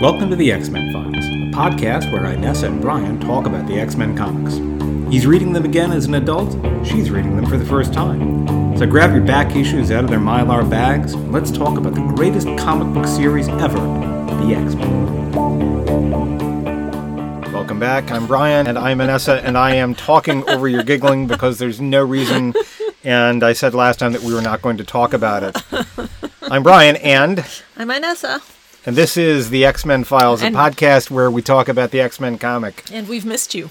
Welcome 0.00 0.30
to 0.30 0.36
the 0.36 0.52
X 0.52 0.68
Men 0.68 0.92
Files, 0.92 1.24
a 1.24 1.50
podcast 1.50 2.12
where 2.12 2.22
Inessa 2.22 2.68
and 2.68 2.80
Brian 2.80 3.18
talk 3.18 3.46
about 3.46 3.66
the 3.66 3.80
X 3.80 3.96
Men 3.96 4.16
comics. 4.16 4.54
He's 5.12 5.26
reading 5.26 5.52
them 5.52 5.64
again 5.64 5.90
as 5.90 6.04
an 6.04 6.14
adult, 6.14 6.52
she's 6.86 7.10
reading 7.10 7.34
them 7.34 7.46
for 7.46 7.56
the 7.56 7.64
first 7.64 7.92
time. 7.92 8.76
So 8.78 8.86
grab 8.86 9.12
your 9.12 9.24
back 9.24 9.56
issues 9.56 9.90
out 9.90 10.04
of 10.04 10.10
their 10.10 10.20
mylar 10.20 10.70
bags, 10.70 11.14
and 11.14 11.32
let's 11.32 11.50
talk 11.50 11.76
about 11.76 11.96
the 11.96 12.12
greatest 12.14 12.46
comic 12.56 12.94
book 12.94 13.08
series 13.08 13.48
ever 13.48 13.78
the 13.78 14.54
X 14.54 14.76
Men. 14.76 15.32
Welcome 17.52 17.80
back. 17.80 18.12
I'm 18.12 18.28
Brian, 18.28 18.68
and 18.68 18.78
I'm 18.78 18.98
Inessa, 18.98 19.42
and 19.42 19.58
I 19.58 19.74
am 19.74 19.96
talking 19.96 20.48
over 20.48 20.68
your 20.68 20.84
giggling 20.84 21.26
because 21.26 21.58
there's 21.58 21.80
no 21.80 22.04
reason. 22.04 22.54
And 23.02 23.42
I 23.42 23.52
said 23.52 23.74
last 23.74 23.98
time 23.98 24.12
that 24.12 24.22
we 24.22 24.32
were 24.32 24.42
not 24.42 24.62
going 24.62 24.76
to 24.76 24.84
talk 24.84 25.12
about 25.12 25.42
it. 25.42 25.56
I'm 26.42 26.62
Brian, 26.62 26.94
and 26.94 27.40
I'm 27.76 27.88
Inessa. 27.88 28.54
And 28.88 28.96
this 28.96 29.18
is 29.18 29.50
the 29.50 29.66
X 29.66 29.84
Men 29.84 30.02
Files, 30.02 30.40
a 30.40 30.46
podcast 30.46 31.10
where 31.10 31.30
we 31.30 31.42
talk 31.42 31.68
about 31.68 31.90
the 31.90 32.00
X 32.00 32.18
Men 32.18 32.38
comic. 32.38 32.84
And 32.90 33.06
we've 33.06 33.26
missed 33.26 33.54
you. 33.54 33.68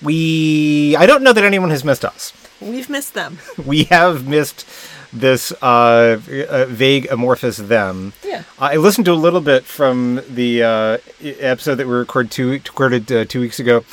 We, 0.00 0.94
I 0.96 1.04
don't 1.06 1.24
know 1.24 1.32
that 1.32 1.42
anyone 1.42 1.70
has 1.70 1.84
missed 1.84 2.04
us. 2.04 2.32
We've 2.60 2.88
missed 2.88 3.14
them. 3.14 3.38
We 3.66 3.84
have 3.84 4.28
missed 4.28 4.64
this 5.12 5.50
uh, 5.60 6.20
uh, 6.48 6.66
vague 6.66 7.10
amorphous 7.10 7.56
them. 7.56 8.12
Yeah. 8.24 8.44
I 8.60 8.76
listened 8.76 9.06
to 9.06 9.12
a 9.12 9.14
little 9.14 9.40
bit 9.40 9.64
from 9.64 10.22
the 10.28 10.62
uh, 10.62 10.98
episode 11.20 11.74
that 11.74 11.88
we 11.88 11.92
recorded 11.92 12.30
two 12.30 12.50
recorded 12.52 13.10
uh, 13.10 13.24
two 13.24 13.40
weeks 13.40 13.58
ago, 13.58 13.84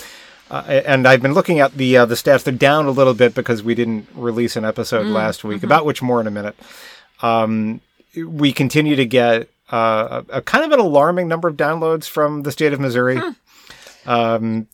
uh, 0.51 0.61
and 0.67 1.07
I've 1.07 1.23
been 1.23 1.33
looking 1.33 1.61
at 1.61 1.73
the 1.73 1.97
uh, 1.97 2.05
the 2.05 2.13
stats. 2.13 2.43
They're 2.43 2.53
down 2.53 2.85
a 2.85 2.91
little 2.91 3.15
bit 3.15 3.33
because 3.33 3.63
we 3.63 3.73
didn't 3.73 4.07
release 4.13 4.55
an 4.55 4.65
episode 4.65 5.07
last 5.07 5.43
week. 5.43 5.63
About 5.63 5.83
which 5.83 6.03
more 6.03 6.21
in 6.21 6.27
a 6.27 6.31
minute. 6.31 6.55
Um, 7.23 7.81
we 8.15 8.53
continue 8.53 8.95
to 8.95 9.05
get 9.05 9.49
uh, 9.71 10.23
a, 10.29 10.37
a 10.37 10.41
kind 10.41 10.63
of 10.65 10.71
an 10.71 10.79
alarming 10.79 11.27
number 11.27 11.47
of 11.47 11.55
downloads 11.57 12.07
from 12.07 12.43
the 12.43 12.51
state 12.51 12.73
of 12.73 12.79
Missouri. 12.79 13.19
Um, 14.05 14.67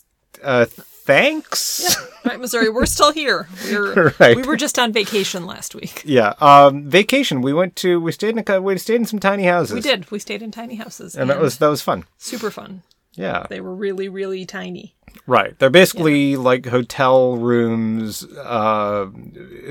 uh, 0.44 0.66
thanks. 0.66 1.96
Right, 2.26 2.40
Missouri, 2.40 2.70
we're 2.70 2.86
still 2.86 3.12
here. 3.12 3.48
We're, 3.70 4.14
Right. 4.20 4.36
We 4.36 4.44
were 4.44 4.56
just 4.56 4.80
on 4.80 4.94
vacation 4.94 5.46
last 5.46 5.76
week. 5.76 6.04
Yeah. 6.06 6.34
Um, 6.40 6.90
vacation. 6.90 7.42
We 7.42 7.52
went 7.54 7.76
to. 7.78 8.00
We 8.00 8.12
stayed 8.12 8.38
in 8.38 8.44
a. 8.48 8.62
We 8.62 8.78
stayed 8.78 8.96
in 8.96 9.06
some 9.06 9.20
tiny 9.20 9.44
houses. 9.44 9.74
We 9.74 9.82
did. 9.82 10.10
We 10.12 10.20
stayed 10.20 10.42
in 10.42 10.52
tiny 10.52 10.76
houses. 10.76 11.16
and 11.16 11.30
that 11.30 11.40
was 11.40 11.58
that 11.58 11.68
was 11.68 11.82
fun. 11.82 12.06
super 12.18 12.50
fun. 12.50 12.84
Yeah. 13.16 13.46
They 13.50 13.62
were 13.62 13.76
really, 13.76 14.10
really 14.10 14.46
tiny. 14.46 14.96
Right. 15.28 15.58
They're 15.60 15.70
basically 15.70 16.36
like 16.36 16.66
hotel 16.66 17.36
rooms, 17.38 18.24
uh, 18.26 19.08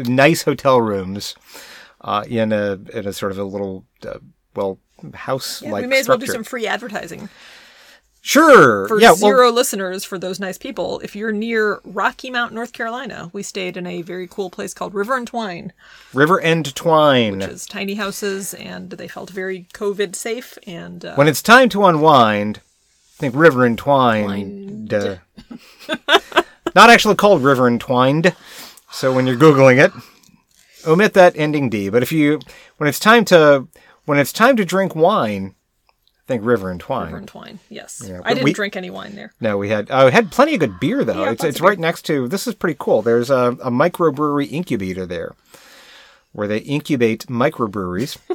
nice 0.07 0.43
hotel 0.43 0.81
rooms, 0.81 1.35
uh, 2.03 2.25
in 2.29 2.53
a 2.53 2.79
in 2.93 3.07
a 3.07 3.13
sort 3.13 3.33
of 3.33 3.39
a 3.39 3.45
little 3.45 3.85
uh, 4.07 4.19
well 4.55 4.79
house 5.15 5.63
Yeah, 5.63 5.73
we 5.73 5.87
may 5.87 6.01
as 6.01 6.09
well 6.09 6.19
do 6.19 6.27
some 6.27 6.45
free 6.45 6.67
advertising. 6.67 7.29
Sure. 8.25 8.87
For 8.87 9.01
yeah. 9.01 9.09
Well, 9.09 9.17
zero 9.17 9.51
listeners, 9.51 10.05
for 10.05 10.17
those 10.17 10.39
nice 10.39 10.57
people, 10.57 11.01
if 11.01 11.17
you're 11.17 11.33
near 11.33 11.81
Rocky 11.83 12.31
Mount, 12.31 12.53
North 12.53 12.73
Carolina, 12.73 13.31
we 13.33 13.43
stayed 13.43 13.77
in 13.77 13.85
a 13.85 14.03
very 14.03 14.29
cool 14.29 14.49
place 14.49 14.73
called 14.73 14.95
River 14.95 15.17
and 15.17 15.27
Twine, 15.27 15.73
River 16.15 16.41
End 16.41 16.73
Twine. 16.77 17.39
which 17.39 17.49
is 17.49 17.67
tiny 17.67 17.97
houses, 17.97 18.55
and 18.55 18.91
they 18.91 19.09
felt 19.09 19.31
very 19.31 19.67
COVID 19.75 20.15
safe. 20.15 20.57
And 20.69 21.05
uh, 21.05 21.17
when 21.17 21.27
it's 21.27 21.43
time 21.43 21.69
to 21.71 21.85
unwind, 21.85 22.59
I 22.59 23.19
think 23.19 23.35
River 23.35 23.67
and 23.67 23.77
Twine. 23.77 24.87
Twined. 24.89 24.93
Not 26.77 26.91
actually 26.91 27.17
called 27.17 27.43
River 27.43 27.67
and 27.67 27.81
Twined. 27.81 28.37
So 28.93 29.13
when 29.13 29.27
you're 29.27 29.37
googling 29.37 29.85
it, 29.85 29.91
omit 30.87 31.15
that 31.15 31.37
ending 31.37 31.69
D. 31.71 31.89
But 31.89 32.05
if 32.05 32.13
you 32.13 32.39
when 32.77 32.89
it's 32.89 33.01
time 33.01 33.25
to 33.27 33.67
when 34.05 34.19
it's 34.19 34.33
time 34.33 34.57
to 34.57 34.65
drink 34.65 34.95
wine, 34.95 35.55
I 35.89 36.23
think 36.27 36.45
River 36.45 36.71
and 36.71 36.81
Twine. 36.81 37.07
River 37.07 37.17
and 37.19 37.29
Twine, 37.29 37.59
yes. 37.69 38.03
Yeah, 38.07 38.21
I 38.25 38.33
didn't 38.35 38.45
we- 38.45 38.53
drink 38.53 38.77
any 38.77 38.91
wine 38.91 39.15
there. 39.17 39.33
No, 39.41 39.59
we 39.59 39.69
had 39.71 39.91
uh, 39.91 40.11
had 40.11 40.31
plenty 40.31 40.55
of 40.55 40.61
good 40.61 40.79
beer 40.81 41.05
though. 41.05 41.25
Yeah, 41.25 41.31
it's 41.33 41.45
it's 41.45 41.61
right 41.61 41.79
next 41.79 42.03
to. 42.07 42.29
This 42.29 42.47
is 42.47 42.55
pretty 42.55 42.77
cool. 42.79 43.03
There's 43.03 43.31
a, 43.31 43.57
a 43.63 43.71
microbrewery 43.71 44.51
incubator 44.51 45.05
there, 45.07 45.35
where 46.33 46.47
they 46.49 46.59
incubate 46.59 47.27
microbreweries. 47.27 48.19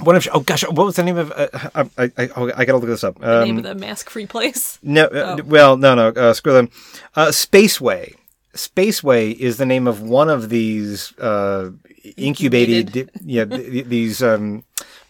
One 0.00 0.16
of 0.16 0.26
oh 0.32 0.40
gosh, 0.40 0.62
what 0.66 0.86
was 0.86 0.96
the 0.96 1.02
name 1.02 1.18
of? 1.18 1.30
Uh, 1.30 1.48
I, 1.74 1.80
I, 1.98 2.10
I, 2.16 2.28
oh, 2.34 2.50
I 2.56 2.64
gotta 2.64 2.78
look 2.78 2.86
this 2.88 3.04
up. 3.04 3.18
The 3.20 3.40
Um, 3.40 3.44
name 3.44 3.56
of 3.58 3.64
the 3.64 3.74
mask-free 3.74 4.26
place. 4.26 4.78
no, 4.82 5.04
uh, 5.04 5.36
Oh. 5.38 5.42
well, 5.44 5.76
no, 5.76 5.94
no. 5.94 6.08
Uh, 6.08 6.32
screw 6.32 6.54
them. 6.54 6.70
Uh, 7.14 7.26
Spaceway. 7.26 8.14
Spaceway 8.54 9.34
is 9.34 9.58
the 9.58 9.66
name 9.66 9.86
of 9.86 10.00
one 10.00 10.30
of 10.30 10.48
these 10.48 11.12
uh, 11.18 11.70
incubated. 12.16 13.10
yeah, 13.22 13.44
th- 13.44 13.70
th- 13.70 13.84
these 13.86 14.22
um, 14.22 14.64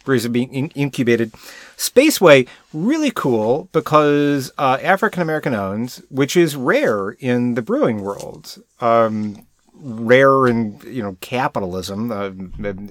breweries 0.05 0.27
are 0.27 0.31
being 0.31 0.53
in- 0.53 0.71
incubated. 0.75 1.33
Spaceway, 1.77 2.49
really 2.72 3.11
cool 3.11 3.69
because 3.72 4.53
uh, 4.59 4.78
African 4.83 5.22
American 5.22 5.55
owned, 5.55 6.03
which 6.11 6.37
is 6.37 6.56
rare 6.56 7.11
in 7.11 7.55
the 7.55 7.62
brewing 7.62 8.03
world. 8.03 8.62
Um, 8.81 9.47
rare 9.75 10.47
in 10.47 10.81
you 10.87 11.03
know 11.03 11.16
capitalism, 11.21 12.12
uh, 12.12 12.31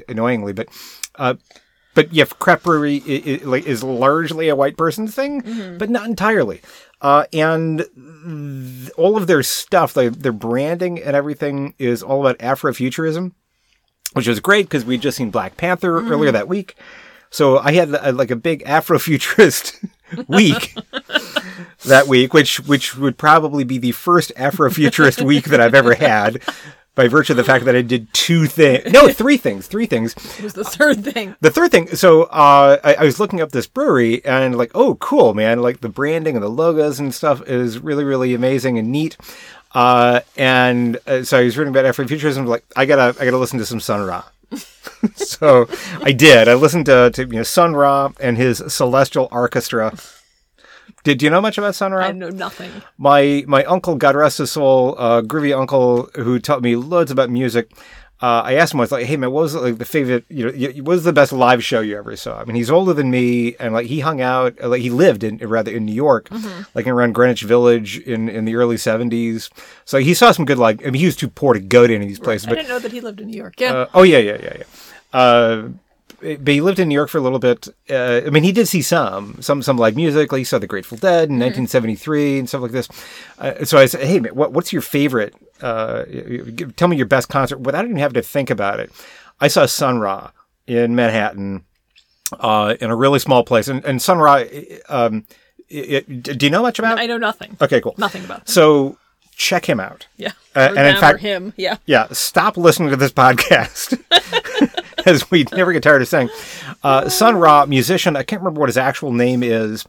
annoyingly, 0.07 0.53
but. 0.53 0.67
Uh, 1.15 1.35
but 1.95 2.13
yeah, 2.13 2.23
craft 2.25 2.63
brewery 2.63 2.97
is, 3.05 3.83
largely 3.83 4.47
a 4.47 4.55
white 4.55 4.77
person's 4.77 5.13
thing, 5.13 5.77
but 5.77 5.89
not 5.89 6.07
entirely. 6.07 6.61
Uh, 7.01 7.25
and 7.33 7.79
th- 7.79 8.91
all 8.91 9.17
of 9.17 9.27
their 9.27 9.43
stuff, 9.43 9.97
like 9.97 10.13
their 10.13 10.31
branding 10.31 11.01
and 11.01 11.15
everything, 11.15 11.73
is 11.77 12.03
all 12.03 12.25
about 12.25 12.37
Afrofuturism, 12.39 13.33
which 14.13 14.27
was 14.27 14.39
great 14.39 14.65
because 14.65 14.85
we'd 14.85 15.01
just 15.01 15.17
seen 15.17 15.31
Black 15.31 15.57
Panther 15.57 15.99
earlier 15.99 16.31
that 16.31 16.47
week. 16.47 16.75
So 17.29 17.59
I 17.59 17.73
had 17.73 17.93
uh, 17.93 18.11
like 18.13 18.31
a 18.31 18.35
big 18.35 18.63
Afrofuturist 18.65 19.87
week 20.27 20.75
that 21.85 22.07
week, 22.07 22.33
which 22.33 22.59
which 22.61 22.95
would 22.97 23.17
probably 23.17 23.63
be 23.63 23.77
the 23.77 23.91
first 23.91 24.33
Afrofuturist 24.35 25.21
week 25.21 25.45
that 25.45 25.61
I've 25.61 25.75
ever 25.75 25.93
had. 25.93 26.41
By 26.95 27.07
virtue 27.07 27.31
of 27.31 27.37
the 27.37 27.45
fact 27.45 27.63
that 27.63 27.77
I 27.77 27.81
did 27.81 28.11
two 28.13 28.45
things, 28.45 28.91
no, 28.91 29.07
three 29.07 29.37
things, 29.37 29.67
three 29.67 29.85
things. 29.85 30.13
It 30.37 30.43
was 30.43 30.53
the 30.53 30.65
third 30.65 31.01
thing. 31.01 31.33
The 31.39 31.51
third 31.51 31.71
thing, 31.71 31.95
so 31.95 32.23
uh, 32.23 32.77
I, 32.83 32.95
I 32.95 33.03
was 33.05 33.21
looking 33.21 33.39
up 33.39 33.53
this 33.53 33.67
brewery 33.67 34.25
and 34.25 34.57
like, 34.57 34.71
oh, 34.75 34.95
cool, 34.95 35.33
man! 35.33 35.61
Like 35.61 35.79
the 35.79 35.87
branding 35.87 36.35
and 36.35 36.43
the 36.43 36.49
logos 36.49 36.99
and 36.99 37.13
stuff 37.13 37.41
is 37.47 37.79
really, 37.79 38.03
really 38.03 38.33
amazing 38.33 38.77
and 38.77 38.91
neat. 38.91 39.15
Uh, 39.73 40.21
and 40.37 40.97
uh, 41.05 41.23
so 41.23 41.39
I 41.39 41.43
was 41.43 41.57
reading 41.57 41.73
about 41.75 41.85
Afrofuturism. 41.85 42.45
Like, 42.47 42.63
I 42.75 42.85
gotta, 42.85 43.19
I 43.21 43.25
gotta 43.25 43.37
listen 43.37 43.59
to 43.59 43.65
some 43.65 43.79
Sun 43.79 44.05
Ra. 44.05 44.25
so 45.15 45.67
I 46.01 46.11
did. 46.11 46.47
I 46.47 46.55
listened 46.55 46.87
to, 46.87 47.11
to 47.11 47.21
you 47.25 47.33
know 47.33 47.43
Sun 47.43 47.75
Ra 47.75 48.11
and 48.19 48.37
his 48.37 48.63
Celestial 48.67 49.27
Orchestra. 49.31 49.93
Did 51.03 51.21
you 51.21 51.29
know 51.29 51.39
much 51.39 51.57
about 51.57 51.75
Sun 51.75 51.93
Ra? 51.93 52.05
I 52.05 52.11
know 52.11 52.29
nothing. 52.29 52.71
my 52.97 53.43
my 53.47 53.63
uncle, 53.65 53.95
God 53.95 54.15
rest 54.15 54.39
his 54.39 54.51
soul, 54.51 54.95
uh, 54.97 55.21
groovy 55.21 55.57
uncle 55.57 56.09
who 56.15 56.39
taught 56.39 56.61
me 56.61 56.75
loads 56.75 57.11
about 57.11 57.29
music. 57.29 57.71
Uh, 58.21 58.41
I 58.43 58.55
asked 58.55 58.73
him, 58.73 58.81
I 58.81 58.83
was 58.83 58.91
like, 58.91 59.05
"Hey 59.05 59.15
man, 59.15 59.31
what 59.31 59.43
was 59.43 59.55
like 59.55 59.77
the 59.77 59.85
favorite? 59.85 60.25
You 60.27 60.51
know, 60.51 60.69
what 60.83 60.95
was 60.95 61.03
the 61.05 61.13
best 61.13 61.31
live 61.31 61.63
show 61.63 61.79
you 61.79 61.97
ever 61.97 62.15
saw?" 62.17 62.39
I 62.41 62.43
mean, 62.43 62.55
he's 62.57 62.69
older 62.69 62.93
than 62.93 63.09
me, 63.09 63.55
and 63.61 63.73
like 63.73 63.87
he 63.87 64.01
hung 64.01 64.19
out, 64.19 64.55
uh, 64.61 64.67
like 64.67 64.81
he 64.81 64.89
lived 64.89 65.23
in 65.23 65.37
rather 65.37 65.71
in 65.71 65.85
New 65.85 65.93
York, 65.93 66.29
like 66.75 66.85
around 66.85 67.13
Greenwich 67.13 67.43
Village 67.43 67.97
in 67.99 68.27
in 68.27 68.43
the 68.43 68.55
early 68.55 68.75
'70s. 68.75 69.49
So 69.85 69.99
he 69.99 70.13
saw 70.13 70.31
some 70.31 70.43
good 70.43 70.57
like. 70.57 70.81
I 70.85 70.89
mean, 70.89 70.99
he 70.99 71.05
was 71.05 71.15
too 71.15 71.29
poor 71.29 71.53
to 71.53 71.61
go 71.61 71.87
to 71.87 71.95
any 71.95 72.03
of 72.03 72.09
these 72.09 72.19
places, 72.19 72.47
I 72.47 72.51
but 72.51 72.55
didn't 72.55 72.69
know 72.69 72.79
that 72.79 72.91
he 72.91 72.99
lived 72.99 73.21
in 73.21 73.27
New 73.27 73.37
York. 73.37 73.53
Yeah. 73.57 73.73
uh, 73.73 73.87
oh 73.93 74.03
yeah, 74.03 74.17
yeah, 74.17 74.37
yeah, 74.41 74.53
yeah. 74.57 74.63
Uh, 75.17 75.69
but 76.21 76.47
he 76.49 76.59
lived 76.59 76.79
in 76.79 76.89
New 76.89 76.95
York 76.95 77.09
for 77.09 77.17
a 77.17 77.21
little 77.21 77.39
bit. 77.39 77.67
Uh, 77.89 78.21
I 78.25 78.29
mean, 78.29 78.43
he 78.43 78.51
did 78.51 78.67
see 78.67 78.81
some, 78.81 79.41
some, 79.41 79.61
some 79.61 79.77
live 79.77 79.95
music. 79.95 80.31
Like 80.31 80.39
he 80.39 80.43
saw 80.43 80.59
the 80.59 80.67
Grateful 80.67 80.97
Dead 80.97 81.29
in 81.29 81.39
1973 81.39 82.39
and 82.39 82.49
stuff 82.49 82.61
like 82.61 82.71
this. 82.71 82.89
Uh, 83.37 83.63
so 83.63 83.77
I 83.77 83.85
said, 83.85 84.05
"Hey, 84.05 84.19
man, 84.19 84.35
what, 84.35 84.51
what's 84.51 84.73
your 84.73 84.81
favorite? 84.81 85.33
Uh, 85.61 86.05
tell 86.75 86.87
me 86.87 86.97
your 86.97 87.05
best 87.05 87.29
concert." 87.29 87.59
Without 87.59 87.85
even 87.85 87.97
having 87.97 88.15
to 88.15 88.21
think 88.21 88.49
about 88.49 88.79
it, 88.79 88.91
I 89.39 89.47
saw 89.47 89.65
Sun 89.65 89.99
Ra 89.99 90.31
in 90.67 90.95
Manhattan, 90.95 91.63
uh, 92.39 92.75
in 92.79 92.89
a 92.89 92.95
really 92.95 93.19
small 93.19 93.43
place. 93.43 93.67
And, 93.67 93.83
and 93.85 94.01
Sun 94.01 94.19
Ra, 94.19 94.43
um, 94.89 95.25
it, 95.69 96.05
it- 96.09 96.37
do 96.37 96.45
you 96.45 96.49
know 96.49 96.61
much 96.61 96.79
about? 96.79 96.99
I 96.99 97.05
know 97.05 97.17
nothing. 97.17 97.57
okay, 97.61 97.81
cool. 97.81 97.95
Nothing 97.97 98.25
about 98.25 98.41
it. 98.41 98.49
So 98.49 98.97
check 99.35 99.65
him 99.65 99.79
out. 99.79 100.07
Yeah. 100.17 100.31
Uh, 100.55 100.73
and 100.75 100.87
in 100.87 100.97
fact- 100.97 101.19
him. 101.21 101.53
Yeah. 101.57 101.77
Yeah, 101.85 102.07
stop 102.11 102.57
listening 102.57 102.89
to 102.89 102.95
this 102.97 103.11
podcast. 103.11 103.97
As 105.05 105.31
we 105.31 105.45
never 105.53 105.71
get 105.71 105.81
tired 105.83 106.01
of 106.01 106.07
saying. 106.09 106.29
Uh, 106.83 107.07
Sun 107.07 107.37
Ra, 107.37 107.65
musician, 107.65 108.15
I 108.17 108.23
can't 108.23 108.41
remember 108.41 108.59
what 108.59 108.67
his 108.69 108.77
actual 108.77 109.11
name 109.13 109.43
is. 109.43 109.85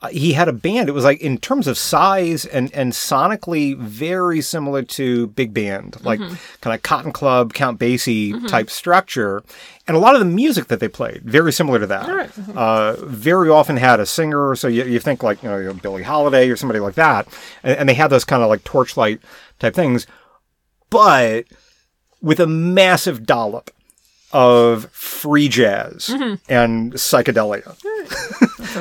Uh, 0.00 0.08
he 0.10 0.32
had 0.32 0.46
a 0.46 0.52
band. 0.52 0.88
It 0.88 0.92
was 0.92 1.02
like, 1.02 1.20
in 1.20 1.38
terms 1.38 1.66
of 1.66 1.76
size 1.76 2.44
and, 2.44 2.72
and 2.72 2.92
sonically, 2.92 3.76
very 3.76 4.40
similar 4.40 4.82
to 4.82 5.26
Big 5.26 5.52
Band, 5.52 5.96
like 6.04 6.20
kind 6.60 6.72
of 6.74 6.82
Cotton 6.82 7.10
Club, 7.10 7.52
Count 7.52 7.80
Basie 7.80 8.46
type 8.46 8.70
structure. 8.70 9.42
And 9.88 9.96
a 9.96 10.00
lot 10.00 10.14
of 10.14 10.20
the 10.20 10.26
music 10.26 10.68
that 10.68 10.78
they 10.78 10.86
played, 10.86 11.22
very 11.24 11.52
similar 11.52 11.80
to 11.80 11.86
that. 11.88 12.06
right. 12.08 12.56
Uh, 12.56 12.94
very 13.06 13.48
often 13.48 13.76
had 13.76 13.98
a 13.98 14.06
singer. 14.06 14.54
So 14.54 14.68
you, 14.68 14.84
you 14.84 15.00
think 15.00 15.24
like, 15.24 15.42
you 15.42 15.48
know, 15.48 15.74
Billie 15.74 16.04
Holiday 16.04 16.48
or 16.48 16.54
somebody 16.54 16.78
like 16.78 16.94
that. 16.94 17.26
And, 17.64 17.78
and 17.78 17.88
they 17.88 17.94
had 17.94 18.08
those 18.08 18.24
kind 18.24 18.42
of 18.42 18.48
like 18.48 18.62
torchlight 18.62 19.20
type 19.58 19.74
things. 19.74 20.06
But 20.90 21.46
with 22.22 22.38
a 22.38 22.46
massive 22.46 23.26
dollop 23.26 23.72
of 24.32 24.90
free 24.92 25.48
jazz 25.48 26.10
and 26.48 26.92
psychedelia. 26.94 27.74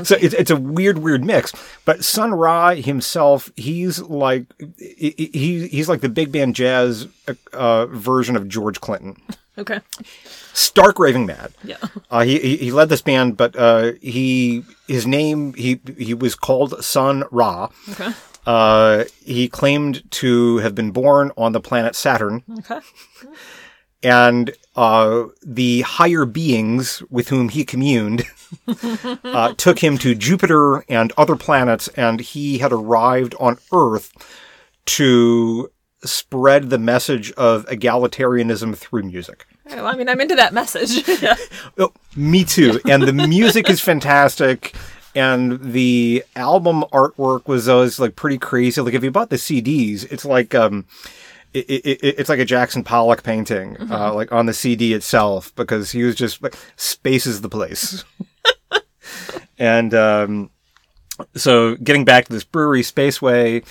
so 0.06 0.16
it's, 0.20 0.34
it's 0.34 0.52
a 0.52 0.56
weird, 0.58 0.98
weird 1.00 1.24
mix. 1.24 1.54
But 1.86 2.04
Sun 2.04 2.34
Ra 2.34 2.72
himself, 2.76 3.50
he's 3.56 4.02
like 4.02 4.46
he, 4.78 5.30
he 5.34 5.68
he's 5.68 5.88
like 5.88 6.02
the 6.02 6.10
big 6.10 6.32
band 6.32 6.56
jazz 6.56 7.08
uh, 7.54 7.86
version 7.88 8.36
of 8.36 8.48
George 8.48 8.82
Clinton. 8.82 9.22
Okay. 9.60 9.80
Stark 10.54 11.00
raving 11.00 11.26
mad. 11.26 11.52
Yeah. 11.64 11.78
Uh, 12.12 12.22
he, 12.24 12.38
he 12.38 12.58
he 12.58 12.72
led 12.72 12.90
this 12.90 13.02
band, 13.02 13.38
but 13.38 13.56
uh, 13.56 13.94
he 14.04 14.64
his 14.88 15.08
name 15.08 15.56
he 15.56 15.80
he 15.98 16.14
was 16.14 16.36
called 16.36 16.84
Sun 16.86 17.24
Ra. 17.32 17.70
Okay. 17.90 18.12
Uh, 18.46 19.06
he 19.26 19.48
claimed 19.50 20.04
to 20.12 20.58
have 20.60 20.76
been 20.76 20.92
born 20.92 21.32
on 21.38 21.54
the 21.54 21.60
planet 21.60 21.96
Saturn, 21.96 22.44
Okay. 22.60 22.80
and 24.04 24.52
uh, 24.76 25.26
the 25.44 25.82
higher 25.82 26.26
beings 26.26 27.02
with 27.10 27.30
whom 27.30 27.50
he 27.50 27.66
communed 27.66 28.24
uh, 29.24 29.54
took 29.56 29.80
him 29.80 29.98
to 29.98 30.16
Jupiter 30.16 30.86
and 30.88 31.12
other 31.18 31.36
planets, 31.36 31.88
and 31.90 32.20
he 32.20 32.60
had 32.60 32.72
arrived 32.72 33.36
on 33.40 33.58
Earth 33.74 34.12
to 34.86 35.72
spread 36.04 36.70
the 36.70 36.78
message 36.78 37.32
of 37.34 37.66
egalitarianism 37.66 38.78
through 38.78 39.04
music. 39.04 39.46
Well, 39.66 39.88
I 39.88 39.96
mean, 39.96 40.08
I'm 40.08 40.22
into 40.22 40.36
that 40.36 40.54
message. 40.54 41.08
yeah. 41.22 41.36
Oh, 41.78 41.92
me 42.16 42.44
too. 42.44 42.80
And 42.88 43.04
the 43.04 43.14
music 43.14 43.70
is 43.70 43.82
fantastic. 43.82 44.76
And 45.16 45.60
the 45.74 46.24
album 46.36 46.84
artwork 46.94 47.48
was 47.48 47.68
always 47.68 48.00
like 48.00 48.16
pretty 48.16 48.38
crazy. 48.38 48.80
Like 48.80 48.94
if 48.94 49.04
you 49.04 49.12
bought 49.12 49.30
the 49.30 49.38
CDs, 49.38 50.10
it's 50.12 50.24
like 50.24 50.54
um, 50.54 50.86
it, 51.58 51.86
it, 51.86 52.00
it, 52.04 52.20
it's 52.20 52.30
like 52.30 52.40
a 52.40 52.46
Jackson 52.46 52.84
Pollock 52.84 53.24
painting, 53.24 53.78
uh, 53.90 54.14
like 54.14 54.32
on 54.32 54.46
the 54.46 54.54
CD 54.54 54.94
itself, 54.94 55.54
because 55.56 55.92
he 55.92 56.04
was 56.04 56.16
just 56.16 56.42
like 56.42 56.56
spaces 56.76 57.42
the 57.42 57.50
place. 57.50 58.04
and 59.58 59.94
um, 59.94 60.52
so, 61.36 61.76
getting 61.76 62.06
back 62.06 62.26
to 62.26 62.34
this 62.34 62.44
brewery, 62.44 62.82
Spaceway, 62.82 63.66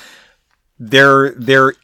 they're 0.79 1.33
they're 1.33 1.75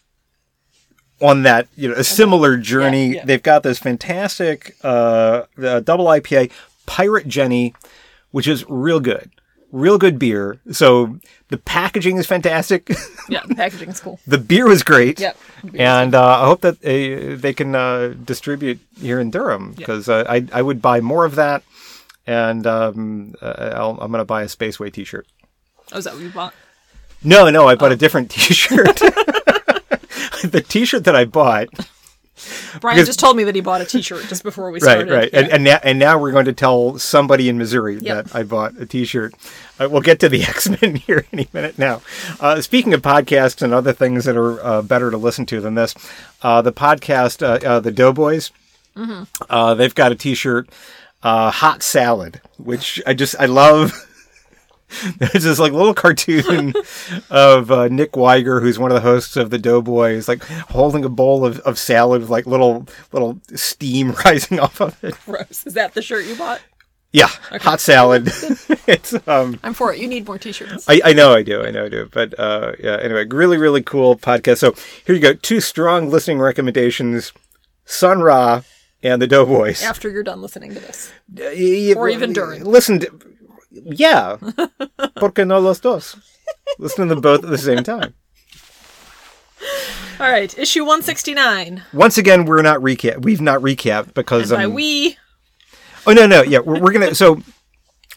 on 1.20 1.42
that 1.44 1.68
you 1.76 1.88
know 1.88 1.94
a 1.94 2.04
similar 2.04 2.56
journey. 2.56 3.08
Yeah, 3.08 3.14
yeah. 3.14 3.24
They've 3.24 3.42
got 3.42 3.62
this 3.62 3.78
fantastic 3.78 4.76
uh, 4.82 5.44
uh, 5.62 5.80
double 5.80 6.06
IPA, 6.06 6.50
Pirate 6.86 7.28
Jenny, 7.28 7.74
which 8.30 8.48
is 8.48 8.64
real 8.68 9.00
good, 9.00 9.30
real 9.72 9.98
good 9.98 10.18
beer. 10.18 10.60
So 10.70 11.18
the 11.48 11.56
packaging 11.58 12.18
is 12.18 12.26
fantastic. 12.26 12.88
Yeah. 13.28 13.42
The 13.46 13.54
packaging 13.54 13.88
is 13.88 14.00
cool. 14.00 14.18
the 14.26 14.36
beer 14.36 14.66
was 14.66 14.82
great. 14.82 15.20
Yep. 15.20 15.36
And 15.78 16.12
uh, 16.14 16.42
I 16.42 16.46
hope 16.46 16.60
that 16.62 16.74
uh, 16.84 17.36
they 17.40 17.54
can 17.54 17.74
uh, 17.74 18.14
distribute 18.24 18.80
here 19.00 19.20
in 19.20 19.30
Durham 19.30 19.72
because 19.72 20.08
uh, 20.08 20.24
I 20.28 20.44
I 20.52 20.60
would 20.60 20.82
buy 20.82 21.00
more 21.00 21.24
of 21.24 21.36
that, 21.36 21.62
and 22.26 22.66
um, 22.66 23.34
uh, 23.40 23.72
I'll, 23.76 23.92
I'm 24.02 24.10
going 24.10 24.18
to 24.20 24.24
buy 24.26 24.42
a 24.42 24.46
Spaceway 24.46 24.92
T-shirt. 24.92 25.26
Oh, 25.92 25.98
is 25.98 26.04
that 26.04 26.14
what 26.14 26.22
you 26.22 26.30
bought? 26.30 26.52
No, 27.22 27.48
no, 27.48 27.68
I 27.68 27.76
bought 27.76 27.92
Oh. 27.92 27.94
a 27.94 27.96
different 27.96 28.30
T-shirt. 28.34 28.96
the 30.42 30.64
T-shirt 30.66 31.04
that 31.04 31.14
I 31.14 31.24
bought, 31.24 31.68
Brian 32.80 32.96
Because- 32.96 33.08
just 33.08 33.20
told 33.20 33.36
me 33.36 33.44
that 33.44 33.54
he 33.54 33.60
bought 33.60 33.80
a 33.80 33.84
T-shirt 33.84 34.26
just 34.28 34.42
before 34.42 34.70
we 34.70 34.78
right, 34.80 34.82
started. 34.82 35.10
right, 35.10 35.30
Yeah. 35.32 35.38
and 35.40 35.52
and 35.52 35.64
now, 35.64 35.78
and 35.82 35.98
now 35.98 36.18
we're 36.18 36.32
going 36.32 36.44
to 36.46 36.52
tell 36.52 36.98
somebody 36.98 37.48
in 37.48 37.58
Missouri 37.58 37.98
Yep. 38.00 38.26
that 38.26 38.34
I 38.36 38.42
bought 38.42 38.74
a 38.80 38.86
T-shirt. 38.86 39.34
Uh, 39.80 39.88
we'll 39.88 40.00
get 40.02 40.20
to 40.20 40.28
the 40.28 40.42
X 40.52 40.68
Men 40.68 40.96
here 40.96 41.24
any 41.32 41.48
minute 41.52 41.78
now. 41.78 42.02
Uh, 42.40 42.60
speaking 42.60 42.94
of 42.94 43.02
podcasts 43.02 43.62
and 43.62 43.72
other 43.74 43.92
things 43.92 44.24
that 44.24 44.36
are 44.36 44.64
uh, 44.64 44.82
better 44.82 45.10
to 45.10 45.16
listen 45.16 45.46
to 45.46 45.60
than 45.60 45.74
this, 45.74 45.94
uh, 46.42 46.62
the 46.62 46.72
podcast, 46.72 47.42
uh, 47.42 47.66
uh, 47.66 47.80
the 47.80 47.92
Doughboys, 47.92 48.50
Mm-hmm. 48.96 49.22
uh, 49.48 49.72
they've 49.74 49.94
got 49.94 50.12
a 50.12 50.14
T-shirt, 50.14 50.68
uh, 51.22 51.50
hot 51.50 51.82
salad, 51.82 52.40
which 52.58 53.00
I 53.06 53.14
just 53.14 53.34
I 53.40 53.46
love. 53.46 53.92
There's 55.18 55.44
this 55.44 55.58
like 55.58 55.72
little 55.72 55.94
cartoon 55.94 56.74
of 57.30 57.70
uh, 57.70 57.88
Nick 57.88 58.16
Wiger, 58.16 58.60
who's 58.60 58.78
one 58.78 58.90
of 58.90 58.94
the 58.94 59.00
hosts 59.00 59.36
of 59.36 59.50
the 59.50 59.58
Doughboys, 59.58 60.28
like 60.28 60.42
holding 60.44 61.04
a 61.04 61.08
bowl 61.08 61.44
of, 61.44 61.60
of 61.60 61.78
salad 61.78 62.20
with 62.22 62.30
like 62.30 62.46
little 62.46 62.86
little 63.12 63.40
steam 63.54 64.10
rising 64.24 64.60
off 64.60 64.80
of 64.80 65.02
it. 65.04 65.14
Gross. 65.26 65.66
Is 65.66 65.74
that 65.74 65.94
the 65.94 66.02
shirt 66.02 66.26
you 66.26 66.36
bought? 66.36 66.60
Yeah, 67.12 67.26
hot 67.26 67.78
salad. 67.80 68.28
it's 68.86 69.14
um, 69.28 69.60
I'm 69.62 69.74
for 69.74 69.92
it. 69.92 69.98
You 70.00 70.08
need 70.08 70.26
more 70.26 70.38
T-shirts. 70.38 70.88
I, 70.88 71.00
I 71.04 71.12
know 71.12 71.34
I 71.34 71.42
do, 71.42 71.62
I 71.62 71.70
know 71.70 71.84
I 71.84 71.88
do. 71.90 72.08
But 72.10 72.38
uh, 72.38 72.72
yeah, 72.82 72.96
anyway, 73.02 73.26
really 73.26 73.58
really 73.58 73.82
cool 73.82 74.16
podcast. 74.16 74.58
So 74.58 74.74
here 75.04 75.14
you 75.14 75.20
go, 75.20 75.34
two 75.34 75.60
strong 75.60 76.08
listening 76.08 76.38
recommendations: 76.38 77.32
Sun 77.84 78.20
Ra 78.22 78.62
and 79.02 79.20
the 79.20 79.26
Doughboys. 79.26 79.82
After 79.82 80.08
you're 80.08 80.22
done 80.22 80.40
listening 80.40 80.72
to 80.72 80.80
this. 80.80 81.12
Y- 81.34 81.92
Or 81.94 82.08
even 82.08 82.32
during. 82.32 82.64
Listen, 82.64 83.00
to, 83.00 83.10
yeah, 83.72 84.36
porque 85.16 85.38
no 85.46 85.58
los 85.58 85.80
dos? 85.80 86.16
Listen 86.78 87.08
to 87.08 87.14
them 87.14 87.22
both 87.22 87.44
at 87.44 87.50
the 87.50 87.58
same 87.58 87.82
time. 87.82 88.14
All 90.20 90.30
right, 90.30 90.56
issue 90.58 90.82
169. 90.82 91.82
Once 91.92 92.18
again, 92.18 92.44
we're 92.44 92.62
not 92.62 92.80
recap. 92.80 93.22
We've 93.22 93.40
not 93.40 93.60
recapped 93.60 94.14
because 94.14 94.50
By 94.50 94.64
um, 94.64 94.74
we, 94.74 95.16
oh 96.06 96.12
no 96.12 96.26
no 96.26 96.42
yeah 96.42 96.60
we're, 96.60 96.80
we're 96.80 96.92
gonna 96.92 97.14
so 97.14 97.40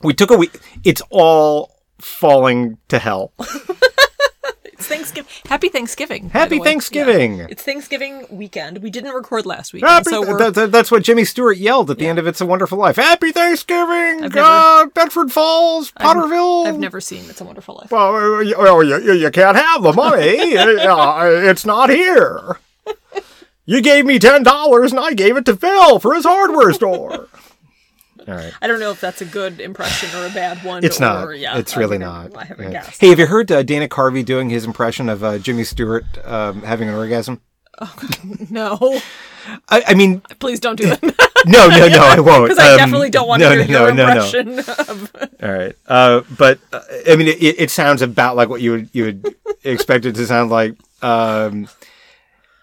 we 0.04 0.13
took 0.13 0.31
a 0.31 0.38
week. 0.38 0.60
It's 0.84 1.02
all 1.10 1.75
falling 2.00 2.78
to 2.90 3.00
hell. 3.00 3.34
it's 4.86 4.94
Thanksgiving. 4.94 5.32
Happy 5.48 5.70
Thanksgiving. 5.70 6.30
Happy. 6.30 6.60
Thanksgiving. 6.60 7.38
Yeah. 7.40 7.48
It's 7.50 7.64
Thanksgiving 7.64 8.26
weekend. 8.30 8.80
We 8.80 8.90
didn't 8.90 9.12
record 9.14 9.46
last 9.46 9.74
week. 9.74 9.84
So 10.04 10.24
that- 10.38 10.54
that- 10.56 10.72
that's 10.72 10.92
what 10.92 11.04
Jimmy 11.04 11.26
Stewart 11.26 11.58
yelled 11.58 11.90
at 11.92 11.98
the 11.98 12.08
end 12.08 12.20
of 12.20 12.28
"It's 12.28 12.42
a 12.42 12.46
Wonderful 12.46 12.78
Life." 12.78 12.96
Happy 12.98 13.32
Thanksgiving, 13.32 14.24
I've 14.24 14.36
uh, 14.36 14.86
Bedford 14.94 15.32
Falls, 15.32 15.92
Potterville. 15.92 16.68
I've 16.68 16.80
never 16.80 17.02
seen 17.02 17.24
It's 17.30 17.42
a 17.42 17.46
Wonderful 17.46 17.76
Life. 17.82 17.92
Well, 17.92 18.16
uh, 18.16 18.40
you, 18.40 18.56
well, 18.58 18.84
you, 18.84 19.00
you- 19.02 19.14
you 19.14 19.32
can't 19.32 19.58
have 19.58 19.82
the 19.84 19.94
money. 19.94 20.56
Uh, 20.96 21.30
it's 21.32 21.66
not 21.66 21.90
here. 21.90 22.58
You 23.66 23.82
gave 23.82 24.06
me 24.06 24.20
ten 24.20 24.44
dollars, 24.44 24.92
and 24.92 25.00
I 25.00 25.14
gave 25.14 25.38
it 25.38 25.46
to 25.46 25.56
Phil 25.56 26.00
for 26.00 26.14
his 26.14 26.26
hardware 26.26 26.72
store. 26.74 27.28
All 28.27 28.33
right. 28.33 28.54
I 28.62 28.68
don't 28.68 28.80
know 28.80 28.92
if 28.92 29.00
that's 29.00 29.22
a 29.22 29.25
good 29.25 29.60
impression 29.60 30.10
or 30.19 30.25
a 30.25 30.30
bad 30.30 30.63
one. 30.63 30.83
It's 30.83 30.98
or, 31.00 31.01
not. 31.01 31.38
Yeah, 31.38 31.57
it's 31.57 31.77
really 31.77 31.98
not. 32.00 32.36
I 32.36 32.45
haven't 32.45 32.72
Yeah. 32.72 32.83
guessed. 32.83 33.00
Hey, 33.01 33.10
have 33.10 33.19
you 33.19 33.27
heard 33.27 33.51
uh, 33.51 33.62
Dana 33.63 33.88
Carvey 33.88 34.25
doing 34.25 34.50
his 34.50 34.66
impression 34.66 35.10
of 35.10 35.24
uh, 35.24 35.38
Jimmy 35.38 35.63
Stewart 35.63 36.06
um, 36.25 36.62
having 36.63 36.89
an 36.89 36.95
orgasm? 36.95 37.42
No, 38.50 39.00
I, 39.69 39.83
I 39.89 39.94
mean, 39.95 40.22
please 40.39 40.60
don't 40.60 40.75
do 40.77 40.88
that 40.88 41.04
no, 41.45 41.68
no, 41.68 41.88
no, 41.88 42.00
I 42.00 42.19
won't. 42.22 42.45
because 42.50 42.57
I 42.57 42.72
Um, 42.72 42.77
definitely 42.77 43.10
don't 43.12 43.27
want 43.27 43.42
no, 43.42 43.54
to 43.54 43.63
hear 43.63 43.74
no, 43.74 43.86
your 43.88 43.94
no, 43.94 44.06
no, 44.07 44.13
no. 44.13 44.24
impression 44.24 44.60
of. 44.88 45.12
All 45.44 45.51
right. 45.51 45.75
Uh, 45.88 46.22
but 46.38 46.60
uh, 46.74 46.82
I 47.10 47.15
mean, 47.15 47.27
it, 47.27 47.41
it 47.41 47.70
sounds 47.72 48.01
about 48.01 48.36
like 48.36 48.50
what 48.50 48.62
you 48.62 48.72
would 48.72 48.89
you 48.94 49.03
would 49.05 49.36
expect 49.63 50.05
it 50.05 50.13
to 50.15 50.25
sound 50.25 50.50
like. 50.50 50.75
Um, 51.03 51.67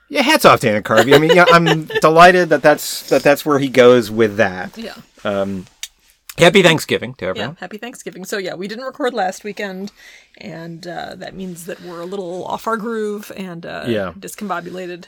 yeah, 0.08 0.22
hats 0.22 0.44
off, 0.44 0.60
Dana 0.60 0.82
Carvey. 0.82 1.14
I 1.14 1.18
mean, 1.18 1.30
yeah, 1.34 1.44
I'm 1.48 1.84
delighted 2.00 2.48
that 2.48 2.62
that's 2.62 3.08
that 3.10 3.22
that's 3.22 3.46
where 3.46 3.58
he 3.58 3.68
goes 3.68 4.10
with 4.10 4.36
that. 4.38 4.76
Yeah. 4.76 4.94
Happy 5.24 6.62
Thanksgiving 6.62 7.14
to 7.14 7.24
Yeah, 7.26 7.30
everyone. 7.30 7.56
happy 7.60 7.76
Thanksgiving. 7.78 8.24
So 8.24 8.38
yeah, 8.38 8.54
we 8.54 8.66
didn't 8.68 8.84
record 8.84 9.12
last 9.12 9.44
weekend, 9.44 9.92
and 10.38 10.86
uh, 10.86 11.14
that 11.16 11.34
means 11.34 11.66
that 11.66 11.80
we're 11.82 12.00
a 12.00 12.06
little 12.06 12.44
off 12.46 12.66
our 12.66 12.76
groove 12.78 13.30
and 13.36 13.66
uh, 13.66 13.84
Yeah. 13.86 14.12
discombobulated. 14.18 15.04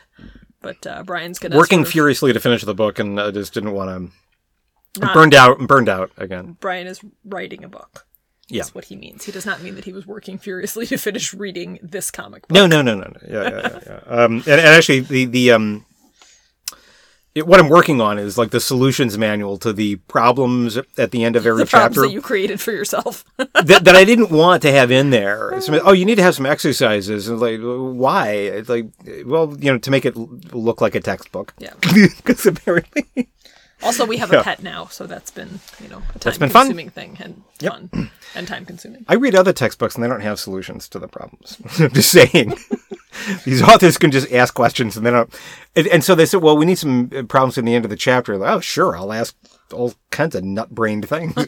But 0.61 0.87
uh, 0.87 1.03
Brian's 1.03 1.39
gonna 1.39 1.57
Working 1.57 1.79
sort 1.81 1.87
of- 1.89 1.93
furiously 1.93 2.33
to 2.33 2.41
finish 2.41 2.63
the 2.63 2.75
book, 2.75 2.99
and 2.99 3.19
I 3.21 3.31
just 3.31 3.55
didn't 3.55 3.73
want 3.73 4.13
to. 4.97 5.01
Not- 5.01 5.15
burned 5.15 5.35
out. 5.35 5.59
Burned 5.61 5.89
out 5.89 6.13
again. 6.19 6.57
Brian 6.61 6.87
is 6.87 7.01
writing 7.25 7.65
a 7.65 7.69
book. 7.69 8.07
Yeah. 8.49 8.61
Is 8.61 8.75
what 8.75 8.85
he 8.85 8.97
means. 8.97 9.25
He 9.25 9.33
does 9.33 9.47
not 9.47 9.63
mean 9.63 9.75
that 9.77 9.85
he 9.87 9.93
was 9.95 10.07
working 10.07 10.37
furiously 10.37 10.85
to 10.89 10.99
finish 10.99 11.33
reading 11.33 11.79
this 11.83 12.11
comic 12.11 12.47
book. 12.47 12.55
No, 12.55 12.67
no, 12.67 12.83
no, 12.83 12.95
no, 12.95 13.07
no. 13.07 13.21
Yeah, 13.27 13.43
yeah, 13.49 13.61
yeah. 13.63 13.81
yeah. 13.87 14.01
Um, 14.25 14.33
and, 14.41 14.49
and 14.49 14.61
actually, 14.61 15.01
the 15.01 15.25
the 15.25 15.53
um, 15.53 15.87
it, 17.35 17.47
what 17.47 17.59
I'm 17.61 17.69
working 17.69 18.01
on 18.01 18.19
is 18.19 18.39
like 18.39 18.51
the 18.51 18.61
solutions 18.61 19.19
manual 19.19 19.59
to 19.59 19.73
the 19.73 19.97
problems 19.97 20.77
at 20.77 21.11
the 21.11 21.25
end 21.25 21.37
of 21.37 21.47
every 21.47 21.65
the 21.65 21.71
problems 21.71 21.95
chapter 21.97 22.01
that 22.09 22.13
you 22.13 22.21
created 22.23 22.61
for 22.61 22.71
yourself. 22.73 23.25
that, 23.37 23.81
that 23.85 23.97
I 23.97 24.05
didn't 24.05 24.31
want 24.31 24.63
to 24.63 24.71
have 24.73 24.91
in 24.91 25.11
there. 25.11 25.53
Oh, 25.85 25.93
you 25.93 26.05
need 26.05 26.15
to 26.17 26.23
have 26.23 26.35
some 26.35 26.47
exercises. 26.47 27.29
And 27.29 27.41
like, 27.41 27.61
why? 27.61 28.31
It's 28.31 28.69
like, 28.69 28.87
well, 29.27 29.57
you 29.59 29.73
know, 29.73 29.79
to 29.79 29.91
make 29.91 30.05
it 30.05 30.17
look 30.17 30.81
like 30.81 30.95
a 30.95 31.01
textbook. 31.01 31.55
Yeah. 31.59 31.73
Because 32.17 32.47
apparently, 32.47 33.29
also, 33.83 34.07
we 34.07 34.17
have 34.19 34.33
Yeah. 34.33 34.41
a 34.41 34.45
pet 34.45 34.63
now, 34.63 34.87
so 34.87 35.07
that's 35.07 35.31
been 35.31 35.61
you 35.83 35.89
know 35.89 36.03
a 36.15 36.19
That's 36.21 36.39
been 36.39 36.49
fun. 36.49 36.67
time-consuming 36.69 36.91
thing 36.91 37.17
and 37.21 37.43
fun 37.61 38.11
and 38.35 38.49
time-consuming. 38.49 39.05
I 39.09 39.15
read 39.15 39.35
other 39.35 39.53
textbooks 39.53 39.95
and 39.95 40.03
they 40.05 40.09
don't 40.09 40.21
have 40.23 40.39
solutions 40.41 40.89
to 40.91 40.99
the 40.99 41.09
problems. 41.09 41.59
I'm 41.79 41.91
just 41.93 42.11
saying. 42.11 42.55
These 43.45 43.63
authors 43.63 43.99
can 43.99 44.11
just 44.11 44.31
ask 44.33 44.55
questions 44.55 44.97
and 44.97 45.05
they 45.05 45.11
don't. 45.11 45.33
And, 45.77 45.87
and 45.89 46.05
so 46.05 46.15
they 46.15 46.27
said, 46.27 46.43
well, 46.43 46.57
we 46.57 46.67
need 46.67 46.79
some 46.79 47.11
uh, 47.15 47.23
problems 47.25 47.59
in 47.59 47.65
the 47.65 47.75
end 47.75 47.85
of 47.85 47.91
the 47.91 47.97
chapter. 47.97 48.37
Like, 48.37 48.51
oh, 48.51 48.61
sure, 48.61 48.97
I'll 48.97 49.13
ask 49.13 49.35
all 49.73 49.95
kinds 50.11 50.35
of 50.35 50.45
nut-brained 50.45 51.09
things. 51.09 51.35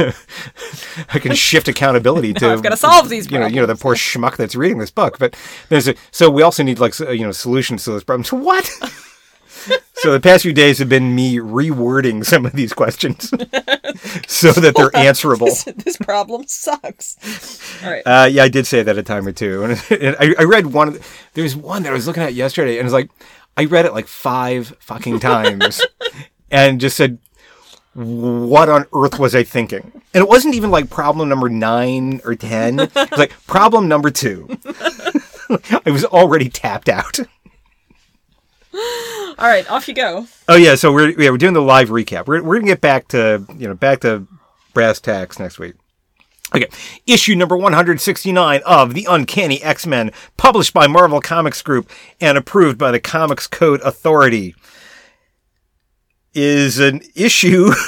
I 1.08 1.18
can 1.18 1.34
shift 1.34 1.68
accountability 1.68 2.32
to. 2.34 2.50
I've 2.50 2.62
gotta 2.62 2.76
solve 2.76 3.08
these 3.08 3.30
You 3.30 3.38
know, 3.38 3.46
you 3.46 3.60
know 3.60 3.66
the 3.66 3.76
poor 3.76 3.94
schmuck 3.94 4.36
that's 4.36 4.54
reading 4.54 4.78
this 4.78 4.90
book. 4.90 5.18
But 5.18 5.36
there's 5.68 5.88
a 5.88 5.94
so 6.10 6.30
we 6.30 6.42
also 6.42 6.62
need 6.62 6.78
like 6.78 6.98
uh, 7.00 7.10
you 7.10 7.24
know 7.24 7.32
solutions 7.32 7.84
to 7.84 7.92
those 7.92 8.04
problems. 8.04 8.32
What? 8.32 8.70
So 10.00 10.12
the 10.12 10.20
past 10.20 10.44
few 10.44 10.54
days 10.54 10.78
have 10.78 10.88
been 10.88 11.14
me 11.14 11.36
rewording 11.36 12.24
some 12.24 12.46
of 12.46 12.52
these 12.52 12.72
questions 12.72 13.28
so 14.26 14.50
that 14.52 14.72
they're 14.74 14.96
answerable. 14.96 15.46
This, 15.48 15.64
this 15.64 15.96
problem 15.98 16.46
sucks. 16.46 17.18
All 17.84 17.90
right. 17.90 18.02
Uh, 18.06 18.26
yeah, 18.30 18.44
I 18.44 18.48
did 18.48 18.66
say 18.66 18.82
that 18.82 18.96
a 18.96 19.02
time 19.02 19.26
or 19.26 19.32
two, 19.32 19.62
and, 19.62 19.72
and 19.90 20.16
I, 20.18 20.34
I 20.38 20.44
read 20.44 20.68
one. 20.68 20.98
There 21.34 21.44
was 21.44 21.54
one 21.54 21.82
that 21.82 21.90
I 21.90 21.92
was 21.92 22.06
looking 22.06 22.22
at 22.22 22.32
yesterday, 22.32 22.78
and 22.78 22.86
it's 22.86 22.94
like 22.94 23.10
I 23.58 23.66
read 23.66 23.84
it 23.84 23.92
like 23.92 24.06
five 24.06 24.74
fucking 24.80 25.20
times, 25.20 25.84
and 26.50 26.80
just 26.80 26.96
said, 26.96 27.18
"What 27.92 28.70
on 28.70 28.86
earth 28.94 29.18
was 29.18 29.34
I 29.34 29.42
thinking?" 29.42 29.92
And 30.14 30.22
it 30.22 30.28
wasn't 30.28 30.54
even 30.54 30.70
like 30.70 30.88
problem 30.88 31.28
number 31.28 31.50
nine 31.50 32.22
or 32.24 32.34
ten. 32.36 32.80
It 32.80 32.94
was 32.94 33.18
like 33.18 33.34
problem 33.46 33.86
number 33.86 34.10
two. 34.10 34.48
I 35.84 35.90
was 35.90 36.06
already 36.06 36.48
tapped 36.48 36.88
out. 36.88 37.18
All 38.72 39.48
right, 39.48 39.68
off 39.70 39.88
you 39.88 39.94
go. 39.94 40.26
Oh 40.48 40.56
yeah, 40.56 40.74
so 40.74 40.92
we're 40.92 41.10
yeah 41.10 41.30
we're 41.30 41.38
doing 41.38 41.54
the 41.54 41.62
live 41.62 41.88
recap. 41.88 42.26
We're 42.26 42.42
we're 42.42 42.56
gonna 42.56 42.66
get 42.66 42.80
back 42.80 43.08
to 43.08 43.44
you 43.56 43.66
know 43.68 43.74
back 43.74 44.00
to 44.00 44.26
brass 44.74 45.00
tacks 45.00 45.38
next 45.38 45.58
week. 45.58 45.74
Okay, 46.54 46.68
issue 47.06 47.36
number 47.36 47.56
169 47.56 48.60
of 48.66 48.94
The 48.94 49.06
Uncanny 49.08 49.62
X 49.62 49.86
Men, 49.86 50.10
published 50.36 50.74
by 50.74 50.86
Marvel 50.88 51.20
Comics 51.20 51.62
Group 51.62 51.88
and 52.20 52.36
approved 52.36 52.76
by 52.76 52.90
the 52.90 52.98
Comics 53.00 53.46
Code 53.46 53.80
Authority, 53.82 54.54
is 56.34 56.78
an 56.78 57.02
issue. 57.14 57.70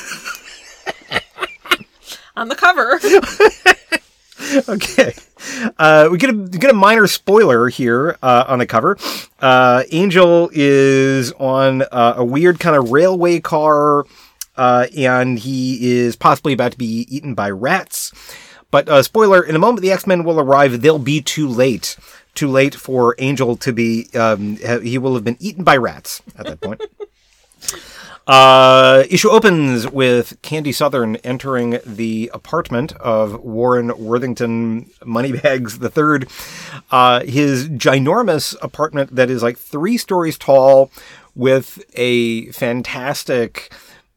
On 2.37 2.49
the 2.49 2.55
cover. 2.55 2.99
okay. 4.69 5.15
Uh, 5.79 6.09
we 6.11 6.19
get 6.19 6.31
a 6.31 6.35
get 6.35 6.71
a 6.71 6.75
minor 6.75 7.07
spoiler 7.07 7.69
here 7.69 8.17
uh, 8.23 8.45
on 8.47 8.59
the 8.59 8.67
cover. 8.67 8.97
Uh, 9.41 9.83
Angel 9.91 10.51
is 10.53 11.33
on 11.33 11.83
uh, 11.83 12.15
a 12.17 12.25
weird 12.25 12.61
kind 12.61 12.77
of 12.77 12.91
railway 12.91 13.41
car, 13.41 14.05
uh, 14.57 14.87
and 14.97 15.39
he 15.39 15.93
is 15.93 16.17
possibly 16.17 16.53
about 16.53 16.73
to 16.73 16.79
be 16.79 17.07
eaten 17.09 17.35
by 17.35 17.51
rats. 17.51 18.13
But 18.71 18.89
uh, 18.89 19.03
spoiler: 19.03 19.43
in 19.43 19.55
a 19.55 19.59
moment, 19.59 19.83
the 19.83 19.93
X 19.93 20.07
Men 20.07 20.25
will 20.25 20.41
arrive. 20.41 20.81
They'll 20.81 20.99
be 20.99 21.21
too 21.21 21.49
late. 21.49 21.97
Too 22.35 22.49
late 22.49 22.75
for 22.75 23.15
Angel 23.19 23.57
to 23.57 23.73
be. 23.73 24.09
Um, 24.15 24.57
he 24.83 24.97
will 24.97 25.15
have 25.15 25.25
been 25.25 25.37
eaten 25.39 25.65
by 25.65 25.77
rats 25.77 26.23
at 26.39 26.47
that 26.47 26.61
point. 26.63 26.81
Uh, 28.27 29.03
issue 29.11 29.31
opens 29.31 29.89
with 29.89 30.41
Candy 30.43 30.71
Southern 30.71 31.17
entering 31.17 31.81
the 31.85 32.31
apartment 32.33 32.93
of 32.97 33.43
Warren 33.43 33.97
Worthington 33.99 34.91
Moneybags 35.05 35.81
the 35.81 35.91
Uh, 36.91 37.25
his 37.25 37.69
ginormous 37.69 38.55
apartment 38.63 39.17
that 39.17 39.29
is 39.29 39.43
like 39.43 39.59
three 39.59 39.97
stories 39.97 40.39
tall 40.39 40.91
with 41.35 41.83
a 41.95 42.47
fantastic 42.53 43.73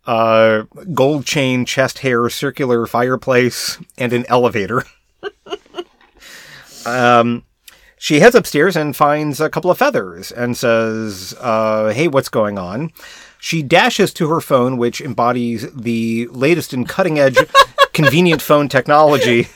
uh, 0.06 0.64
gold 0.94 1.26
chain 1.26 1.66
chest 1.66 2.00
hair 2.00 2.30
circular 2.30 2.86
fireplace 2.86 3.80
and 3.98 4.14
an 4.14 4.26
elevator. 4.30 4.84
um, 6.86 7.44
she 7.98 8.20
heads 8.20 8.36
upstairs 8.36 8.76
and 8.76 8.96
finds 8.96 9.40
a 9.40 9.50
couple 9.50 9.72
of 9.72 9.80
feathers 9.80 10.32
and 10.32 10.56
says, 10.56 11.34
uh, 11.40 11.92
Hey, 11.92 12.08
what's 12.08 12.30
going 12.30 12.60
on? 12.60 12.92
She 13.46 13.62
dashes 13.62 14.12
to 14.14 14.28
her 14.30 14.42
phone, 14.42 14.76
which 14.76 15.00
embodies 15.00 15.72
the 15.72 16.28
latest 16.32 16.74
and 16.74 16.90
cutting 16.90 17.20
edge 17.20 17.38
convenient 17.94 18.42
phone 18.42 18.68
technology. 18.68 19.50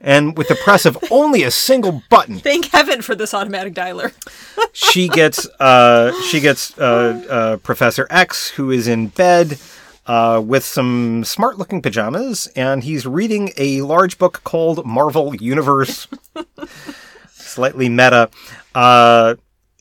And 0.00 0.38
with 0.38 0.46
the 0.46 0.54
press 0.54 0.86
of 0.86 0.96
only 1.10 1.42
a 1.42 1.50
single 1.50 2.04
button, 2.08 2.38
Thank 2.38 2.66
heaven 2.66 3.02
for 3.02 3.16
this 3.16 3.34
automatic 3.34 3.74
dialer. 3.74 4.12
she 4.72 5.08
gets 5.08 5.44
uh, 5.58 6.12
she 6.22 6.38
gets 6.38 6.78
uh, 6.78 7.26
uh, 7.28 7.56
Professor 7.56 8.06
X, 8.10 8.50
who 8.50 8.70
is 8.70 8.86
in 8.86 9.08
bed 9.08 9.58
uh, 10.06 10.40
with 10.44 10.64
some 10.64 11.24
smart 11.24 11.58
looking 11.58 11.82
pajamas, 11.82 12.46
and 12.54 12.84
he's 12.84 13.08
reading 13.08 13.50
a 13.56 13.82
large 13.82 14.18
book 14.18 14.42
called 14.44 14.86
Marvel 14.86 15.34
Universe. 15.34 16.06
Slightly 17.32 17.88
meta. 17.88 18.30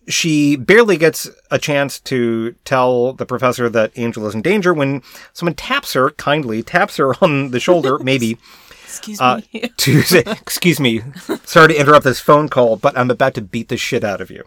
She 0.07 0.55
barely 0.55 0.97
gets 0.97 1.29
a 1.49 1.57
chance 1.57 1.99
to 2.01 2.55
tell 2.63 3.13
the 3.13 3.25
professor 3.25 3.69
that 3.69 3.91
Angel 3.95 4.27
is 4.27 4.35
in 4.35 4.41
danger 4.41 4.73
when 4.73 5.01
someone 5.33 5.55
taps 5.55 5.93
her, 5.93 6.11
kindly 6.11 6.61
taps 6.63 6.97
her 6.97 7.15
on 7.23 7.51
the 7.51 7.59
shoulder, 7.59 7.97
maybe, 8.03 8.37
Excuse 8.83 9.19
uh, 9.19 9.41
me. 9.53 9.69
to 9.77 10.01
say, 10.01 10.23
Excuse 10.25 10.79
me, 10.79 11.01
sorry 11.43 11.69
to 11.69 11.79
interrupt 11.79 12.05
this 12.05 12.19
phone 12.19 12.49
call, 12.49 12.77
but 12.77 12.97
I'm 12.97 13.09
about 13.11 13.33
to 13.35 13.41
beat 13.41 13.69
the 13.69 13.77
shit 13.77 14.03
out 14.03 14.21
of 14.21 14.29
you. 14.29 14.43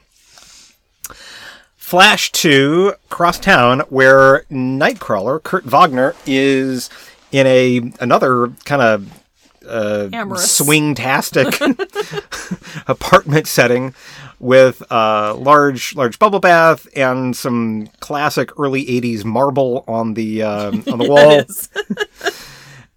Flash 1.76 2.30
to 2.32 2.94
Crosstown, 3.08 3.80
where 3.88 4.44
Nightcrawler, 4.50 5.42
Kurt 5.42 5.64
Wagner, 5.64 6.14
is 6.26 6.90
in 7.32 7.46
a 7.46 7.92
another 8.00 8.52
kind 8.64 8.82
of 8.82 9.22
uh, 9.66 10.36
swing-tastic 10.36 11.60
apartment 12.88 13.46
setting 13.46 13.94
with 14.40 14.82
a 14.90 15.34
large 15.34 15.94
large 15.96 16.18
bubble 16.18 16.40
bath 16.40 16.86
and 16.96 17.36
some 17.36 17.88
classic 18.00 18.50
early 18.58 18.84
80s 18.86 19.24
marble 19.24 19.84
on 19.88 20.14
the 20.14 20.42
um, 20.42 20.84
on 20.90 20.98
the 20.98 21.08
wall. 21.08 21.42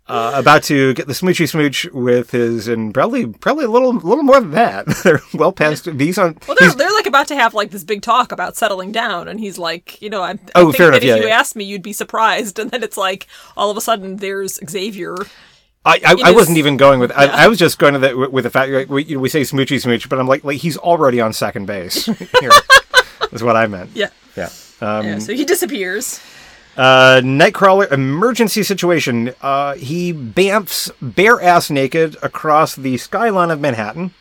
Uh, 0.07 0.33
about 0.35 0.61
to 0.61 0.93
get 0.95 1.07
the 1.07 1.13
smoochy 1.13 1.47
smooch 1.47 1.85
with 1.93 2.31
his 2.31 2.67
and 2.67 2.93
probably 2.93 3.25
probably 3.27 3.63
a 3.63 3.69
little 3.69 3.93
little 3.93 4.23
more 4.23 4.41
than 4.41 4.51
that. 4.51 4.85
They're 5.03 5.21
well 5.33 5.53
past 5.53 5.85
he's 5.85 6.17
on 6.17 6.37
Well, 6.49 6.57
they're, 6.59 6.71
they're 6.73 6.91
like 6.91 7.05
about 7.05 7.27
to 7.29 7.35
have 7.35 7.53
like 7.53 7.71
this 7.71 7.85
big 7.85 8.01
talk 8.01 8.33
about 8.33 8.57
settling 8.57 8.91
down, 8.91 9.29
and 9.29 9.39
he's 9.39 9.57
like, 9.57 10.01
you 10.01 10.09
know, 10.09 10.21
I, 10.21 10.31
I 10.31 10.37
Oh, 10.55 10.65
think 10.65 10.77
fair 10.77 10.87
that 10.91 10.97
enough, 10.97 11.03
if 11.03 11.07
yeah, 11.07 11.15
you 11.15 11.27
yeah. 11.27 11.39
asked 11.39 11.55
me, 11.55 11.63
you'd 11.63 11.81
be 11.81 11.93
surprised, 11.93 12.59
and 12.59 12.69
then 12.71 12.83
it's 12.83 12.97
like 12.97 13.25
all 13.55 13.69
of 13.71 13.77
a 13.77 13.81
sudden 13.81 14.17
there's 14.17 14.59
Xavier. 14.69 15.15
I, 15.83 15.99
I, 16.05 16.15
I 16.25 16.31
wasn't 16.31 16.57
even 16.59 16.77
going 16.77 16.99
with 16.99 17.11
I, 17.11 17.25
I 17.25 17.47
was 17.47 17.57
just 17.57 17.79
going 17.79 17.93
to 17.93 17.99
the 17.99 18.29
with 18.29 18.43
the 18.43 18.49
fact 18.51 18.71
like, 18.71 18.89
we, 18.89 19.03
you 19.03 19.15
know, 19.15 19.21
we 19.21 19.29
say 19.29 19.41
smoochy 19.41 19.81
smooch 19.81 20.07
but 20.09 20.19
I'm 20.19 20.27
like 20.27 20.43
like 20.43 20.59
he's 20.59 20.77
already 20.77 21.19
on 21.19 21.33
second 21.33 21.65
base 21.65 22.05
here 22.39 22.51
is 23.31 23.41
what 23.41 23.55
I 23.55 23.65
meant 23.65 23.89
Yeah. 23.95 24.09
yeah 24.37 24.49
um, 24.81 25.05
yeah. 25.05 25.19
So 25.19 25.33
he 25.33 25.45
disappears. 25.45 26.19
Uh, 26.75 27.21
Nightcrawler 27.23 27.91
emergency 27.91 28.63
situation. 28.63 29.33
Uh, 29.41 29.75
he 29.75 30.11
bamfs 30.11 30.89
bare 31.01 31.39
ass 31.41 31.69
naked 31.69 32.17
across 32.23 32.75
the 32.75 32.97
skyline 32.97 33.51
of 33.51 33.59
Manhattan. 33.59 34.11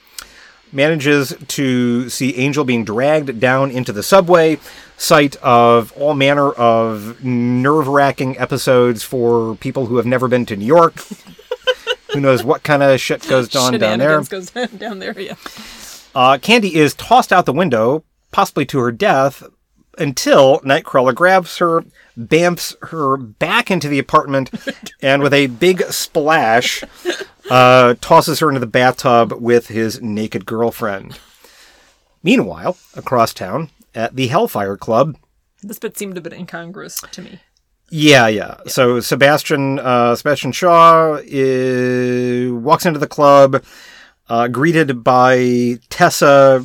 Manages 0.73 1.35
to 1.49 2.11
see 2.11 2.37
Angel 2.37 2.65
being 2.65 2.85
dragged 2.85 3.41
down 3.41 3.71
into 3.71 3.93
the 3.93 4.03
subway, 4.03 4.59
site 4.99 5.37
of 5.37 5.93
all 5.97 6.13
manner 6.15 6.51
of 6.53 7.25
nerve 7.25 7.89
wracking 7.89 8.39
episodes 8.39 9.03
for 9.03 9.57
people 9.57 9.87
who 9.87 9.97
have 9.97 10.07
never 10.07 10.29
been 10.29 10.45
to 10.47 10.57
New 10.57 10.67
York. 10.67 11.03
who 12.13 12.21
knows 12.21 12.43
what 12.45 12.63
kind 12.63 12.83
of 12.83 13.01
shit 13.01 13.27
goes 13.29 13.55
on 13.55 13.79
down 13.79 13.99
there? 13.99 14.21
Goes 14.23 14.51
down 14.77 14.99
there. 14.99 15.19
Yeah. 15.19 15.35
Uh, 16.15 16.39
Candy 16.39 16.75
is 16.77 16.95
tossed 16.95 17.33
out 17.33 17.47
the 17.47 17.53
window, 17.53 18.05
possibly 18.33 18.67
to 18.67 18.79
her 18.79 18.93
death, 18.93 19.43
until 19.99 20.61
Nightcrawler 20.61 21.15
grabs 21.15 21.59
her, 21.59 21.85
bamfs 22.19 22.75
her 22.91 23.17
back 23.17 23.71
into 23.71 23.89
the 23.89 23.99
apartment, 23.99 24.51
and 25.03 25.23
with 25.23 25.35
a 25.35 25.47
big 25.49 25.83
splash, 25.93 26.83
uh, 27.51 27.95
tosses 28.01 28.41
her 28.41 28.49
into 28.49 28.61
the 28.61 28.67
bathtub 28.67 29.33
with 29.33 29.69
his 29.69 30.01
naked 30.01 30.47
girlfriend. 30.47 31.19
Meanwhile, 32.23 32.77
across 32.95 33.33
town, 33.33 33.71
at 33.95 34.17
the 34.17 34.29
Hellfire 34.29 34.77
Club, 34.77 35.17
This 35.63 35.79
bit 35.79 35.97
seemed 35.97 36.17
a 36.19 36.21
bit 36.21 36.33
incongruous 36.33 37.01
to 37.13 37.23
me. 37.23 37.41
Yeah, 37.91 38.29
yeah. 38.29 38.57
So 38.67 39.01
Sebastian 39.01 39.79
uh, 39.79 40.15
Sebastian 40.17 40.53
Shaw 40.53 41.19
is, 41.23 42.51
walks 42.53 42.87
into 42.87 42.99
the 42.99 43.07
club, 43.09 43.63
uh, 44.29 44.49
greeted 44.49 45.03
by 45.05 45.79
Tessa, 45.91 46.65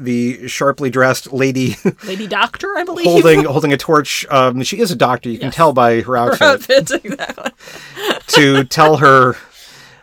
the 0.00 0.46
sharply 0.48 0.90
dressed 0.90 1.32
lady, 1.32 1.76
Lady 2.04 2.26
Doctor, 2.26 2.76
I 2.76 2.84
believe. 2.84 3.06
holding 3.06 3.44
holding 3.54 3.72
a 3.72 3.76
torch. 3.76 4.24
Um, 4.30 4.62
she 4.62 4.78
is 4.80 4.90
a 4.90 4.96
doctor. 4.96 5.28
You 5.30 5.38
can 5.38 5.50
tell 5.50 5.72
by 5.72 5.96
her 6.02 6.12
Her 6.12 6.16
outfit. 6.16 6.46
outfit, 6.92 7.04
exactly. 7.04 7.50
to 8.28 8.64
tell 8.64 8.98
her 8.98 9.36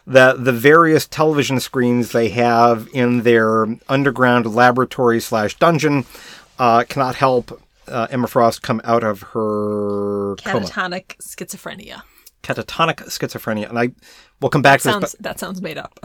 that 0.06 0.44
the 0.46 0.54
various 0.54 1.06
television 1.06 1.60
screens 1.60 2.12
they 2.14 2.30
have 2.30 2.88
in 2.94 3.24
their 3.24 3.68
underground 3.90 4.46
laboratory 4.56 5.20
slash 5.20 5.56
dungeon 5.58 6.06
uh, 6.60 6.84
cannot 6.88 7.16
help 7.16 7.62
uh, 7.88 8.08
Emma 8.10 8.28
Frost 8.28 8.62
come 8.62 8.82
out 8.84 9.04
of 9.04 9.22
her 9.22 10.36
coma. 10.44 10.66
Catatonic 10.66 11.18
schizophrenia. 11.18 12.02
catatonic 12.44 12.98
schizophrenia, 13.08 13.70
and 13.70 13.78
I 13.80 13.90
will 14.42 14.50
come 14.50 14.62
back 14.62 14.80
to 14.82 14.90
Sounds 14.92 15.02
this. 15.14 15.16
that 15.20 15.40
sounds 15.40 15.62
made 15.62 15.78
up. 15.78 16.00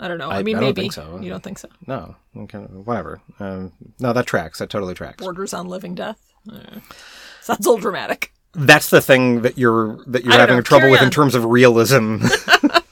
I 0.00 0.08
don't 0.08 0.18
know. 0.18 0.28
I- 0.30 0.38
I, 0.38 0.42
mean, 0.42 0.56
I 0.56 0.60
maybe 0.60 0.90
so. 0.90 1.20
you 1.22 1.30
don't 1.30 1.42
think 1.42 1.58
so. 1.58 1.68
No, 1.86 2.16
okay, 2.36 2.58
whatever. 2.58 3.20
Um, 3.38 3.72
no, 4.00 4.12
that 4.12 4.26
tracks. 4.26 4.58
That 4.58 4.68
totally 4.70 4.94
tracks. 4.94 5.22
Borders 5.22 5.54
on 5.54 5.68
living 5.68 5.94
death. 5.94 6.18
Uh, 6.52 6.80
sounds 7.40 7.66
old 7.66 7.80
dramatic. 7.80 8.32
That's 8.54 8.90
the 8.90 9.00
thing 9.00 9.42
that 9.42 9.56
you're 9.58 9.98
that 10.06 10.24
you're 10.24 10.32
having 10.34 10.56
know. 10.56 10.62
trouble 10.62 10.90
with 10.90 11.02
in 11.02 11.10
terms 11.10 11.34
of 11.34 11.44
realism. 11.44 12.18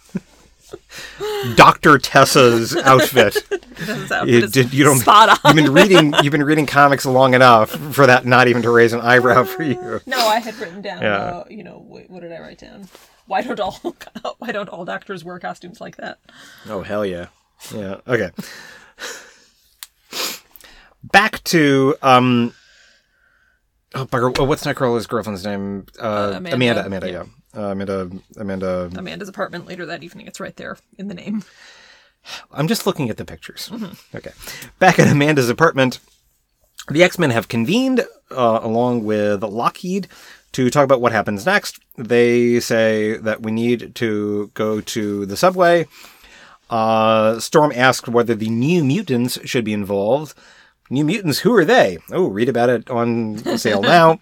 Doctor 1.56 1.98
Tessa's 1.98 2.76
outfit. 2.76 3.36
His 3.76 4.12
outfit 4.12 4.28
You, 4.28 4.44
is 4.44 4.52
did, 4.52 4.72
you 4.72 4.84
don't. 4.84 4.98
spot 4.98 5.38
You've 5.44 5.56
been 5.56 5.72
reading. 5.74 6.14
You've 6.22 6.30
been 6.32 6.44
reading 6.44 6.66
comics 6.66 7.04
long 7.04 7.34
enough 7.34 7.70
for 7.94 8.06
that 8.06 8.24
not 8.26 8.48
even 8.48 8.62
to 8.62 8.70
raise 8.70 8.92
an 8.92 9.00
eyebrow 9.00 9.44
for 9.44 9.62
you. 9.62 10.00
No, 10.06 10.18
I 10.18 10.38
had 10.38 10.54
written 10.56 10.82
down. 10.82 11.02
Yeah. 11.02 11.16
Uh, 11.16 11.44
you 11.50 11.64
know, 11.64 11.84
wait, 11.88 12.08
what 12.10 12.20
did 12.22 12.32
I 12.32 12.38
write 12.40 12.58
down? 12.58 12.88
Why 13.26 13.42
don't 13.42 13.58
all 13.60 13.78
Why 14.38 14.52
don't 14.52 14.68
all 14.68 14.84
doctors 14.84 15.24
wear 15.24 15.38
costumes 15.38 15.80
like 15.80 15.96
that? 15.96 16.18
Oh 16.68 16.82
hell 16.82 17.04
yeah, 17.06 17.26
yeah. 17.74 17.96
Okay. 18.06 18.30
Back 21.02 21.42
to 21.44 21.96
um. 22.02 22.54
Oh 23.94 24.06
bugger! 24.06 24.34
Oh, 24.38 24.44
what's 24.44 24.64
Nightcrawler's 24.64 25.06
girlfriend's 25.06 25.44
name? 25.44 25.86
Uh, 26.00 26.34
Amanda. 26.36 26.54
Amanda. 26.54 26.86
Amanda. 26.86 27.10
Yeah. 27.10 27.24
Uh, 27.56 27.66
Amanda. 27.66 28.11
Amanda. 28.37 28.90
Amanda's 28.97 29.28
apartment 29.28 29.66
later 29.66 29.85
that 29.87 30.02
evening. 30.02 30.26
It's 30.26 30.40
right 30.40 30.56
there 30.56 30.78
in 30.99 31.09
the 31.09 31.14
name. 31.14 31.44
I'm 32.52 32.68
just 32.68 32.87
looking 32.87 33.11
at 33.11 33.16
the 33.16 33.25
pictures. 33.25 33.71
Okay. 34.14 34.30
Back 34.78 34.99
at 34.99 35.09
Amanda's 35.09 35.50
apartment, 35.50 35.99
the 36.88 37.02
X 37.02 37.18
Men 37.18 37.30
have 37.30 37.49
convened 37.49 38.00
uh, 38.30 38.61
along 38.62 39.04
with 39.04 39.42
Lockheed 39.42 40.09
to 40.52 40.71
talk 40.71 40.85
about 40.85 41.00
what 41.00 41.12
happens 41.12 41.44
next. 41.44 41.80
They 41.99 42.61
say 42.61 43.16
that 43.16 43.42
we 43.42 43.50
need 43.50 43.94
to 43.97 44.50
go 44.54 44.80
to 44.80 45.26
the 45.26 45.37
subway. 45.37 45.87
Uh, 46.71 47.38
Storm 47.40 47.73
asks 47.75 48.09
whether 48.09 48.35
the 48.35 48.49
New 48.49 48.85
Mutants 48.85 49.38
should 49.44 49.64
be 49.64 49.73
involved. 49.73 50.35
New 50.90 51.04
Mutants, 51.04 51.40
who 51.40 51.54
are 51.54 51.64
they? 51.64 51.99
Oh, 52.11 52.28
read 52.28 52.49
about 52.49 52.71
it 52.71 52.88
on 52.88 53.38
sale 53.59 53.82
now. 53.82 54.21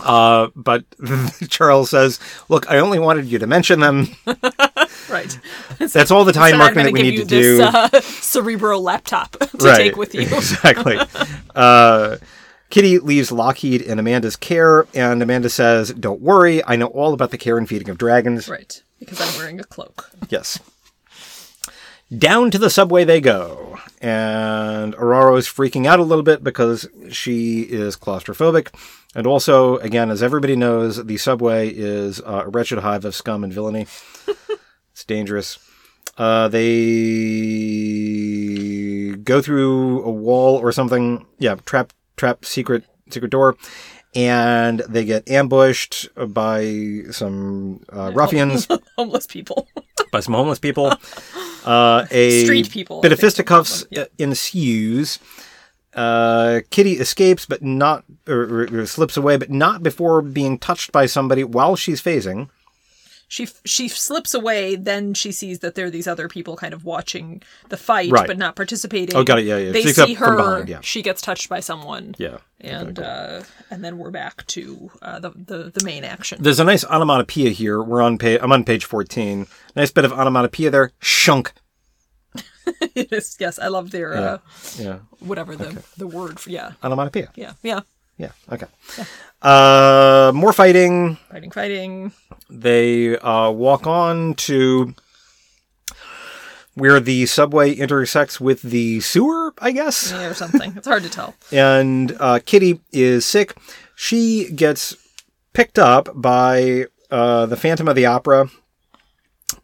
Uh, 0.00 0.48
but 0.54 0.84
Charles 1.48 1.90
says, 1.90 2.18
"Look, 2.48 2.70
I 2.70 2.78
only 2.78 2.98
wanted 2.98 3.26
you 3.26 3.38
to 3.38 3.46
mention 3.46 3.80
them. 3.80 4.08
Right. 5.08 5.38
That's 5.78 6.10
all 6.10 6.24
the 6.24 6.32
time 6.32 6.58
marking 6.58 6.82
that 6.82 6.92
we 6.92 7.02
need 7.02 7.12
to 7.12 7.16
you 7.18 7.24
do." 7.24 7.56
this 7.58 7.74
uh, 7.74 8.00
Cerebro 8.02 8.78
laptop 8.78 9.32
to 9.38 9.74
take 9.76 9.96
with 9.96 10.14
you. 10.14 10.22
exactly. 10.22 10.98
Uh, 11.54 12.16
Kitty 12.70 12.98
leaves 12.98 13.30
Lockheed 13.30 13.82
in 13.82 14.00
Amanda's 14.00 14.34
care, 14.34 14.86
and 14.94 15.22
Amanda 15.22 15.48
says, 15.48 15.92
Don't 15.92 16.20
worry, 16.20 16.64
I 16.64 16.74
know 16.74 16.86
all 16.88 17.14
about 17.14 17.30
the 17.30 17.38
care 17.38 17.56
and 17.56 17.68
feeding 17.68 17.88
of 17.88 17.98
dragons. 17.98 18.48
right. 18.48 18.82
Because 18.98 19.20
I'm 19.20 19.38
wearing 19.38 19.60
a 19.60 19.64
cloak. 19.64 20.10
Yes. 20.28 20.58
Down 22.16 22.50
to 22.50 22.58
the 22.58 22.70
subway 22.70 23.04
they 23.04 23.20
go. 23.20 23.78
And 24.00 24.94
Aurora 24.94 25.36
is 25.36 25.46
freaking 25.46 25.86
out 25.86 26.00
a 26.00 26.04
little 26.04 26.22
bit 26.24 26.42
because 26.42 26.88
she 27.10 27.62
is 27.62 27.96
claustrophobic. 27.96 28.68
And 29.16 29.26
also, 29.26 29.78
again, 29.78 30.10
as 30.10 30.22
everybody 30.22 30.54
knows, 30.56 31.02
the 31.02 31.16
subway 31.16 31.70
is 31.70 32.20
uh, 32.20 32.42
a 32.44 32.50
wretched 32.50 32.80
hive 32.80 33.06
of 33.06 33.14
scum 33.14 33.42
and 33.44 33.50
villainy. 33.50 33.86
it's 34.92 35.04
dangerous. 35.06 35.58
Uh, 36.18 36.48
they 36.48 36.66
go 39.24 39.40
through 39.40 40.02
a 40.04 40.10
wall 40.10 40.56
or 40.56 40.70
something. 40.70 41.24
Yeah, 41.38 41.54
trap, 41.64 41.94
trap, 42.18 42.44
secret, 42.44 42.84
secret 43.08 43.30
door. 43.30 43.56
And 44.14 44.80
they 44.80 45.06
get 45.06 45.30
ambushed 45.30 46.10
by 46.28 47.04
some 47.10 47.80
uh, 47.90 48.12
ruffians 48.14 48.68
Homeless 48.98 49.26
people. 49.26 49.66
by 50.12 50.20
some 50.20 50.34
homeless 50.34 50.58
people. 50.58 50.92
Uh, 51.64 52.04
a 52.10 52.44
Street 52.44 52.68
people, 52.70 53.00
bit 53.00 53.12
of 53.12 53.20
fisticuffs 53.20 53.86
ensues. 54.18 55.18
Uh, 55.96 56.60
Kitty 56.70 56.92
escapes, 56.94 57.46
but 57.46 57.62
not, 57.62 58.04
or, 58.28 58.68
or- 58.72 58.86
slips 58.86 59.16
away, 59.16 59.36
but 59.38 59.50
not 59.50 59.82
before 59.82 60.20
being 60.22 60.58
touched 60.58 60.92
by 60.92 61.06
somebody 61.06 61.42
while 61.42 61.74
she's 61.74 62.02
phasing. 62.02 62.48
She 63.28 63.48
she 63.64 63.88
slips 63.88 64.34
away. 64.34 64.76
Then 64.76 65.12
she 65.12 65.32
sees 65.32 65.58
that 65.58 65.74
there 65.74 65.86
are 65.86 65.90
these 65.90 66.06
other 66.06 66.28
people 66.28 66.54
kind 66.56 66.72
of 66.72 66.84
watching 66.84 67.42
the 67.70 67.76
fight, 67.76 68.12
Right. 68.12 68.24
but 68.24 68.38
not 68.38 68.54
participating. 68.54 69.16
Oh, 69.16 69.24
got 69.24 69.40
it, 69.40 69.46
yeah, 69.46 69.56
yeah. 69.56 69.72
They 69.72 69.82
see 69.86 70.14
her. 70.14 70.36
behind, 70.36 70.68
yeah. 70.68 70.78
She 70.80 71.02
gets 71.02 71.20
touched 71.20 71.48
by 71.48 71.58
someone. 71.58 72.14
Yeah. 72.18 72.38
And 72.60 73.00
uh, 73.00 73.42
and 73.68 73.82
then 73.84 73.98
we're 73.98 74.12
back 74.12 74.46
to 74.48 74.92
uh, 75.02 75.18
the, 75.18 75.30
the 75.30 75.72
the 75.74 75.84
main 75.84 76.04
action. 76.04 76.40
There's 76.40 76.60
a 76.60 76.64
nice 76.64 76.84
onomatopoeia 76.84 77.50
here. 77.50 77.82
We're 77.82 78.00
on 78.00 78.16
page. 78.16 78.38
I'm 78.40 78.52
on 78.52 78.62
page 78.62 78.84
14. 78.84 79.48
Nice 79.74 79.90
bit 79.90 80.04
of 80.04 80.12
onomatopoeia 80.12 80.70
there. 80.70 80.92
Shunk. 81.00 81.52
It 82.94 83.12
is- 83.12 83.36
yes, 83.38 83.58
I 83.58 83.68
love 83.68 83.90
their 83.90 84.14
uh, 84.14 84.38
Yeah. 84.78 84.98
whatever 85.20 85.56
the 85.56 85.82
the 85.96 86.06
word. 86.06 86.40
For, 86.40 86.50
yeah, 86.50 86.72
Onomatopoeia. 86.82 87.30
yeah, 87.36 87.52
yeah. 87.62 87.80
Yeah. 88.18 88.32
Okay. 88.50 88.66
Uh, 89.42 90.32
more 90.34 90.52
fighting. 90.54 91.16
Fighting, 91.30 91.50
fighting. 91.50 92.12
They 92.48 93.18
uh, 93.18 93.50
walk 93.50 93.86
on 93.86 94.32
to 94.48 94.94
where 96.74 97.00
the 97.00 97.26
subway 97.26 97.72
intersects 97.72 98.40
with 98.40 98.62
the 98.62 99.00
sewer, 99.00 99.52
I 99.58 99.70
guess. 99.72 100.12
Yeah, 100.12 100.28
or 100.28 100.34
something. 100.34 100.74
It's 100.76 100.86
hard 100.86 101.02
to 101.02 101.10
tell. 101.10 101.34
And 101.52 102.16
uh, 102.18 102.40
Kitty 102.44 102.80
is 102.92 103.24
sick. 103.24 103.54
She 103.94 104.50
gets 104.50 104.96
picked 105.52 105.78
up 105.78 106.08
by 106.14 106.86
uh, 107.10 107.46
the 107.46 107.56
Phantom 107.56 107.88
of 107.88 107.96
the 107.96 108.06
Opera, 108.06 108.48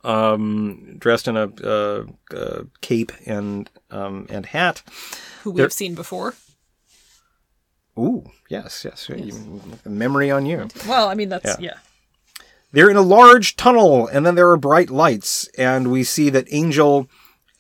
um, 0.05 0.97
dressed 0.99 1.29
in 1.29 1.37
a, 1.37 1.45
uh, 1.63 2.05
uh, 2.35 2.63
cape 2.81 3.13
and 3.27 3.71
um, 3.91 4.27
and 4.31 4.47
hat. 4.47 4.83
Who 5.43 5.51
we've 5.51 5.57
There- 5.59 5.71
seen 5.71 5.95
before. 5.95 6.35
Ooh, 7.99 8.25
yes, 8.49 8.85
yes. 8.85 9.09
You- 9.09 9.61
Memory 9.85 10.31
on 10.31 10.47
you. 10.47 10.69
Well, 10.89 11.09
I 11.09 11.15
mean 11.15 11.29
that's 11.29 11.45
Yeah. 11.45 11.57
yeah. 11.61 11.75
They're 12.73 12.89
in 12.91 12.97
a 12.97 13.03
large 13.03 13.57
tunnel, 13.57 14.07
and 14.07 14.25
then 14.25 14.35
there 14.35 14.49
are 14.51 14.57
bright 14.57 14.89
lights, 14.89 15.47
and 15.59 15.91
we 15.91 16.05
see 16.05 16.31
that 16.31 16.47
Angel 16.51 17.07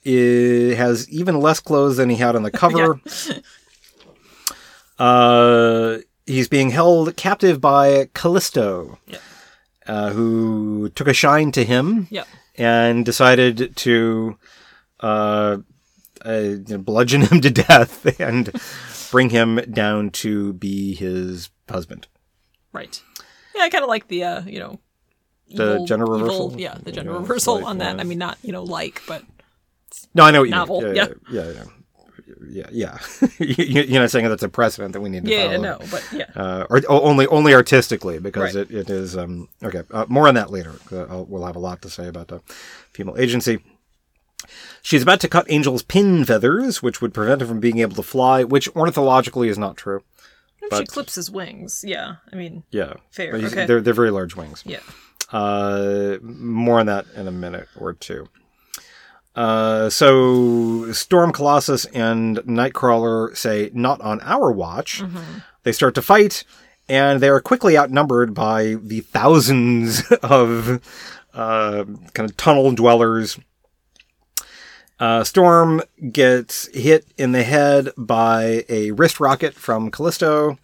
i 0.07 0.74
has 0.76 1.09
even 1.11 1.38
less 1.38 1.61
clothes 1.61 1.98
than 1.98 2.09
he 2.11 2.16
had 2.16 2.35
on 2.35 2.42
the 2.44 2.50
cover. 2.62 2.98
uh, 4.98 5.98
he's 6.26 6.48
being 6.48 6.70
held 6.70 7.14
captive 7.16 7.61
by 7.61 8.09
Callisto, 8.14 8.98
Yeah. 9.07 9.18
Uh, 9.87 10.11
who 10.11 10.88
took 10.90 11.09
a 11.09 11.12
shine 11.14 11.53
to 11.53 11.64
him 11.64 12.07
Yep. 12.11 12.27
and 12.57 13.05
decided 13.05 13.75
to 13.77 14.38
uh, 15.01 15.59
uh, 16.25 16.51
bludgeon 16.79 17.23
him 17.27 17.40
to 17.40 17.51
death 17.51 18.18
and 18.21 18.51
bring 19.11 19.31
him 19.31 19.57
down 19.71 20.11
to 20.11 20.53
be 20.55 20.95
his 20.95 21.51
husband. 21.68 22.07
Right. 22.73 23.03
Yeah, 23.55 23.62
I 23.62 23.68
kind 23.71 23.83
of 23.85 23.88
like 23.88 24.09
the 24.09 24.25
uh, 24.25 24.42
you 24.42 24.59
know 24.61 24.79
The 25.49 25.73
evil- 25.75 25.87
gender 25.87 26.05
evil- 26.07 26.18
reversal? 26.21 26.55
yeah, 26.59 26.79
the 26.83 26.92
gender 26.92 27.12
Yeah, 27.12 27.18
reversal 27.18 27.64
on 27.66 27.79
that. 27.79 28.01
I 28.01 28.05
mean, 28.05 28.18
not 28.18 28.38
you 28.42 28.53
know 28.53 28.62
like, 28.62 29.03
but 29.07 29.23
No, 30.14 30.25
I 30.25 30.31
know 30.31 30.40
what 30.40 30.49
you 30.49 30.55
Novel, 30.55 30.81
mean. 30.81 30.95
yeah. 30.97 31.07
yeah, 31.09 31.14
yeah, 31.31 31.42
yeah, 31.45 31.53
yeah. 31.53 31.64
Yeah 32.48 32.66
yeah 32.70 32.98
you- 33.38 33.83
You're 33.83 34.00
not 34.02 34.11
saying 34.11 34.28
that's 34.28 34.42
a 34.42 34.48
precedent 34.48 34.92
that 34.94 35.00
we 35.00 35.09
need 35.11 35.24
to 35.24 35.31
yeah, 35.31 35.46
follow. 35.46 35.61
no, 35.62 35.78
but 35.90 36.07
yeah. 36.12 36.26
Uh, 36.35 36.66
or 36.70 36.81
only 36.88 37.26
only 37.28 37.55
artistically 37.55 38.18
because 38.18 38.55
Right. 38.55 38.70
it, 38.70 38.74
it 38.74 38.90
is 38.90 39.16
um, 39.16 39.48
okay. 39.62 39.83
Uh, 39.90 40.07
more 40.09 40.28
on 40.28 40.35
that 40.35 40.50
later. 40.50 40.74
Uh, 40.90 41.05
I'll, 41.05 41.24
we'll 41.24 41.46
have 41.46 41.57
a 41.57 41.61
lot 41.61 41.83
to 41.83 41.90
say 41.90 42.07
about 42.09 42.28
the 42.28 42.40
female 42.92 43.16
agency. 43.18 43.62
She's 44.83 45.02
about 45.02 45.20
to 45.20 45.28
cut 45.28 45.48
Angel's 45.50 45.83
pin 45.85 46.24
feathers, 46.24 46.83
which 46.83 47.00
would 47.00 47.14
prevent 47.14 47.40
her 47.40 47.46
from 47.46 47.61
being 47.61 47.78
able 47.78 47.94
to 47.94 48.02
fly, 48.02 48.42
which 48.42 48.68
ornithologically 48.74 49.48
is 49.48 49.57
not 49.59 49.76
true. 49.76 50.02
But- 50.70 50.78
she 50.78 50.87
clips 50.87 51.14
his 51.16 51.31
wings, 51.31 51.85
yeah. 51.87 52.16
I 52.33 52.37
mean, 52.37 52.64
Yeah, 52.70 52.94
Fair, 53.11 53.35
okay. 53.35 53.66
They're 53.66 53.81
they're 53.81 53.94
very 53.94 54.11
large 54.11 54.35
wings. 54.37 54.62
yeah. 54.66 54.81
Uh, 55.33 56.18
more 56.22 56.78
on 56.81 56.87
that 56.87 57.07
in 57.16 57.26
a 57.26 57.33
minute 57.33 57.68
or 57.76 57.92
two. 57.94 58.28
Uh, 59.35 59.88
so 59.88 60.92
Storm 60.92 61.33
Colossus 61.33 61.85
and 61.87 62.38
Nightcrawler 62.38 63.37
say, 63.37 63.71
"Not 63.73 64.01
on 64.01 64.21
our 64.23 64.53
watch." 64.53 65.03
They 65.62 65.73
start 65.73 65.95
to 65.95 66.03
fight, 66.03 66.45
and 66.88 67.21
they 67.21 67.29
are 67.29 67.40
quickly 67.40 67.79
outnumbered 67.79 68.35
by 68.35 68.77
the 68.83 69.01
thousands 69.01 70.03
of 70.23 70.81
uh, 71.33 71.85
kind 72.12 72.29
of 72.31 72.37
tunnel 72.37 72.73
dwellers. 72.73 73.38
Uh, 75.01 75.25
Storm 75.25 75.83
gets 76.12 76.68
hit 76.68 77.07
in 77.18 77.33
the 77.33 77.42
head 77.42 77.88
by 77.97 78.64
a 78.68 78.92
wrist 78.92 79.18
rocket 79.18 79.55
from 79.55 79.90
Callisto. 79.90 80.59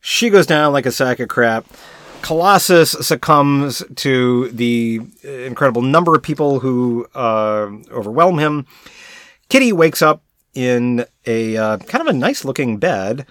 She 0.00 0.30
goes 0.30 0.46
down 0.46 0.72
like 0.72 0.86
a 0.86 0.90
sack 0.90 1.20
of 1.20 1.28
crap. 1.28 1.66
Colossus 2.22 2.90
succumbs 2.92 3.82
to 3.96 4.48
the 4.50 5.00
uh, 5.24 5.28
incredible 5.28 5.82
number 5.82 6.14
of 6.14 6.22
people 6.22 6.60
who 6.60 7.06
uh, 7.14 7.70
overwhelm 7.90 8.38
him. 8.38 8.66
Kitty 9.48 9.72
wakes 9.72 10.02
up 10.02 10.22
in 10.54 11.04
a 11.26 11.56
uh, 11.56 11.78
kind 11.78 12.02
of 12.02 12.08
a 12.08 12.12
nice 12.18 12.44
looking 12.44 12.78
bed, 12.78 13.26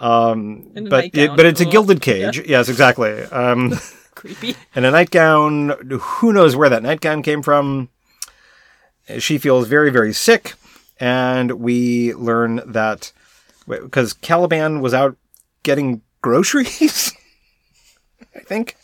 um, 0.00 0.68
but 0.88 1.10
it, 1.14 1.36
but 1.36 1.46
it's 1.46 1.60
a 1.60 1.64
gilded 1.64 2.00
cage. 2.00 2.46
Yes, 2.46 2.68
exactly. 2.68 3.22
Um, 3.24 3.78
Creepy. 4.14 4.56
and 4.74 4.84
a 4.84 4.90
nightgown. 4.90 5.74
Who 6.00 6.32
knows 6.32 6.56
where 6.56 6.68
that 6.68 6.82
nightgown 6.82 7.22
came 7.22 7.42
from? 7.42 7.88
She 9.18 9.38
feels 9.38 9.68
very, 9.68 9.90
very 9.90 10.12
sick, 10.12 10.54
and 10.98 11.52
we 11.52 12.14
learn 12.14 12.60
that 12.66 13.12
because 13.66 14.12
Caliban 14.12 14.80
was 14.80 14.94
out 14.94 15.16
getting 15.62 16.02
groceries. 16.22 17.12
I 18.34 18.40
think 18.40 18.76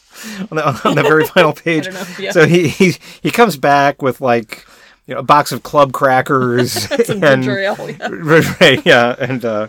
on 0.51 0.57
the, 0.57 0.67
on 0.89 0.95
the 0.97 1.03
very 1.03 1.25
final 1.35 1.53
page. 1.53 1.89
know, 1.89 2.05
yeah. 2.19 2.31
So 2.33 2.47
he, 2.47 2.69
he 2.69 2.95
he 3.23 3.31
comes 3.31 3.57
back 3.57 4.03
with 4.03 4.21
like 4.21 4.67
you 5.07 5.15
know, 5.15 5.21
a 5.21 5.25
box 5.25 5.53
of 5.53 5.63
club 5.63 5.93
crackers 5.93 6.91
and 7.09 7.25
ale. 7.47 7.91
Yeah. 7.91 8.09
right, 8.61 8.85
yeah, 8.85 9.15
and 9.19 9.45
uh, 9.45 9.69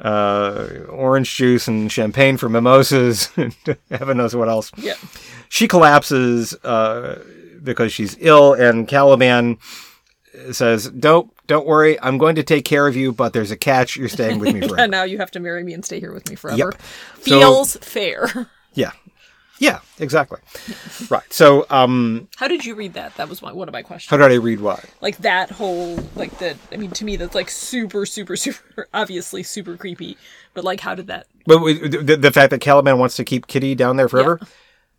uh, 0.00 0.66
orange 0.88 1.34
juice 1.34 1.66
and 1.68 1.90
champagne 1.90 2.36
for 2.36 2.48
mimosas, 2.48 3.30
and 3.36 3.54
heaven 3.90 4.16
knows 4.16 4.34
what 4.36 4.48
else. 4.48 4.70
yeah. 4.76 4.94
She 5.48 5.66
collapses 5.66 6.54
uh, 6.64 7.24
because 7.62 7.92
she's 7.92 8.16
ill, 8.20 8.54
and 8.54 8.86
Caliban 8.86 9.58
says, 10.52 10.88
"Don't, 10.90 11.32
don't 11.48 11.66
worry, 11.66 12.00
I'm 12.00 12.16
going 12.18 12.36
to 12.36 12.44
take 12.44 12.64
care 12.64 12.86
of 12.86 12.94
you, 12.94 13.12
but 13.12 13.32
there's 13.32 13.50
a 13.50 13.56
catch. 13.56 13.96
You're 13.96 14.08
staying 14.08 14.38
with 14.38 14.54
me 14.54 14.60
And 14.60 14.70
forever." 14.70 14.86
now 14.88 15.02
you 15.02 15.18
have 15.18 15.32
to 15.32 15.40
marry 15.40 15.64
me 15.64 15.74
and 15.74 15.84
stay 15.84 15.98
here 15.98 16.12
with 16.12 16.28
me 16.30 16.36
forever. 16.36 16.58
Yep. 16.58 16.82
So- 17.22 17.22
Feels 17.22 17.76
fair. 17.78 18.48
Yeah, 18.74 18.92
yeah, 19.60 19.80
exactly. 19.98 20.38
right. 21.10 21.30
So, 21.30 21.66
um, 21.68 22.28
How 22.36 22.48
did 22.48 22.64
you 22.64 22.74
read 22.74 22.94
that? 22.94 23.14
That 23.16 23.28
was 23.28 23.42
my, 23.42 23.52
one 23.52 23.68
of 23.68 23.72
my 23.74 23.82
questions. 23.82 24.10
how 24.10 24.16
did 24.16 24.32
I 24.32 24.36
read 24.36 24.60
what? 24.60 24.84
like 25.02 25.18
that 25.18 25.50
whole 25.50 25.98
like 26.16 26.38
the 26.38 26.56
I 26.72 26.76
mean 26.76 26.90
to 26.92 27.04
me 27.04 27.16
that's 27.16 27.34
like 27.34 27.50
super 27.50 28.06
super 28.06 28.36
super 28.44 28.88
obviously 28.92 29.42
super 29.42 29.76
creepy. 29.76 30.16
But 30.54 30.64
like 30.64 30.80
how 30.80 30.94
did 30.94 31.08
that 31.08 31.26
But 31.46 31.58
the, 31.60 32.16
the 32.16 32.32
fact 32.32 32.50
that 32.50 32.60
Caliban 32.60 32.98
wants 32.98 33.16
to 33.16 33.24
keep 33.24 33.46
Kitty 33.46 33.74
down 33.74 33.96
there 33.96 34.08
forever. 34.08 34.40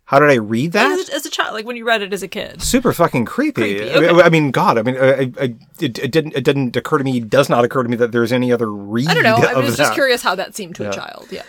How 0.04 0.18
did 0.18 0.30
I 0.30 0.34
read 0.34 0.72
that? 0.72 0.98
as 0.98 1.08
a, 1.08 1.14
as 1.14 1.26
a 1.26 1.30
child 1.30 1.54
like 1.54 1.64
when 1.64 1.76
you 1.76 1.86
read 1.86 2.02
it 2.02 2.12
as 2.12 2.22
a 2.22 2.28
kid? 2.28 2.60
super 2.62 2.92
fucking 2.92 3.24
creepy. 3.24 3.78
Creepy, 3.78 3.92
I, 3.92 4.00
mean, 4.00 4.10
okay. 4.10 4.22
I 4.22 4.28
mean, 4.28 4.50
God, 4.50 4.76
I 4.76 4.82
mean, 4.82 4.96
I, 4.96 5.32
I, 5.40 5.54
it, 5.80 5.98
it 5.98 6.12
didn't 6.12 6.34
it 6.34 6.44
didn't 6.44 6.76
occur 6.76 6.98
to 6.98 7.04
me, 7.04 7.18
does 7.18 7.48
not 7.48 7.64
occur 7.64 7.82
to 7.82 7.88
me 7.88 7.96
that 7.96 8.12
there's 8.12 8.32
any 8.32 8.52
other 8.52 8.70
read. 8.70 9.08
I 9.08 9.14
don't 9.14 9.22
know. 9.22 9.36
I 9.36 9.58
was 9.58 9.76
just 9.76 9.94
curious 9.94 10.22
how 10.22 10.34
that 10.34 10.54
seemed 10.54 10.76
to 10.76 10.88
a 10.88 10.92
child. 10.92 11.28
Yeah. 11.30 11.44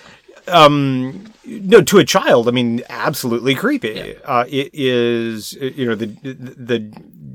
No, 0.48 1.82
to 1.82 1.98
a 1.98 2.06
child, 2.06 2.48
I 2.48 2.52
mean, 2.52 2.84
absolutely 2.90 3.54
creepy. 3.56 4.16
Uh, 4.24 4.46
it 4.48 4.70
is, 4.74 5.54
you 5.54 5.86
know, 5.86 5.96
the 5.96 6.08
the 6.08 6.80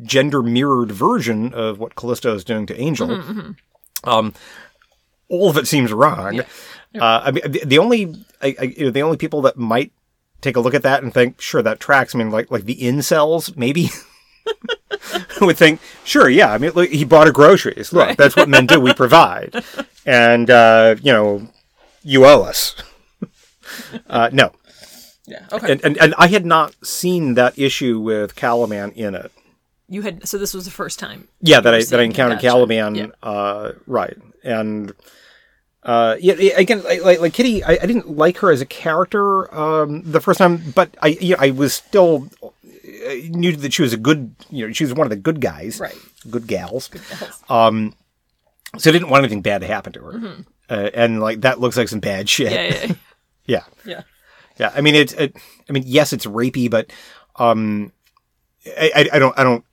gender 0.02 0.42
mirrored 0.42 0.90
version 0.90 1.52
of 1.52 1.78
what 1.78 1.94
Callisto 1.94 2.34
is 2.34 2.44
doing 2.44 2.64
to 2.66 2.80
Angel. 2.80 3.08
Mm-hmm, 3.08 3.50
Um, 4.08 4.32
all 5.28 5.50
of 5.50 5.58
it 5.58 5.66
seems 5.66 5.92
wrong. 5.92 6.40
Uh, 6.98 7.20
I 7.24 7.30
mean, 7.32 7.42
the, 7.52 7.64
the 7.66 7.78
only 7.78 8.14
I, 8.40 8.56
I, 8.58 8.62
you 8.64 8.86
know, 8.86 8.90
the 8.90 9.02
only 9.02 9.18
people 9.18 9.42
that 9.42 9.58
might 9.58 9.92
take 10.40 10.56
a 10.56 10.60
look 10.60 10.72
at 10.74 10.82
that 10.84 11.02
and 11.02 11.12
think, 11.12 11.40
sure, 11.40 11.60
that 11.62 11.80
tracks. 11.80 12.14
I 12.14 12.18
mean, 12.18 12.30
like 12.30 12.50
like 12.50 12.64
the 12.64 12.76
incels, 12.76 13.54
maybe. 13.56 13.90
would 15.42 15.58
think, 15.58 15.80
sure, 16.04 16.28
yeah. 16.30 16.52
I 16.52 16.58
mean, 16.58 16.72
look, 16.74 16.88
he 16.88 17.04
bought 17.04 17.26
her 17.26 17.32
groceries. 17.32 17.92
Look, 17.92 18.16
that's 18.16 18.36
what 18.36 18.48
men 18.48 18.66
do. 18.66 18.80
We 18.80 18.94
provide, 18.94 19.62
and 20.06 20.48
uh, 20.48 20.96
you 21.02 21.12
know, 21.12 21.48
you 22.02 22.24
owe 22.24 22.42
us. 22.42 22.74
uh, 24.08 24.30
no, 24.32 24.52
Yeah. 25.26 25.46
Okay. 25.52 25.72
and, 25.72 25.84
and 25.84 25.96
and 25.98 26.14
I 26.18 26.28
had 26.28 26.44
not 26.46 26.74
seen 26.86 27.34
that 27.34 27.58
issue 27.58 28.00
with 28.00 28.34
Caliban 28.34 28.92
in 28.92 29.14
it. 29.14 29.30
you 29.88 30.02
had 30.02 30.26
so 30.28 30.38
this 30.38 30.54
was 30.54 30.64
the 30.64 30.70
first 30.70 30.98
time. 30.98 31.28
Yeah, 31.40 31.60
that 31.60 31.74
I 31.74 31.82
that 31.84 32.00
I 32.00 32.02
encountered 32.04 32.36
gotcha. 32.36 32.48
Caliban. 32.48 32.94
Yeah. 32.94 33.06
Uh, 33.22 33.72
right, 33.86 34.16
and 34.44 34.92
uh, 35.82 36.16
yeah, 36.20 36.34
again, 36.56 36.82
like, 36.82 37.20
like, 37.20 37.32
Kitty, 37.32 37.62
I, 37.64 37.72
I 37.82 37.86
didn't 37.86 38.10
like 38.16 38.38
her 38.38 38.50
as 38.52 38.60
a 38.60 38.66
character 38.66 39.52
um, 39.54 40.02
the 40.02 40.20
first 40.20 40.38
time, 40.38 40.60
but 40.74 40.94
I 41.00 41.08
you 41.08 41.30
know, 41.36 41.40
I 41.40 41.50
was 41.52 41.72
still 41.72 42.28
uh, 42.44 43.14
knew 43.30 43.56
that 43.56 43.72
she 43.72 43.82
was 43.82 43.92
a 43.94 43.96
good, 43.96 44.34
you 44.50 44.66
know, 44.66 44.72
she 44.72 44.84
was 44.84 44.92
one 44.92 45.06
of 45.06 45.10
the 45.10 45.16
good 45.16 45.40
guys, 45.40 45.80
Right. 45.80 45.94
good 46.28 46.46
gals. 46.46 46.90
Yes. 46.94 47.42
So 47.48 48.90
I 48.90 48.92
didn't 48.92 49.08
want 49.08 49.22
anything 49.24 49.40
bad 49.40 49.62
to 49.62 49.66
happen 49.66 49.92
to 49.94 50.00
her, 50.02 50.44
uh, 50.68 50.90
and 50.92 51.20
like 51.20 51.40
that 51.42 51.58
looks 51.60 51.76
like 51.78 51.88
some 51.88 52.00
bad 52.00 52.28
shit. 52.28 52.52
Mm-hmm. 52.52 52.82
Yeah. 52.82 52.86
Yeah. 52.88 52.94
Yeah. 53.48 53.64
Yeah. 53.84 54.02
Yeah, 54.58 54.72
I 54.74 54.80
mean 54.80 54.94
it's. 54.94 55.12
It, 55.12 55.36
I 55.68 55.72
mean, 55.72 55.84
yes, 55.86 56.12
it's 56.12 56.26
rapey, 56.26 56.70
but 56.70 56.90
um, 57.36 57.92
I, 58.66 58.90
I, 58.94 59.08
I 59.14 59.18
don't. 59.18 59.38
I 59.38 59.44
don't. 59.44 59.64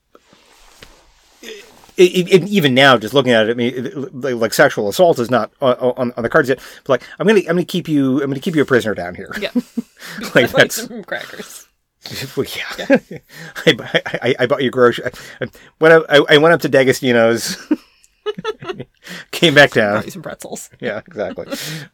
It, 1.97 2.29
it, 2.29 2.43
even 2.49 2.73
now, 2.73 2.97
just 2.97 3.13
looking 3.13 3.31
at 3.31 3.47
it, 3.47 3.51
I 3.51 3.53
mean, 3.53 4.09
like, 4.11 4.35
like 4.35 4.53
sexual 4.53 4.89
assault 4.89 5.17
is 5.17 5.31
not 5.31 5.53
on, 5.61 5.75
on, 5.75 6.13
on 6.17 6.23
the 6.23 6.29
cards 6.29 6.49
yet. 6.49 6.59
But 6.83 6.89
like, 6.89 7.03
I'm 7.19 7.25
gonna, 7.25 7.39
I'm 7.39 7.45
gonna 7.55 7.63
keep 7.63 7.87
you, 7.87 8.21
I'm 8.21 8.29
gonna 8.29 8.41
keep 8.41 8.53
you 8.53 8.61
a 8.61 8.65
prisoner 8.65 8.93
down 8.93 9.15
here. 9.15 9.31
Yeah. 9.39 9.51
like 10.35 10.51
that's, 10.51 10.75
some 10.75 11.03
crackers. 11.03 11.67
well, 12.37 12.45
yeah. 12.55 12.97
I, 13.65 14.01
I, 14.21 14.35
I 14.39 14.45
bought 14.45 14.61
you 14.61 14.69
grocery. 14.69 15.05
I, 15.41 15.47
went 15.79 16.05
I, 16.09 16.19
I 16.29 16.37
went 16.37 16.53
up 16.53 16.61
to 16.61 16.69
D'Agostino's, 16.69 17.57
came 19.31 19.55
back 19.55 19.71
down. 19.71 20.03
You 20.03 20.11
some 20.11 20.21
pretzels. 20.21 20.69
Yeah, 20.81 21.01
exactly. 21.07 21.47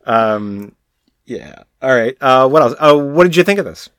um, 0.06 0.76
yeah. 1.38 1.64
All 1.82 1.96
right. 1.96 2.16
Uh, 2.22 2.48
what 2.50 2.62
else? 2.62 2.76
Uh, 2.80 2.98
what 2.98 3.24
did 3.24 3.36
you 3.36 3.44
think 3.44 3.60
of 3.60 3.66
this? 3.66 3.90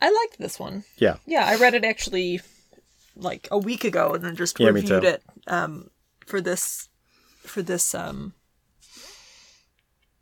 I 0.00 0.10
liked 0.10 0.38
this 0.38 0.58
one. 0.58 0.84
Yeah. 0.98 1.16
Yeah, 1.26 1.44
I 1.46 1.56
read 1.56 1.74
it 1.74 1.84
actually 1.84 2.40
like 3.16 3.48
a 3.50 3.58
week 3.58 3.84
ago 3.84 4.12
and 4.14 4.22
then 4.24 4.36
just 4.36 4.58
Yeah, 4.60 4.68
reviewed 4.68 5.04
it 5.04 5.22
um, 5.46 5.90
for 6.26 6.40
this 6.40 6.88
for 7.40 7.62
this 7.62 7.94
um, 7.94 8.34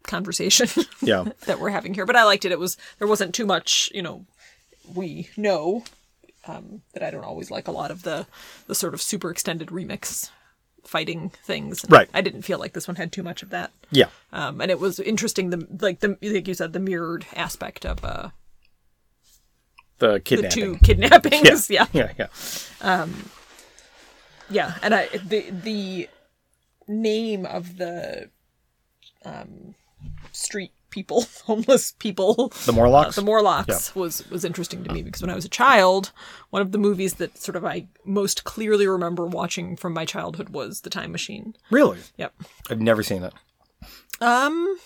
conversation 0.05 0.69
Yeah. 1.03 1.25
that 1.47 1.59
we're 1.61 1.71
having 1.71 1.95
here. 1.95 2.07
But 2.07 2.17
I 2.17 2.25
liked 2.25 2.45
it. 2.45 2.53
It 2.53 2.59
was 2.59 2.77
there 2.99 3.09
wasn't 3.09 3.35
too 3.35 3.47
much, 3.47 3.91
you 3.95 4.03
know. 4.03 4.27
We 4.95 5.29
know 5.37 5.85
um, 6.47 6.83
that 6.93 7.03
I 7.03 7.11
don't 7.11 7.25
always 7.25 7.51
like 7.51 7.69
a 7.69 7.73
lot 7.73 7.91
of 7.91 8.03
the 8.03 8.27
the 8.67 8.75
sort 8.75 8.95
of 8.95 9.01
super 9.03 9.31
extended 9.31 9.69
remix 9.69 10.31
fighting 10.85 11.31
things. 11.45 11.85
Right. 11.89 12.09
I 12.15 12.21
didn't 12.21 12.43
feel 12.43 12.59
like 12.59 12.73
this 12.73 12.87
one 12.89 12.97
had 12.97 13.11
too 13.13 13.23
much 13.23 13.43
of 13.43 13.51
that. 13.51 13.73
Yeah. 13.91 14.07
Um, 14.33 14.61
and 14.61 14.71
it 14.71 14.79
was 14.81 15.01
interesting 15.01 15.51
the 15.51 15.67
like 15.81 16.01
the 16.01 16.17
like 16.23 16.47
you 16.49 16.55
said 16.55 16.73
the 16.73 16.81
mirrored 16.81 17.27
aspect 17.35 17.85
of 17.87 18.05
uh, 18.05 18.31
The 19.99 20.13
the 20.15 20.21
kidnapping. 20.21 20.51
two 20.51 20.77
kidnappings. 20.85 21.71
yeah. 21.71 21.87
Yeah. 21.93 22.13
Yeah. 22.19 22.27
um 22.81 23.31
Yeah, 24.51 24.75
and 24.83 24.95
I 24.95 25.07
the 25.09 25.51
the 25.51 26.09
name 26.87 27.47
of 27.47 27.79
the 27.79 28.31
um 29.25 29.75
street 30.33 30.73
people, 30.95 31.27
homeless 31.45 31.93
people, 31.99 32.53
The 32.65 32.73
Morlocks? 32.73 33.19
uh, 33.19 33.21
the 33.21 33.25
Morlocks 33.27 33.95
was 33.97 34.29
was 34.31 34.45
interesting 34.45 34.85
to 34.85 34.93
me 34.93 35.03
because 35.03 35.21
when 35.21 35.31
I 35.31 35.35
was 35.35 35.45
a 35.45 35.49
child, 35.51 36.13
one 36.51 36.63
of 36.63 36.71
the 36.71 36.79
movies 36.79 37.15
that 37.15 37.37
sort 37.37 37.57
of 37.57 37.65
I 37.65 37.89
most 38.05 38.45
clearly 38.45 38.87
remember 38.87 39.27
watching 39.27 39.77
from 39.77 39.93
my 39.93 40.05
childhood 40.05 40.51
was 40.51 40.83
The 40.83 40.91
Time 40.91 41.11
Machine. 41.11 41.57
Really? 41.71 41.99
Yep. 42.17 42.33
I've 42.71 42.81
never 42.81 43.03
seen 43.03 43.25
it. 43.25 43.33
Um, 44.21 44.79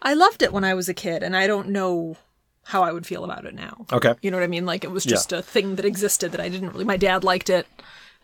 I 0.00 0.14
loved 0.14 0.42
it 0.42 0.52
when 0.52 0.62
I 0.64 0.74
was 0.74 0.88
a 0.88 0.94
kid, 0.94 1.22
and 1.24 1.36
I 1.36 1.46
don't 1.48 1.68
know 1.70 2.16
how 2.66 2.82
I 2.84 2.92
would 2.92 3.06
feel 3.06 3.24
about 3.24 3.44
it 3.44 3.54
now. 3.54 3.86
Okay. 3.92 4.14
You 4.22 4.30
know 4.30 4.36
what 4.36 4.44
I 4.44 4.46
mean? 4.46 4.64
Like 4.64 4.84
it 4.84 4.90
was 4.92 5.04
just 5.04 5.32
a 5.32 5.42
thing 5.42 5.74
that 5.76 5.84
existed 5.84 6.30
that 6.32 6.40
I 6.40 6.48
didn't 6.48 6.70
really. 6.70 6.84
My 6.84 6.96
dad 6.96 7.24
liked 7.24 7.50
it, 7.50 7.66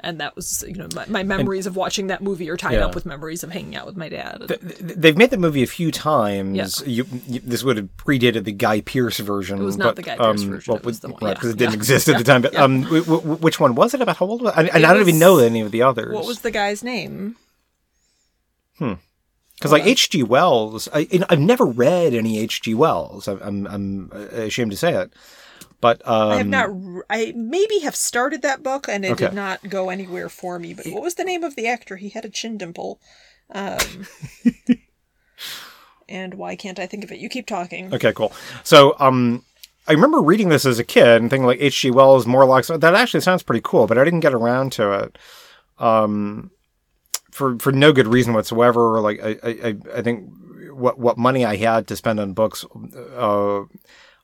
and 0.00 0.20
that 0.20 0.36
was 0.36 0.64
you 0.66 0.74
know 0.74 0.86
my, 0.94 1.04
my 1.06 1.22
memories 1.22 1.66
of 1.66 1.74
watching 1.76 2.06
that 2.06 2.22
movie 2.22 2.48
are 2.50 2.56
tied 2.56 2.74
Yeah. 2.74 2.86
up 2.86 2.94
with 2.94 3.04
memories 3.06 3.42
of 3.42 3.50
hanging 3.50 3.74
out 3.76 3.86
with 3.86 3.96
my 3.96 4.08
dad. 4.08 4.44
Th- 4.48 4.60
They've 4.80 5.16
made 5.16 5.30
the 5.30 5.36
movie 5.36 5.62
a 5.62 5.66
few 5.66 5.90
times. 5.90 6.56
Yeah. 6.56 6.86
You, 6.86 7.06
you, 7.26 7.40
this 7.40 7.64
would 7.64 7.76
have 7.76 7.88
predated 7.96 8.44
the 8.44 8.52
Guy 8.52 8.80
Pearce 8.80 9.18
version. 9.18 9.58
It 9.60 9.64
was 9.64 9.76
not 9.76 9.96
the 9.96 10.02
Guy 10.02 10.16
Pearce 10.16 10.42
version, 10.42 10.74
it 10.74 10.84
was 10.84 11.00
the 11.00 11.08
one- 11.08 11.18
right, 11.22 11.28
yeah, 11.30 11.34
because 11.34 11.50
it 11.50 11.56
didn't 11.58 11.72
yeah, 11.72 11.78
exist 11.78 12.08
at 12.08 12.18
the 12.18 12.24
time. 12.24 12.42
But 12.42 12.54
um, 12.56 12.82
w- 12.82 13.02
w- 13.04 13.36
which 13.36 13.58
one 13.58 13.74
was 13.74 13.94
it? 13.94 14.00
About 14.00 14.16
how 14.18 14.26
old 14.26 14.42
was 14.42 14.52
it? 14.52 14.58
And, 14.58 14.68
and 14.70 14.84
I 14.86 14.92
don't 14.92 15.02
even 15.02 15.18
know 15.18 15.38
any 15.38 15.60
of 15.60 15.70
the 15.72 15.82
others. 15.82 16.14
what 16.14 16.26
was 16.26 16.40
the 16.42 16.50
guy's 16.50 16.82
name? 16.84 17.36
Hmm. 18.78 18.94
Because 19.56 19.72
like 19.72 19.86
H.G. 19.86 20.22
Wells, 20.22 20.88
I, 20.94 21.08
I've 21.28 21.40
never 21.40 21.64
read 21.66 22.14
any 22.14 22.38
H.G. 22.38 22.74
Wells. 22.74 23.26
I'm, 23.26 23.40
I'm, 23.42 23.66
I'm 23.66 24.12
ashamed 24.32 24.70
to 24.70 24.76
say 24.76 24.94
it, 24.94 25.12
but 25.80 26.06
um, 26.06 26.30
I 26.32 26.36
have 26.36 26.46
not. 26.48 26.70
I 27.10 27.32
maybe 27.36 27.78
have 27.80 27.94
started 27.96 28.42
that 28.42 28.62
book, 28.62 28.88
and 28.88 29.04
it 29.04 29.12
Okay. 29.12 29.26
did 29.26 29.34
not 29.34 29.68
go 29.68 29.90
anywhere 29.90 30.28
for 30.28 30.58
me. 30.58 30.74
But 30.74 30.86
what 30.88 31.02
was 31.02 31.14
the 31.14 31.24
name 31.24 31.44
of 31.44 31.54
the 31.56 31.66
actor? 31.68 31.96
He 31.96 32.08
had 32.10 32.24
a 32.24 32.28
chin 32.30 32.58
dimple. 32.58 33.00
Um, 33.50 34.06
and 36.08 36.34
why 36.34 36.56
can't 36.56 36.78
I 36.78 36.86
think 36.86 37.04
of 37.04 37.12
it? 37.12 37.18
You 37.18 37.28
keep 37.28 37.46
talking. 37.46 37.92
Okay, 37.94 38.12
cool. 38.12 38.32
So, 38.64 38.94
um, 38.98 39.44
I 39.86 39.92
remember 39.92 40.20
reading 40.20 40.48
this 40.48 40.66
as 40.66 40.78
a 40.78 40.84
kid 40.84 41.20
and 41.20 41.30
thinking 41.30 41.46
like 41.46 41.60
H.G. 41.60 41.90
Wells, 41.90 42.26
Morlocks. 42.26 42.68
That 42.68 42.94
actually 42.94 43.20
sounds 43.20 43.42
pretty 43.42 43.62
cool, 43.64 43.86
but 43.86 43.98
I 43.98 44.04
didn't 44.04 44.20
get 44.20 44.34
around 44.34 44.72
to 44.72 44.92
it. 44.92 45.18
Um, 45.78 46.50
for 47.30 47.58
for 47.58 47.70
no 47.72 47.92
good 47.92 48.08
reason 48.08 48.34
whatsoever. 48.34 49.00
Like 49.00 49.20
I 49.22 49.28
I, 49.42 49.48
I- 49.68 49.98
I 49.98 50.02
think 50.02 50.28
what 50.72 50.98
what 50.98 51.16
money 51.18 51.44
I 51.44 51.56
had 51.56 51.86
to 51.88 51.96
spend 51.96 52.20
on 52.20 52.32
books, 52.34 52.64
uh, 53.16 53.60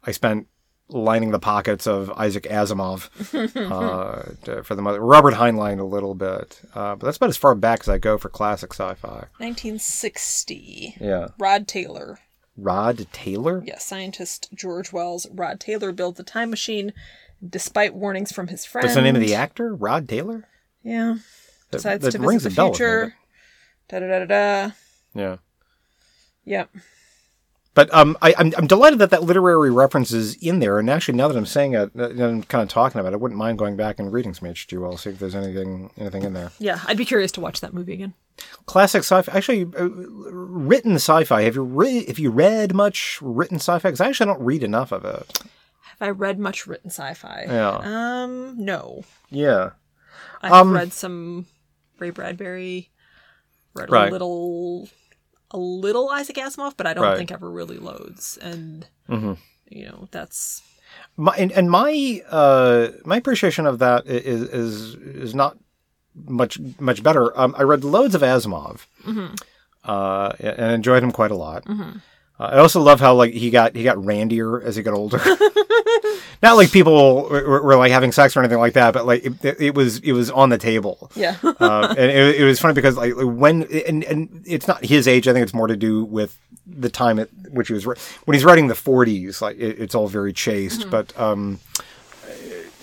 I 0.05 0.11
spent 0.13 0.49
lining 0.89 1.31
the 1.31 1.39
pockets 1.39 1.87
of 1.87 2.11
Isaac 2.11 2.45
Asimov 2.45 3.09
uh, 4.59 4.63
for 4.63 4.75
the 4.75 4.83
mother 4.83 5.01
Robert 5.01 5.35
Heinlein 5.35 5.81
a 5.81 5.85
little 5.85 6.15
bit, 6.15 6.61
uh, 6.75 6.95
but 6.97 7.07
that's 7.07 7.17
about 7.17 7.31
as 7.31 7.37
far 7.37 7.55
back 7.55 7.81
as 7.81 7.89
I 7.89 7.99
go 7.99 8.19
for 8.19 8.29
classic 8.29 8.73
sci-fi. 8.73 9.27
1960. 9.39 10.97
Yeah, 11.01 11.29
Rod 11.39 11.67
Taylor. 11.69 12.19
Rod 12.57 13.07
Taylor. 13.13 13.63
Yes, 13.67 13.85
scientist 13.85 14.49
George 14.55 14.93
Wells. 14.93 15.27
Rod 15.33 15.59
Taylor 15.59 15.91
built 15.93 16.17
the 16.17 16.23
time 16.23 16.51
machine 16.51 16.93
despite 17.47 17.95
warnings 17.95 18.33
from 18.33 18.49
his 18.49 18.65
friends. 18.65 18.85
What's 18.85 18.95
the 18.95 19.03
name 19.03 19.17
of 19.17 19.21
the 19.23 19.35
actor? 19.35 19.75
Rod 19.75 20.09
Taylor. 20.09 20.47
Yeah. 20.83 21.17
That, 21.71 21.79
Decides 21.79 22.05
that 22.05 22.13
to 22.13 22.19
visit 22.19 22.47
a 22.47 22.49
the 22.51 22.55
bell 22.55 22.71
with 22.71 22.81
me, 22.81 22.87
future. 22.87 23.15
Da 23.89 23.99
da 24.01 24.07
da 24.07 24.19
da 24.21 24.25
da. 24.27 24.67
but- 25.15 25.21
Yeah. 26.45 26.67
But 27.75 27.93
um, 27.93 28.17
I, 28.23 28.35
I'm, 28.39 28.53
I'm 28.57 28.67
delighted 28.69 29.01
that 29.01 29.11
that 29.11 29.25
literary 29.25 29.71
reference 29.71 30.13
is 30.13 30.37
in 30.37 30.61
there. 30.61 30.79
And 30.79 30.89
actually, 30.89 31.17
now 31.19 31.27
that 31.27 31.37
I'm 31.37 31.45
saying 31.45 31.75
it, 31.75 31.91
I'm 31.97 32.45
kind 32.45 32.63
of 32.63 32.69
talking 32.69 33.01
about 33.01 33.13
it, 33.13 33.17
I 33.17 33.19
wouldn't 33.19 33.37
mind 33.39 33.59
going 33.59 33.77
back 33.77 33.99
and 33.99 34.13
reading 34.13 34.33
some 34.33 34.47
H.G. 34.49 34.77
Wells, 34.77 35.03
see 35.03 35.11
if 35.11 35.19
there's 35.19 35.35
anything 35.35 35.91
anything 35.99 36.23
in 36.23 36.35
there. 36.35 36.53
Yeah, 36.61 36.79
I'd 36.87 36.97
be 36.97 37.05
curious 37.05 37.33
to 37.33 37.41
watch 37.41 37.61
that 37.61 37.75
movie 37.75 37.93
again. 37.95 38.15
Classic 38.67 39.01
sci-fi. 39.03 39.33
Actually, 39.37 39.63
uh, 39.79 39.89
written 39.89 40.95
sci-fi. 40.95 41.43
Have 41.43 41.57
you 41.57 41.63
re- 41.65 42.07
have 42.07 42.19
you 42.21 42.31
read 42.31 42.75
much 42.75 43.19
written 43.21 43.57
sci-fi? 43.57 43.89
Because 43.89 44.01
I 44.01 44.09
actually 44.09 44.27
don't 44.27 44.41
read 44.45 44.63
enough 44.63 44.93
of 44.93 45.05
it. 45.05 45.39
Have 45.99 46.09
I 46.09 46.11
read 46.11 46.39
much 46.39 46.67
written 46.69 46.91
sci-fi? 46.91 47.45
Yeah. 47.49 47.79
Um, 47.83 48.55
no. 48.65 49.03
Yeah. 49.31 49.71
I've 50.43 50.53
Um, 50.53 50.73
read 50.75 50.93
some 50.93 51.47
Ray 51.99 52.11
Bradbury. 52.11 52.91
Read 53.75 53.91
Right. 53.91 54.09
a 54.09 54.13
little, 54.13 54.89
a 55.55 55.59
little 55.59 56.11
Isaac 56.11 56.37
Asimov, 56.37 56.75
but 56.77 56.87
I 56.87 56.93
don't 56.95 57.05
Right. 57.05 57.17
think 57.19 57.31
ever 57.33 57.49
really 57.51 57.79
loads. 57.79 58.37
And 58.51 58.87
Mhm. 59.09 59.39
you 59.71 59.87
know, 59.87 60.09
that's 60.11 60.63
My 61.17 61.35
and, 61.43 61.51
and 61.53 61.71
my 61.71 62.23
uh 62.31 62.89
my 63.05 63.17
appreciation 63.17 63.65
of 63.67 63.79
that 63.79 64.07
is 64.07 64.43
is 64.63 64.95
is 65.25 65.35
not 65.35 65.57
much 66.41 66.59
much 66.79 67.03
better. 67.03 67.25
Um, 67.39 67.55
I 67.59 67.63
read 67.63 67.83
loads 67.85 68.15
of 68.15 68.23
Asimov, 68.23 68.87
uh, 69.85 70.33
and 70.41 70.71
enjoyed 70.73 71.03
him 71.03 71.11
quite 71.13 71.31
a 71.31 71.37
lot. 71.47 71.65
Uh, 72.39 72.51
I 72.53 72.59
also 72.59 72.81
love 72.81 73.01
how 73.01 73.15
like 73.15 73.33
he 73.33 73.51
got 73.51 73.77
he 73.77 73.85
got 73.85 73.97
randier 73.97 74.63
as 74.63 74.77
he 74.77 74.83
got 74.83 74.95
older. 74.95 75.19
not 76.43 76.57
like 76.57 76.73
people 76.73 77.29
were, 77.29 77.63
were 77.63 77.77
like 77.77 77.93
having 77.93 78.13
sex 78.13 78.37
or 78.37 78.41
anything 78.41 78.59
like 78.59 78.73
that, 78.73 78.93
but 78.93 79.07
like 79.07 79.25
it, 79.25 79.61
it 79.61 79.75
was 79.75 79.99
it 80.01 80.13
was 80.13 80.31
on 80.31 80.49
the 80.49 80.59
table. 80.59 81.11
yeah. 81.15 81.37
uh, 81.43 81.95
and 81.97 82.11
it, 82.11 82.41
it 82.41 82.45
was 82.45 82.59
funny 82.59 82.75
because 82.75 82.97
like 82.97 83.13
when 83.17 83.63
and 83.87 84.03
and 84.05 84.43
it's 84.47 84.67
not 84.67 84.85
his 84.85 85.07
age. 85.07 85.29
I 85.29 85.33
think 85.33 85.45
it's 85.45 85.55
more 85.55 85.69
to 85.69 85.77
do 85.77 86.05
with 86.05 86.39
the 86.67 86.89
time 86.89 87.19
at 87.19 87.29
which 87.51 87.69
he 87.69 87.75
was 87.75 87.85
when 87.85 88.35
he's 88.35 88.45
writing 88.45 88.67
the 88.67 88.75
40s. 88.75 89.41
Like 89.41 89.57
it, 89.57 89.79
it's 89.81 89.95
all 89.95 90.09
very 90.09 90.33
chaste, 90.33 90.91
but 90.91 91.19
um, 91.19 91.61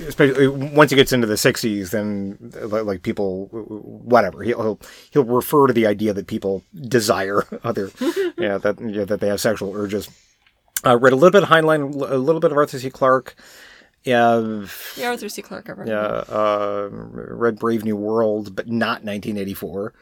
especially 0.08 0.48
once 0.48 0.92
he 0.92 0.96
gets 0.96 1.14
into 1.14 1.28
the 1.28 1.36
60s, 1.36 1.92
then 1.92 2.38
like, 2.70 3.04
people 3.04 3.48
whatever 3.48 4.44
he'll, 4.44 4.62
he'll 4.62 4.80
he'll 5.12 5.24
refer 5.24 5.68
to 5.68 5.74
the 5.74 5.86
idea 5.86 6.14
that 6.14 6.28
people 6.28 6.64
desire 6.76 7.44
other 7.64 7.92
yeah 8.38 8.58
that 8.58 8.78
yeah, 8.82 9.06
that 9.06 9.20
they 9.20 9.28
have 9.28 9.42
sexual 9.42 9.76
urges. 9.76 10.10
Uh, 10.86 10.98
read 10.98 11.14
a 11.14 11.16
little 11.16 11.32
bit 11.32 11.44
of 11.44 11.50
Heinlein, 11.50 11.94
a 12.10 12.18
little 12.18 12.42
bit 12.42 12.52
of 12.52 12.58
Arthur 12.58 12.80
C. 12.80 12.90
Clarke. 12.90 13.36
Yeah, 14.04 14.66
yeah, 14.98 15.10
Arthur 15.10 15.30
C. 15.30 15.44
Clarke. 15.44 15.70
Read. 15.78 15.88
yeah, 15.88 16.24
uh, 16.28 16.90
read 16.92 17.60
Brave 17.60 17.84
New 17.84 17.96
World, 17.96 18.56
but 18.56 18.68
not 18.68 19.04
1984. 19.04 19.94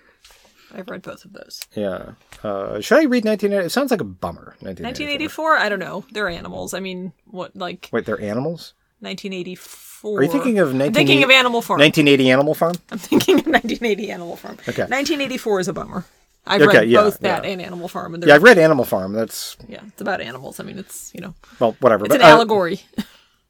I've 0.73 0.87
read 0.89 1.01
both 1.01 1.25
of 1.25 1.33
those. 1.33 1.65
Yeah. 1.73 2.11
Uh, 2.43 2.79
should 2.79 2.99
I 2.99 3.03
read 3.03 3.25
1980? 3.25 3.65
It 3.65 3.69
sounds 3.69 3.91
like 3.91 4.01
a 4.01 4.05
bummer. 4.05 4.55
1984. 4.59 5.45
1984. 5.45 5.57
I 5.57 5.69
don't 5.69 5.79
know. 5.79 6.05
They're 6.11 6.29
animals. 6.29 6.73
I 6.73 6.79
mean, 6.79 7.13
what 7.25 7.55
like 7.55 7.89
Wait, 7.91 8.05
they're 8.05 8.21
animals? 8.21 8.73
1984? 8.99 9.88
Are 10.03 10.23
you 10.23 10.29
thinking 10.31 10.59
of 10.59 10.69
I'm 10.79 10.93
thinking 10.93 11.23
of 11.23 11.29
Animal 11.29 11.61
Farm. 11.61 11.79
1980 11.79 12.31
Animal 12.31 12.53
Farm? 12.55 12.73
I'm 12.91 12.97
thinking 12.97 13.35
of 13.39 13.45
1980 13.47 14.11
Animal 14.11 14.35
Farm. 14.35 14.53
Okay. 14.67 14.83
1984 14.83 15.59
is 15.59 15.67
a 15.67 15.73
bummer. 15.73 16.05
I've 16.47 16.61
Okay, 16.61 16.79
read 16.79 16.89
yeah, 16.89 17.01
both 17.01 17.19
that 17.19 17.43
yeah. 17.43 17.49
and 17.51 17.61
Animal 17.61 17.87
Farm, 17.89 18.15
and 18.15 18.23
Yeah, 18.23 18.33
I've 18.35 18.43
read 18.43 18.57
Animal 18.57 18.85
Farm. 18.85 19.13
That's 19.13 19.55
yeah, 19.67 19.81
it's 19.87 20.01
about 20.01 20.21
animals. 20.21 20.59
I 20.59 20.63
mean, 20.63 20.79
it's 20.79 21.11
you 21.13 21.21
know, 21.21 21.35
well, 21.59 21.75
whatever. 21.79 22.05
it's 22.05 22.13
but, 22.15 22.21
an 22.21 22.27
uh, 22.27 22.29
allegory. 22.35 22.81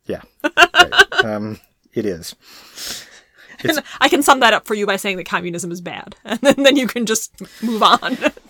Yeah, 0.06 0.22
Right. 0.44 1.24
um, 1.26 1.60
it 1.94 2.06
is. 2.06 2.36
And 3.62 3.84
I 4.00 4.08
can 4.08 4.24
sum 4.24 4.40
that 4.40 4.54
up 4.54 4.66
for 4.66 4.74
you 4.74 4.86
by 4.86 4.96
saying 4.96 5.18
that 5.18 5.26
communism 5.26 5.70
is 5.70 5.82
bad, 5.82 6.16
and 6.26 6.40
then, 6.40 6.56
then 6.64 6.76
you 6.78 6.88
can 6.88 7.06
just 7.06 7.34
move 7.62 7.84
on. 7.84 8.00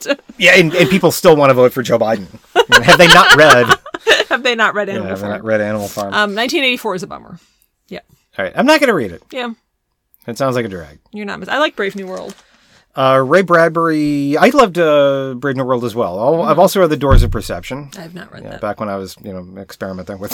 to- 0.02 0.20
Yeah, 0.38 0.52
and, 0.56 0.72
and 0.76 0.88
people 0.88 1.12
still 1.12 1.36
want 1.36 1.50
to 1.50 1.56
vote 1.56 1.74
for 1.74 1.82
Joe 1.82 1.98
Biden. 1.98 2.28
have 2.84 3.00
they 3.00 3.08
not 3.08 3.36
read? 3.36 3.66
have 4.30 4.44
they 4.44 4.54
not 4.54 4.76
read 4.76 4.88
Yeah, 4.88 4.94
Animal 4.96 5.10
have 5.10 5.18
they 5.18 5.22
Farm? 5.24 5.32
not 5.34 5.44
read 5.44 5.62
Animal 5.62 5.88
Farm? 5.88 6.08
Um, 6.14 6.36
1984 6.36 6.96
is 6.96 7.02
a 7.04 7.08
bummer. 7.08 7.40
Yeah, 7.90 8.00
All 8.38 8.46
right, 8.46 8.54
I'm 8.56 8.66
not 8.66 8.80
going 8.80 8.88
to 8.90 8.94
read 8.94 9.12
it. 9.12 9.22
yeah, 9.32 9.52
It 10.28 10.38
sounds 10.38 10.56
like 10.56 10.66
a 10.66 10.70
drag. 10.70 11.00
you're 11.12 11.26
not. 11.26 11.40
Mis- 11.40 11.50
I 11.50 11.58
like 11.58 11.76
Brave 11.76 11.96
New 11.96 12.08
World. 12.08 12.36
Uh, 12.96 13.24
Ray 13.26 13.42
Bradbury. 13.44 14.36
I 14.38 14.50
loved 14.50 14.78
uh, 14.78 15.36
Brave 15.38 15.56
New 15.56 15.64
World 15.66 15.84
as 15.86 15.96
well. 15.96 16.20
I'll- 16.20 16.42
I've 16.44 16.60
also 16.60 16.80
read 16.82 16.90
The 16.90 16.98
Doors 16.98 17.24
of 17.24 17.32
Perception. 17.32 17.90
I 17.98 18.02
have 18.02 18.16
not 18.16 18.32
read 18.34 18.44
Yeah, 18.44 18.50
that. 18.52 18.62
back 18.62 18.80
when 18.80 18.90
I 18.90 18.96
was, 18.98 19.16
you 19.24 19.32
know, 19.34 19.62
experimenting 19.62 20.20
with 20.20 20.34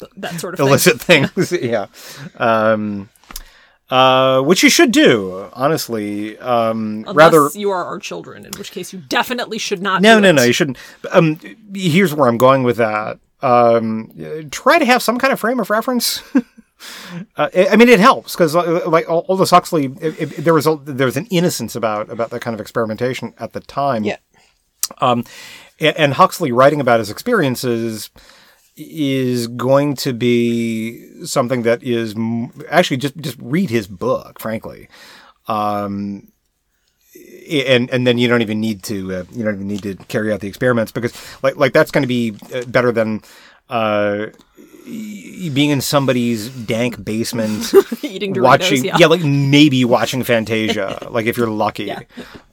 That 0.16 0.38
sort 0.38 0.54
of 0.54 0.58
thing. 0.58 0.66
illicit 0.68 1.00
things. 1.00 1.52
yeah. 1.62 1.86
Um, 2.36 3.08
uh, 3.90 4.42
which 4.42 4.62
you 4.62 4.68
should 4.70 4.92
do, 4.92 5.48
honestly. 5.54 6.38
Um, 6.38 7.04
Unless 7.08 7.16
rather. 7.16 7.48
you 7.54 7.70
are 7.70 7.84
our 7.86 7.98
children, 7.98 8.44
in 8.44 8.52
which 8.58 8.70
case 8.70 8.92
you 8.92 9.00
definitely 9.08 9.58
should 9.58 9.80
not. 9.82 10.02
No, 10.02 10.20
no, 10.20 10.28
it. 10.28 10.32
no. 10.34 10.42
You 10.42 10.52
shouldn't. 10.52 10.76
Um, 11.10 11.40
here's 11.74 12.14
where 12.14 12.28
I'm 12.28 12.38
going 12.38 12.62
with 12.64 12.76
that. 12.76 13.18
Um, 13.40 14.12
try 14.50 14.78
to 14.78 14.84
have 14.84 15.02
some 15.02 15.18
kind 15.18 15.32
of 15.32 15.40
frame 15.40 15.58
of 15.58 15.70
reference. 15.70 16.22
Uh, 17.36 17.48
I 17.54 17.76
mean, 17.76 17.88
it 17.88 18.00
helps 18.00 18.34
because, 18.34 18.54
like 18.54 19.08
Aldous 19.08 19.50
Huxley, 19.50 19.86
it, 20.00 20.20
it, 20.20 20.26
there 20.44 20.54
was 20.54 20.66
a, 20.66 20.76
there 20.76 21.06
was 21.06 21.16
an 21.16 21.26
innocence 21.26 21.74
about 21.74 22.10
about 22.10 22.30
that 22.30 22.40
kind 22.40 22.54
of 22.54 22.60
experimentation 22.60 23.34
at 23.38 23.52
the 23.52 23.60
time. 23.60 24.04
Yeah. 24.04 24.16
Um, 25.00 25.24
a- 25.80 25.98
and 26.00 26.14
Huxley 26.14 26.52
writing 26.52 26.80
about 26.80 27.00
his 27.00 27.10
experiences 27.10 28.10
is 28.76 29.48
going 29.48 29.96
to 29.96 30.12
be 30.12 31.24
something 31.24 31.62
that 31.62 31.82
is 31.82 32.14
actually 32.70 32.98
just 32.98 33.16
just 33.16 33.36
read 33.40 33.70
his 33.70 33.86
book, 33.88 34.38
frankly. 34.38 34.88
Um, 35.48 36.28
and 37.50 37.90
and 37.90 38.06
then 38.06 38.18
you 38.18 38.28
don't 38.28 38.42
even 38.42 38.60
need 38.60 38.82
to 38.84 39.14
uh, 39.14 39.24
you 39.32 39.42
don't 39.44 39.54
even 39.54 39.68
need 39.68 39.82
to 39.82 39.96
carry 40.06 40.32
out 40.32 40.40
the 40.40 40.48
experiments 40.48 40.92
because 40.92 41.12
like 41.42 41.56
like 41.56 41.72
that's 41.72 41.90
going 41.90 42.02
to 42.02 42.08
be 42.08 42.36
uh, 42.54 42.64
better 42.66 42.92
than 42.92 43.22
uh, 43.68 44.26
being 44.88 45.70
in 45.70 45.80
somebody's 45.80 46.48
dank 46.50 47.02
basement 47.04 47.72
Eating 48.02 48.34
Doritos. 48.34 48.42
watching 48.42 48.84
yeah. 48.84 49.06
like 49.06 49.22
maybe 49.22 49.84
watching 49.84 50.22
Fantasia 50.22 51.06
like 51.10 51.26
if 51.26 51.36
you're 51.36 51.48
lucky 51.48 51.84
Yeah. 51.84 52.00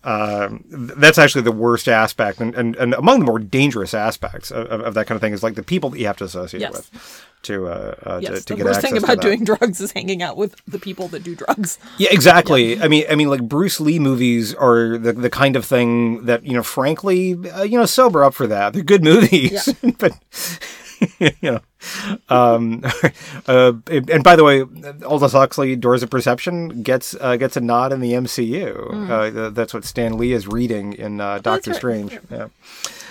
um, 0.03 0.63
that's 0.69 1.17
actually 1.17 1.43
the 1.43 1.51
worst 1.51 1.87
aspect 1.87 2.41
and, 2.41 2.53
and, 2.55 2.75
and 2.75 2.93
among 2.93 3.19
the 3.19 3.25
more 3.25 3.39
dangerous 3.39 3.93
aspects 3.93 4.51
of, 4.51 4.67
of, 4.67 4.93
that 4.93 5.07
kind 5.07 5.15
of 5.15 5.21
thing 5.21 5.33
is 5.33 5.43
like 5.43 5.55
the 5.55 5.63
people 5.63 5.89
that 5.91 5.99
you 5.99 6.07
have 6.07 6.17
to 6.17 6.25
associate 6.25 6.61
Yes. 6.61 6.73
with 6.73 7.25
to 7.43 7.67
uh, 7.67 7.95
uh 8.03 8.19
Yes, 8.21 8.39
to, 8.39 8.45
to 8.45 8.53
the 8.53 8.57
get 8.57 8.65
worst 8.65 8.81
thing 8.81 8.97
about 8.97 9.21
doing 9.21 9.43
drugs 9.43 9.79
is 9.79 9.91
hanging 9.91 10.21
out 10.21 10.35
with 10.35 10.55
the 10.67 10.79
people 10.79 11.07
that 11.09 11.23
do 11.23 11.35
drugs. 11.35 11.77
Yeah, 11.97 12.09
exactly. 12.11 12.81
I 12.81 12.87
mean, 12.87 13.05
I 13.09 13.15
mean, 13.15 13.29
like 13.29 13.43
Bruce 13.43 13.79
Lee 13.79 13.99
movies 13.99 14.53
are 14.55 14.97
the 14.97 15.13
the 15.13 15.29
kind 15.29 15.55
of 15.55 15.63
thing 15.63 16.25
that 16.25 16.43
you 16.43 16.53
know, 16.53 16.63
frankly, 16.63 17.35
uh, 17.51 17.61
you 17.61 17.77
know, 17.77 17.85
sober 17.85 18.23
up 18.23 18.33
for 18.33 18.47
that. 18.47 18.73
They're 18.73 18.83
good 18.83 19.03
movies, 19.03 19.71
but 19.99 20.13
you 21.19 21.31
know. 21.41 21.60
Um, 22.29 22.84
uh, 23.47 23.73
and 23.88 24.23
by 24.23 24.36
the 24.36 24.43
way, 24.43 24.63
Aldous 25.05 25.34
Huxley, 25.34 25.75
Doors 25.75 26.03
of 26.03 26.10
Perception 26.10 26.81
gets 26.81 27.15
uh, 27.19 27.36
gets 27.36 27.58
a 27.58 27.62
nod 27.62 27.93
in 27.93 27.99
the 27.99 28.13
MCU. 28.13 29.10
Uh, 29.10 29.49
that's 29.49 29.73
what 29.73 29.86
Stan 29.86 30.17
Lee 30.17 30.31
is 30.34 30.47
reading 30.47 30.93
in 30.93 31.21
uh, 31.21 31.39
Doctor 31.39 31.71
Hmm. 31.71 31.71
right. 31.71 31.77
Strange. 31.77 32.19
Yeah. 32.31 32.47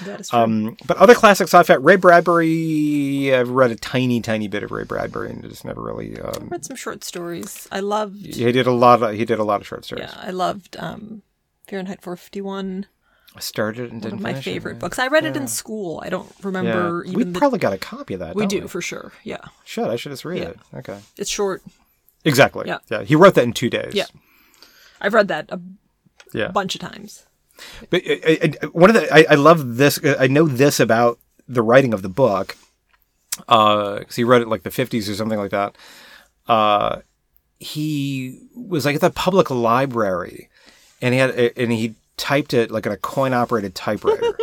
That 0.05 0.21
is 0.21 0.29
true. 0.29 0.39
Um, 0.39 0.77
but 0.87 0.97
other 0.97 1.15
classic 1.15 1.45
sci-fi, 1.47 1.75
Ray 1.75 1.97
Bradbury. 1.97 3.33
I've 3.35 3.51
read 3.51 3.71
a 3.71 3.77
tiny, 3.77 4.21
tiny 4.21 4.49
bit 4.49 4.63
of 4.63 4.71
Ray 4.73 4.85
Bradbury, 4.85 5.31
and 5.31 5.43
just 5.43 5.65
never 5.65 5.81
really. 5.81 6.19
Um, 6.21 6.49
read 6.51 6.65
some 6.65 6.77
short 6.77 7.05
stories. 7.05 7.69
I 7.71 7.81
loved. 7.81 8.35
he 8.35 8.51
did 8.53 8.67
a 8.67 8.73
lot. 8.73 9.03
Of, 9.03 9.15
he 9.15 9.25
did 9.25 9.39
a 9.39 9.45
lot 9.45 9.61
of 9.61 9.67
short 9.67 9.85
stories. 9.85 10.11
Yeah, 10.13 10.21
I 10.21 10.31
loved 10.31 10.77
um, 10.79 11.23
Fahrenheit 11.69 12.03
451. 12.03 12.87
I 13.37 13.41
started 13.41 13.91
and 13.91 13.95
One 13.95 14.01
didn't 14.01 14.15
of 14.19 14.21
my 14.21 14.31
it, 14.39 14.43
favorite 14.45 14.75
yeah. 14.75 14.79
books. 14.79 14.99
I 14.99 15.09
read 15.09 15.25
it 15.25 15.37
in 15.37 15.49
school. 15.49 16.01
I 16.05 16.09
don't 16.09 16.33
remember. 16.43 17.03
Yeah, 17.07 17.15
we 17.17 17.25
the. 17.25 17.37
probably 17.39 17.59
got 17.59 17.73
a 17.73 17.79
copy 17.79 18.15
of 18.15 18.21
that. 18.21 18.37
we 18.37 18.47
do 18.47 18.69
for 18.69 18.81
sure. 18.81 19.13
Yeah, 19.25 19.39
Should 19.65 19.89
I 19.91 19.97
should 19.97 20.13
just 20.13 20.25
read 20.25 20.43
Yeah. 20.43 20.49
it? 20.51 20.59
Okay. 20.77 20.99
it's 21.17 21.31
short. 21.31 21.63
Exactly. 22.25 22.65
Yeah. 22.69 22.79
Yeah. 22.89 23.03
He 23.03 23.17
wrote 23.17 23.35
that 23.35 23.45
in 23.45 23.53
two 23.53 23.69
days. 23.71 23.93
Yeah. 23.95 24.07
I've 25.01 25.15
read 25.15 25.29
that 25.29 25.47
a 25.51 25.61
Yeah. 26.33 26.49
bunch 26.49 26.75
of 26.77 26.81
times. 26.81 27.27
But 27.91 28.03
uh, 28.07 28.47
uh, 28.65 28.67
one 28.69 28.89
of 28.91 28.95
the 28.95 29.13
I, 29.13 29.27
I 29.31 29.35
love 29.35 29.77
this. 29.77 29.99
uh, 30.03 30.17
I 30.19 30.27
know 30.29 30.47
this 30.47 30.79
about 30.81 31.19
the 31.49 31.63
writing 31.63 31.93
of 31.93 32.03
the 32.03 32.09
book 32.09 32.57
because 33.37 34.17
he 34.17 34.25
wrote 34.25 34.43
it 34.43 34.49
like 34.49 34.63
the 34.63 34.71
fifties 34.71 35.09
or 35.11 35.15
something 35.15 35.39
like 35.39 35.51
that. 35.51 35.77
Uh, 36.49 37.01
he 37.59 38.41
was 38.55 38.85
like 38.85 38.95
at 38.97 39.01
the 39.01 39.11
public 39.11 39.51
library, 39.51 40.49
and 41.03 41.15
he 41.15 41.21
had 41.21 41.31
and 41.57 41.73
he 41.73 41.95
typed 42.17 42.55
it 42.55 42.71
like 42.71 42.87
in 42.87 42.93
a 42.93 42.97
coin 42.97 43.33
operated 43.33 43.75
typewriter. 43.75 44.37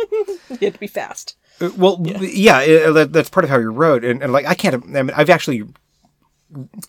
You 0.50 0.58
had 0.66 0.74
to 0.74 0.80
be 0.80 0.86
fast. 0.86 1.36
Uh, 1.60 1.70
Well, 1.78 2.02
yeah, 2.20 2.58
uh, 2.86 2.92
that, 2.92 3.12
that's 3.12 3.30
part 3.30 3.44
of 3.44 3.50
how 3.50 3.58
he 3.58 3.64
wrote, 3.64 4.04
and, 4.04 4.22
and 4.22 4.32
like 4.32 4.44
I 4.46 4.54
can't. 4.54 4.84
I 4.94 5.02
mean, 5.02 5.12
I've 5.16 5.30
actually 5.30 5.64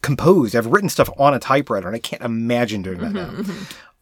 composed. 0.01 0.55
I've 0.55 0.65
written 0.67 0.89
stuff 0.89 1.09
on 1.17 1.33
a 1.33 1.39
typewriter, 1.39 1.87
and 1.87 1.95
I 1.95 1.99
can't 1.99 2.21
imagine 2.21 2.81
doing 2.81 2.99
that 2.99 3.13
now. 3.13 3.31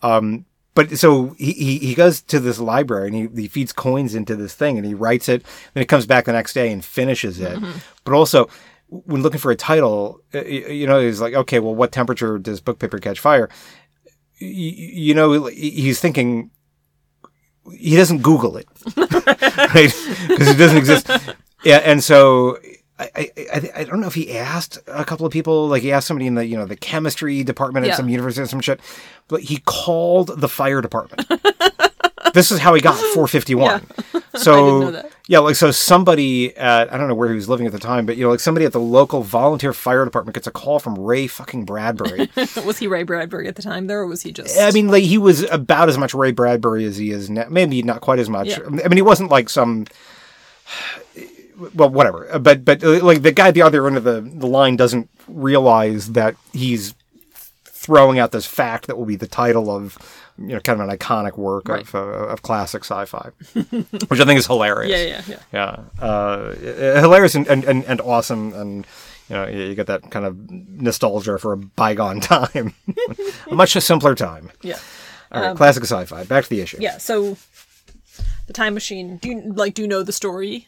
Um, 0.02 0.46
but 0.74 0.98
so 0.98 1.36
he, 1.38 1.52
he 1.54 1.78
he 1.78 1.94
goes 1.94 2.22
to 2.24 2.40
this 2.40 2.58
library 2.60 3.08
and 3.08 3.16
he, 3.16 3.42
he 3.44 3.48
feeds 3.48 3.72
coins 3.72 4.16
into 4.16 4.36
this 4.36 4.56
thing, 4.56 4.78
and 4.78 4.86
he 4.86 4.96
writes 4.96 5.30
it. 5.30 5.44
Then 5.74 5.82
he 5.82 5.86
comes 5.86 6.08
back 6.08 6.26
the 6.26 6.32
next 6.34 6.54
day 6.54 6.72
and 6.72 6.84
finishes 6.84 7.40
it. 7.40 7.60
But 8.04 8.14
also. 8.14 8.50
When 9.06 9.22
looking 9.22 9.40
for 9.40 9.52
a 9.52 9.56
title, 9.56 10.20
uh, 10.36 10.44
you 10.44 10.86
know, 10.86 11.00
he's 11.00 11.22
like, 11.22 11.34
okay, 11.34 11.60
well, 11.60 11.74
what 11.74 11.94
temperature 11.94 12.38
does 12.38 12.60
book 12.60 12.78
paper 12.78 13.00
catch 13.00 13.22
fire? 13.22 13.48
You 14.40 15.14
know, 15.14 15.46
he's 15.46 16.02
thinking, 16.02 16.52
he 17.78 17.96
doesn't 17.96 18.22
Google 18.22 18.58
it, 18.58 18.68
right? 18.98 19.94
Because 20.28 20.48
it 20.48 20.58
doesn't 20.58 20.78
exist. 20.78 21.10
Yeah, 21.64 21.78
and 21.78 22.04
so 22.04 22.58
I, 23.00 23.30
I, 23.38 23.72
I- 23.76 23.84
don't 23.84 24.00
know 24.02 24.08
if 24.08 24.16
he 24.16 24.36
asked 24.38 24.80
a 24.88 25.06
couple 25.06 25.26
of 25.26 25.32
people, 25.32 25.68
like 25.68 25.82
he 25.84 25.92
asked 25.92 26.08
somebody 26.08 26.28
in 26.28 26.36
the 26.36 26.46
you 26.46 26.58
know 26.58 26.66
the 26.66 26.76
chemistry 26.76 27.44
department 27.44 27.86
at 27.86 27.90
Yeah. 27.90 27.96
some 27.96 28.10
university 28.10 28.42
or 28.44 28.48
some 28.48 28.62
shit, 28.62 28.80
but 29.28 29.42
he 29.42 29.58
called 29.66 30.40
the 30.40 30.50
fire 30.50 30.82
department. 30.82 31.28
this 32.34 32.52
is 32.52 32.60
how 32.60 32.74
he 32.74 32.82
got 32.82 32.96
451. 32.96 33.86
So. 34.36 35.04
Yeah, 35.32 35.40
like 35.40 35.56
so 35.56 35.72
somebody 35.72 36.54
at 36.58 36.92
I 36.92 36.98
don't 36.98 37.08
know 37.08 37.16
where 37.16 37.30
he 37.30 37.36
was 37.36 37.48
living 37.48 37.66
at 37.66 37.72
the 37.72 37.80
time, 37.80 38.06
but 38.06 38.18
you 38.18 38.26
know 38.26 38.32
like 38.32 38.42
somebody 38.42 38.66
at 38.66 38.74
the 38.74 38.82
local 38.82 39.24
volunteer 39.24 39.72
fire 39.72 40.04
department 40.04 40.34
gets 40.34 40.46
a 40.46 40.52
call 40.52 40.78
from 40.78 41.00
Ray 41.00 41.26
fucking 41.28 41.64
Bradbury. 41.64 42.30
was 42.66 42.80
he 42.80 42.88
Ray 42.88 43.04
Bradbury 43.04 43.48
at 43.48 43.56
the 43.56 43.62
time 43.62 43.88
there, 43.88 44.02
or 44.02 44.08
was 44.08 44.24
he 44.24 44.34
just? 44.34 44.60
I 44.60 44.72
mean, 44.72 44.90
like 44.90 45.06
he 45.06 45.18
was 45.18 45.44
about 45.50 45.88
as 45.88 45.98
much 45.98 46.14
Ray 46.14 46.34
Bradbury 46.34 46.84
as 46.84 46.98
he 46.98 47.12
is 47.12 47.30
now. 47.30 47.46
Maybe 47.50 47.82
not 47.82 48.02
quite 48.02 48.20
as 48.20 48.28
much. 48.30 48.50
Yeah. 48.50 48.60
I 48.66 48.90
mean, 48.90 48.98
he 48.98 49.02
wasn't 49.02 49.32
like 49.32 49.48
some. 49.48 49.86
Well, 51.76 51.90
whatever. 51.92 52.38
But 52.38 52.66
but 52.66 52.84
like 52.84 53.22
the 53.22 53.32
guy 53.32 53.48
at 53.48 53.54
the 53.54 53.62
other 53.62 53.88
end 53.88 53.96
of 53.96 54.04
the, 54.04 54.20
the 54.20 54.48
line 54.48 54.76
doesn't 54.76 55.10
realize 55.30 56.12
that 56.12 56.36
he's 56.52 56.94
throwing 57.64 58.20
out 58.20 58.34
this 58.34 58.46
fact 58.46 58.88
that 58.88 58.98
will 58.98 59.06
be 59.06 59.16
the 59.16 59.28
title 59.28 59.74
of 59.74 59.98
you 60.48 60.54
know 60.56 60.60
kind 60.60 60.82
of 60.82 60.88
an 60.90 60.96
iconic 60.98 61.38
work 61.38 61.68
Right. 61.68 61.82
of 61.82 61.96
uh, 61.96 62.00
of 62.34 62.42
classic 62.42 62.84
sci-fi, 62.84 63.30
which 64.08 64.20
I 64.20 64.26
think 64.26 64.40
is 64.40 64.48
hilarious. 64.48 64.92
yeah, 64.92 65.22
yeah, 65.28 65.38
yeah. 65.54 65.84
Yeah, 66.00 66.06
uh, 66.06 66.56
hilarious 67.02 67.36
and, 67.36 67.48
and, 67.48 67.64
and, 67.66 67.84
and 67.86 68.02
awesome, 68.02 68.54
and 68.54 68.86
you 69.30 69.36
know 69.36 69.48
you 69.48 69.76
get 69.76 69.88
that 69.88 70.10
kind 70.12 70.26
of 70.26 70.36
nostalgia 70.50 71.38
for 71.38 71.54
a 71.54 71.58
bygone 71.58 72.20
time, 72.34 72.74
a 73.50 73.54
much 73.56 73.72
simpler 73.74 74.16
time. 74.16 74.52
Yeah. 74.62 74.78
All 75.32 75.42
right, 75.42 75.56
classic 75.56 75.84
sci-fi. 75.84 76.24
Back 76.26 76.44
to 76.46 76.50
the 76.50 76.62
issue. 76.62 76.78
Um, 76.78 76.84
Yeah. 76.84 76.98
So, 76.98 77.38
the 78.48 78.54
time 78.54 78.74
machine. 78.74 79.18
Do 79.18 79.30
you 79.30 79.54
like? 79.54 79.74
Do 79.76 79.82
you 79.82 79.88
know 79.88 80.04
the 80.04 80.12
story? 80.12 80.68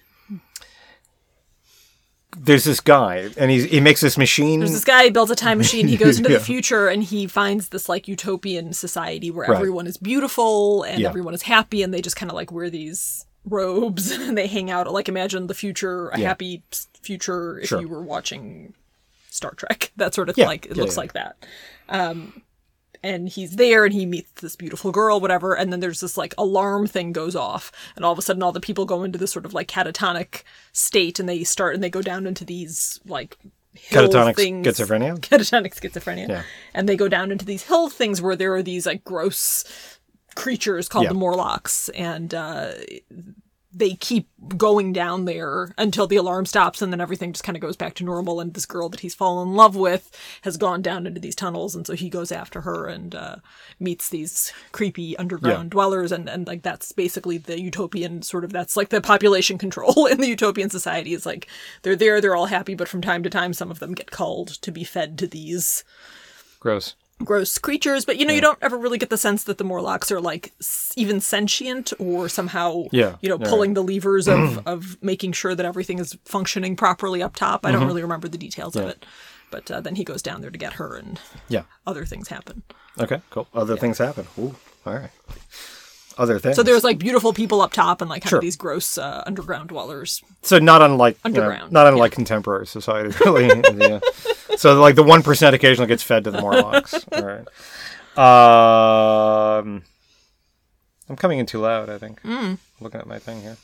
There's 2.38 2.64
this 2.64 2.80
guy, 2.80 3.30
and 3.38 3.50
he's 3.52 3.66
he 3.66 3.80
makes 3.80 4.02
this 4.02 4.18
machine. 4.18 4.60
There's 4.60 4.72
this 4.72 4.84
guy 4.84 5.10
builds 5.10 5.32
a 5.32 5.36
time 5.36 5.58
machine. 5.58 5.88
He 5.88 5.98
goes 5.98 6.18
into 6.18 6.30
Yeah. 6.32 6.38
the 6.40 6.44
future 6.44 6.88
and 6.88 7.04
he 7.04 7.28
finds 7.28 7.70
this 7.70 7.88
like 7.90 8.08
utopian 8.08 8.74
society 8.74 9.32
where 9.32 9.48
Right. 9.48 9.56
everyone 9.56 9.88
is 9.88 9.98
beautiful 9.98 10.84
and 10.84 11.00
Yeah. 11.02 11.10
everyone 11.10 11.34
is 11.34 11.44
happy 11.44 11.84
and 11.84 11.94
they 11.94 12.02
just 12.02 12.16
kind 12.16 12.30
of 12.32 12.36
like 12.36 12.52
wear 12.52 12.70
these 12.70 13.26
robes 13.46 14.12
and 14.12 14.38
they 14.38 14.48
hang 14.48 14.70
out. 14.72 14.92
Like 14.92 15.10
imagine 15.10 15.48
the 15.48 15.54
future, 15.54 16.10
a 16.10 16.20
Yeah. 16.20 16.28
happy 16.30 16.64
future 17.02 17.60
if 17.60 17.70
Sure. 17.70 17.82
you 17.82 17.88
were 17.88 18.02
watching 18.02 18.74
Star 19.30 19.52
Trek. 19.56 19.92
That 19.98 20.14
sort 20.14 20.30
of 20.30 20.38
like 20.38 20.66
it 20.68 20.78
looks 20.78 20.98
like 20.98 21.14
that. 21.14 21.36
Um, 21.90 22.42
and 23.04 23.28
he's 23.30 23.58
there 23.58 23.86
and 23.86 23.94
he 23.94 24.06
meets 24.06 24.32
this 24.42 24.56
beautiful 24.56 24.92
girl, 24.92 25.20
whatever. 25.20 25.54
And 25.56 25.72
then 25.72 25.80
there's 25.82 26.00
this 26.00 26.18
like 26.18 26.34
alarm 26.38 26.88
thing 26.88 27.12
goes 27.12 27.36
off, 27.36 27.72
and 27.96 28.04
all 28.06 28.12
of 28.14 28.18
a 28.20 28.22
sudden 28.22 28.42
all 28.42 28.52
the 28.52 28.60
people 28.60 28.86
go 28.86 29.04
into 29.04 29.20
this 29.20 29.32
sort 29.32 29.46
of 29.46 29.54
like 29.54 29.68
catatonic 29.68 30.44
state, 30.72 31.20
and 31.20 31.28
they 31.28 31.44
start 31.44 31.76
and 31.76 31.84
they 31.84 31.90
go 31.90 32.02
down 32.02 32.26
into 32.26 32.46
these 32.46 33.00
like 33.06 33.38
Catatonic 33.90 34.36
things. 34.36 34.66
schizophrenia? 34.68 35.20
Catatonic 35.20 35.74
schizophrenia. 35.74 36.30
Yeah. 36.30 36.44
And 36.74 36.88
they 36.88 36.96
go 36.96 37.08
down 37.10 37.32
into 37.32 37.44
these 37.46 37.64
hill 37.64 37.90
things 37.90 38.22
where 38.22 38.36
there 38.36 38.54
are 38.56 38.62
these 38.64 38.86
like 38.86 39.04
gross 39.04 39.66
creatures 40.36 40.88
called 40.88 41.04
Yeah. 41.06 41.10
the 41.10 41.16
Morlocks, 41.16 41.90
and 41.90 42.34
uh, 42.34 42.72
they 43.76 43.96
keep 43.96 44.28
going 44.58 44.94
down 44.94 45.26
there 45.26 45.74
until 45.78 46.06
the 46.06 46.16
alarm 46.16 46.46
stops, 46.46 46.82
and 46.82 46.92
then 46.94 47.02
everything 47.02 47.32
just 47.34 47.44
kind 47.44 47.56
of 47.56 47.62
goes 47.62 47.76
back 47.76 47.96
to 47.96 48.04
normal. 48.04 48.40
And 48.40 48.54
this 48.54 48.66
girl 48.66 48.88
that 48.90 49.00
he's 49.00 49.16
fallen 49.16 49.50
in 49.50 49.56
love 49.56 49.76
with 49.76 50.16
has 50.44 50.58
gone 50.58 50.82
down 50.82 51.08
into 51.08 51.20
these 51.20 51.36
tunnels, 51.36 51.76
and 51.76 51.86
so 51.88 51.94
he 51.94 52.10
goes 52.10 52.32
after 52.32 52.62
her 52.62 52.86
and 52.88 53.16
uh, 53.16 53.38
meets 53.80 54.10
these 54.10 54.54
creepy 54.72 55.18
underground 55.18 55.66
Yeah. 55.66 55.70
dwellers, 55.70 56.12
and 56.12 56.30
and 56.30 56.46
like 56.46 56.62
that's 56.62 56.92
basically 56.92 57.38
the 57.38 57.60
utopian 57.60 58.22
sort 58.22 58.44
of 58.44 58.52
that's 58.52 58.78
like 58.78 58.90
the 58.90 59.02
population 59.02 59.58
control 59.66 60.06
in 60.06 60.20
the 60.20 60.28
utopian 60.28 60.70
society. 60.70 61.14
Is 61.14 61.26
like 61.26 61.48
they're 61.82 61.96
there, 61.96 62.22
they're 62.22 62.36
all 62.36 62.46
happy, 62.48 62.76
but 62.76 62.88
from 62.88 63.02
time 63.02 63.24
to 63.24 63.30
time, 63.30 63.54
some 63.54 63.72
of 63.72 63.80
them 63.80 63.94
get 63.94 64.12
called 64.12 64.50
to 64.62 64.72
be 64.72 64.84
fed 64.84 65.18
to 65.20 65.28
these 65.28 65.84
Gross. 66.60 66.96
Gross 67.24 67.58
creatures, 67.58 68.06
but 68.06 68.18
you 68.18 68.26
know, 68.26 68.34
you 68.34 68.42
don't 68.42 68.58
ever 68.62 68.78
really 68.78 68.98
get 68.98 69.10
the 69.10 69.18
sense 69.18 69.44
that 69.46 69.58
the 69.58 69.64
Morlocks 69.64 70.12
are 70.12 70.20
like 70.22 70.52
s- 70.60 70.92
even 70.98 71.22
sentient 71.22 71.94
or 72.00 72.28
somehow, 72.30 72.86
Yeah, 72.92 73.16
you 73.22 73.30
know, 73.30 73.38
yeah. 73.40 73.48
pulling 73.50 73.74
the 73.76 73.84
levers 73.84 74.28
of, 74.28 74.62
of 74.68 74.98
making 75.02 75.32
sure 75.34 75.56
that 75.56 75.66
everything 75.66 76.00
is 76.00 76.18
functioning 76.26 76.76
properly 76.76 77.22
up 77.24 77.36
top. 77.36 77.66
I 77.66 77.70
Mm-hmm. 77.70 77.80
don't 77.80 77.88
really 77.88 78.02
remember 78.02 78.28
the 78.28 78.38
details 78.38 78.76
of 78.76 78.86
it, 78.88 79.06
but 79.52 79.70
uh, 79.72 79.80
then 79.82 79.96
he 79.96 80.04
goes 80.04 80.22
down 80.22 80.42
there 80.42 80.52
to 80.52 80.58
get 80.58 80.74
her, 80.74 80.96
and 80.96 81.20
Yeah. 81.48 81.64
other 81.88 82.06
things 82.06 82.28
happen. 82.30 82.64
Okay. 83.00 83.22
Cool. 83.30 83.48
Other 83.54 83.78
things 83.78 83.98
happen. 84.00 84.28
Ooh. 84.38 84.56
All 84.86 84.94
right. 84.94 85.10
Other 86.16 86.38
things. 86.38 86.56
So 86.56 86.62
there's 86.62 86.84
like 86.84 87.00
beautiful 87.00 87.34
people 87.34 87.62
up 87.62 87.72
top 87.74 88.00
and 88.02 88.08
like 88.10 88.22
kind 88.22 88.30
Sure. 88.30 88.38
of 88.40 88.44
these 88.44 88.56
gross 88.56 89.00
uh, 89.00 89.24
underground 89.26 89.70
dwellers. 89.70 90.22
So 90.44 90.60
not 90.60 90.84
unlike 90.84 91.18
you 91.26 91.32
know, 91.32 91.42
Underground, 91.42 91.72
not 91.72 91.88
unlike 91.88 92.12
contemporary 92.12 92.68
society, 92.68 93.16
really. 93.26 93.48
yeah. 93.78 94.00
So 94.58 94.80
like 94.80 94.96
the 94.96 95.04
one 95.04 95.24
percent 95.24 95.56
occasionally 95.56 95.88
gets 95.88 96.04
fed 96.04 96.24
to 96.26 96.32
the 96.32 96.42
Morlocks. 96.42 96.94
All 97.12 97.24
right. 97.24 97.48
Um, 99.58 99.84
I'm 101.10 101.16
coming 101.16 101.40
in 101.40 101.46
too 101.46 101.60
loud. 101.60 101.90
I 101.90 101.98
think. 101.98 102.22
Mm. 102.24 102.58
Looking 102.80 103.02
at 103.02 103.08
my 103.08 103.20
thing 103.20 103.42
here. 103.42 103.58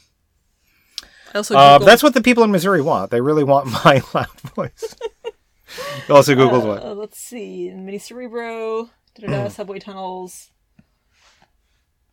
Uh, 1.33 1.77
that's 1.77 2.01
what 2.01 2.13
the 2.15 2.21
people 2.21 2.43
in 2.43 2.51
Missouri 2.51 2.81
want. 2.81 3.11
They 3.11 3.21
really 3.21 3.43
want 3.43 3.67
my 3.85 4.01
loud 4.13 4.39
voice. 4.55 4.95
also 6.09 6.33
googled 6.33 6.65
what? 6.65 6.83
Uh, 6.83 6.93
let's 6.93 7.19
see, 7.19 7.69
Mini 7.71 7.99
Cerebro, 7.99 8.89
subway 9.49 9.77
tunnels. 9.79 10.49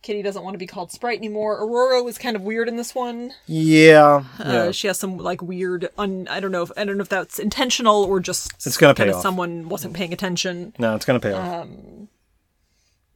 Kitty 0.07 0.21
doesn't 0.21 0.41
want 0.41 0.53
to 0.53 0.57
be 0.57 0.67
called 0.67 0.89
Sprite 0.89 1.17
anymore. 1.17 1.59
Ororo 1.59 2.01
was 2.01 2.17
kind 2.17 2.37
of 2.37 2.41
weird 2.43 2.69
in 2.69 2.77
this 2.77 2.95
one. 2.95 3.33
Yeah. 3.45 4.23
yeah. 4.39 4.45
Uh, 4.45 4.71
she 4.71 4.87
has 4.87 4.97
some 4.97 5.17
like 5.17 5.41
weird. 5.41 5.89
Un, 5.97 6.29
I 6.29 6.39
don't 6.39 6.53
know. 6.53 6.61
If, 6.61 6.71
I 6.77 6.85
don't 6.85 6.95
know 6.95 7.01
if 7.01 7.09
that's 7.09 7.39
intentional 7.39 8.05
or 8.05 8.21
just 8.21 8.53
It's 8.65 8.77
gonna 8.77 8.95
pay 8.95 9.11
off. 9.11 9.21
Someone 9.21 9.67
wasn't 9.67 9.95
paying 9.95 10.13
attention. 10.13 10.73
no, 10.79 10.95
it's 10.95 11.03
gonna 11.03 11.19
pay 11.19 11.33
off. 11.33 11.67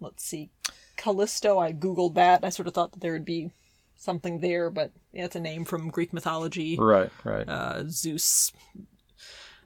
Let's 0.02 0.26
see, 0.26 0.50
Callisto. 0.98 1.60
I 1.60 1.72
googled 1.72 2.16
that. 2.16 2.44
I 2.44 2.50
sort 2.50 2.68
of 2.68 2.74
thought 2.74 2.92
that 2.92 3.00
there 3.00 3.14
would 3.14 3.24
be 3.24 3.52
something 3.96 4.42
there, 4.42 4.70
but 4.70 4.92
yeah, 5.14 5.24
it's 5.24 5.38
a 5.38 5.40
name 5.40 5.64
from 5.64 5.92
Greek 5.92 6.12
mythology. 6.12 6.76
right. 6.78 7.10
Right. 7.24 7.48
Uh, 7.48 7.86
Zeus 7.88 8.52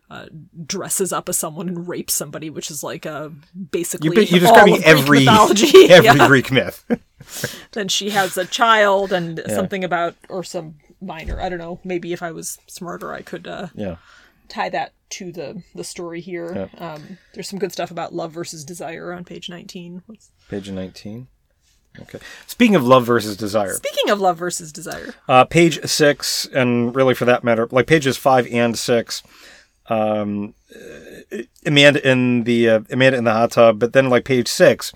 uh, 0.10 0.26
dresses 0.66 1.12
up 1.12 1.28
as 1.30 1.38
someone 1.38 1.68
and 1.68 1.88
rapes 1.88 2.14
somebody, 2.14 2.50
which 2.50 2.70
is 2.70 2.84
like 2.84 3.06
uh, 3.06 3.30
basically 3.72 4.08
You're, 4.14 4.24
you're 4.24 4.40
describing 4.40 4.84
every 4.84 5.20
mythology. 5.20 5.68
every 5.90 6.06
Yeah. 6.20 6.28
Greek 6.28 6.52
myth. 6.52 6.84
Then 7.72 7.88
she 7.88 8.12
has 8.12 8.38
a 8.38 8.46
child 8.46 9.12
and 9.12 9.42
something 9.50 9.84
about 9.84 10.16
or 10.30 10.44
some 10.44 10.76
minor. 11.02 11.42
I 11.42 11.50
don't 11.50 11.58
know. 11.58 11.80
Maybe 11.84 12.14
if 12.14 12.22
I 12.22 12.32
was 12.32 12.60
smarter, 12.68 13.14
I 13.14 13.24
could. 13.24 13.48
Uh, 13.48 13.68
yeah. 13.74 13.96
tie 14.48 14.70
that 14.70 14.92
to 15.12 15.32
the 15.32 15.64
the 15.74 15.84
story 15.84 16.22
here. 16.22 16.70
Um, 16.78 17.18
there's 17.34 17.50
some 17.50 17.58
good 17.58 17.72
stuff 17.72 17.90
about 17.90 18.14
love 18.14 18.32
versus 18.32 18.64
desire 18.64 19.12
on 19.12 19.24
page 19.24 19.50
19. 19.50 20.04
What's- 20.06 20.30
Page 20.50 20.70
19. 20.70 21.28
Okay. 22.02 22.20
Speaking 22.46 22.76
of 22.76 22.84
love 22.86 23.06
versus 23.08 23.38
desire, 23.38 23.74
Speaking 23.74 24.10
of 24.12 24.20
love 24.20 24.38
versus 24.38 24.72
desire, 24.72 25.16
uh, 25.30 25.46
page 25.46 25.84
six, 25.86 26.46
and 26.54 26.94
really 26.96 27.14
for 27.16 27.26
that 27.26 27.44
matter, 27.44 27.68
like 27.72 27.88
pages 27.88 28.18
five 28.18 28.46
and 28.52 28.78
six, 28.78 29.24
um, 29.90 30.54
Amanda 31.66 32.08
in 32.08 32.44
the 32.44 32.70
uh, 32.70 32.80
Amanda 32.90 33.18
in 33.18 33.24
the 33.24 33.34
hot 33.34 33.52
tub, 33.52 33.80
but 33.80 33.94
then 33.94 34.10
like 34.10 34.26
page 34.26 34.48
six, 34.48 34.92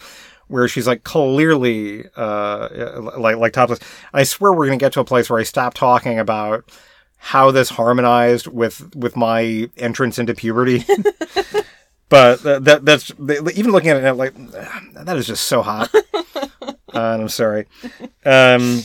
where 0.47 0.67
she's 0.67 0.87
like 0.87 1.03
clearly 1.03 2.05
uh, 2.15 3.01
like 3.17 3.37
like 3.37 3.53
topless. 3.53 3.79
I 4.13 4.23
swear 4.23 4.53
we're 4.53 4.65
gonna 4.65 4.77
get 4.77 4.93
to 4.93 4.99
a 4.99 5.05
place 5.05 5.29
where 5.29 5.39
I 5.39 5.43
stop 5.43 5.73
talking 5.73 6.19
about 6.19 6.69
how 7.17 7.51
this 7.51 7.69
harmonized 7.69 8.47
with 8.47 8.95
with 8.95 9.15
my 9.15 9.69
entrance 9.77 10.17
into 10.17 10.33
puberty. 10.33 10.85
but 12.09 12.41
that, 12.43 12.63
that 12.65 12.85
that's 12.85 13.11
even 13.19 13.71
looking 13.71 13.91
at 13.91 14.03
it 14.03 14.13
like 14.13 14.33
that 14.93 15.15
is 15.17 15.27
just 15.27 15.45
so 15.45 15.61
hot. 15.61 15.93
uh, 16.35 16.73
and 16.93 17.21
I'm 17.21 17.29
sorry. 17.29 17.67
Um, 18.25 18.81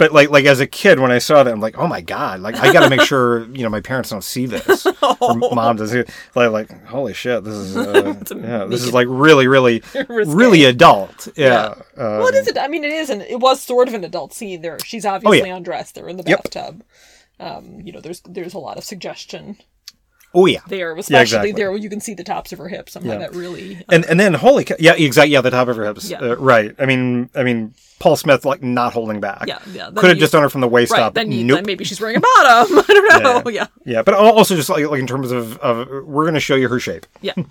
but 0.00 0.12
like 0.12 0.30
like 0.30 0.46
as 0.46 0.60
a 0.60 0.66
kid 0.66 0.98
when 0.98 1.10
I 1.12 1.18
saw 1.18 1.42
that 1.44 1.52
I'm 1.52 1.60
like 1.60 1.76
oh 1.78 1.86
my 1.86 2.00
god 2.00 2.40
like 2.40 2.56
I 2.56 2.72
got 2.72 2.80
to 2.84 2.90
make 2.90 3.02
sure 3.02 3.44
you 3.54 3.62
know 3.62 3.68
my 3.68 3.82
parents 3.82 4.08
don't 4.08 4.24
see 4.24 4.46
this 4.46 4.86
or 5.20 5.34
mom 5.36 5.76
does 5.76 5.92
it 5.92 6.08
like 6.34 6.50
like 6.50 6.86
holy 6.86 7.12
shit 7.12 7.44
this 7.44 7.54
is 7.54 7.76
uh, 7.76 8.14
yeah 8.34 8.64
this 8.64 8.82
is 8.82 8.94
like 8.94 9.06
really 9.10 9.46
really 9.46 9.82
really 10.26 10.64
adult 10.64 11.28
yeah, 11.36 11.74
Uh, 11.96 12.18
well, 12.18 12.28
it 12.28 12.34
is. 12.34 12.52
I 12.58 12.66
mean, 12.68 12.82
it 12.82 12.92
is. 12.92 13.10
An, 13.10 13.20
it 13.20 13.40
was 13.40 13.60
sort 13.60 13.88
of 13.88 13.94
an 13.94 14.04
adult 14.04 14.32
scene. 14.32 14.62
There, 14.62 14.78
she's 14.80 15.04
obviously 15.04 15.42
Oh, 15.42 15.44
yeah. 15.44 15.56
undressed. 15.56 15.94
They're 15.94 16.08
in 16.08 16.16
the 16.16 16.24
Yep. 16.26 16.44
bathtub. 16.44 16.82
Um, 17.38 17.80
you 17.84 17.92
know, 17.92 18.00
there's 18.00 18.20
there's 18.22 18.54
a 18.54 18.58
lot 18.58 18.78
of 18.78 18.84
suggestion. 18.84 19.58
Oh 20.32 20.46
yeah. 20.46 20.60
there, 20.68 20.96
especially 20.96 21.22
exactly. 21.22 21.52
there 21.52 21.70
where 21.70 21.80
you 21.80 21.90
can 21.90 22.00
see 22.00 22.14
the 22.14 22.24
tops 22.24 22.52
of 22.52 22.58
her 22.58 22.68
hips. 22.68 22.92
Somehow 22.92 23.12
Yeah. 23.12 23.18
that 23.18 23.34
really. 23.34 23.84
And 23.88 24.04
and 24.04 24.18
then 24.20 24.34
holy 24.34 24.64
cow, 24.64 24.76
yeah, 24.78 24.94
exactly. 24.94 25.32
Yeah, 25.32 25.40
the 25.40 25.50
top 25.50 25.68
of 25.68 25.76
her 25.76 25.84
hips. 25.84 26.08
Yeah. 26.10 26.18
Uh, 26.20 26.36
right. 26.36 26.74
I 26.78 26.86
mean, 26.86 27.30
I 27.34 27.42
mean, 27.42 27.74
Paul 27.98 28.16
Smith 28.16 28.44
like 28.44 28.62
not 28.62 28.92
holding 28.94 29.20
back. 29.20 29.44
Yeah, 29.46 29.58
yeah, 29.72 29.90
Could 29.94 30.10
have 30.10 30.18
just 30.18 30.32
done 30.32 30.42
it 30.44 30.50
from 30.50 30.62
the 30.62 30.68
waist 30.68 30.92
Right, 30.92 31.02
up. 31.02 31.14
then, 31.14 31.30
you, 31.30 31.44
nope. 31.44 31.58
then 31.58 31.66
maybe 31.66 31.84
she's 31.84 32.00
wearing 32.00 32.16
a 32.16 32.20
bottom. 32.20 32.78
I 32.88 33.18
don't 33.22 33.44
know. 33.44 33.50
Yeah, 33.50 33.66
Yeah, 33.84 34.02
but 34.02 34.14
also 34.14 34.56
just 34.56 34.70
like, 34.70 34.86
like 34.86 35.00
in 35.00 35.06
terms 35.06 35.30
of, 35.32 35.58
of 35.58 35.86
we're 36.06 36.24
going 36.24 36.34
to 36.34 36.40
show 36.40 36.54
you 36.54 36.68
her 36.68 36.80
shape, 36.80 37.06
yeah, 37.20 37.34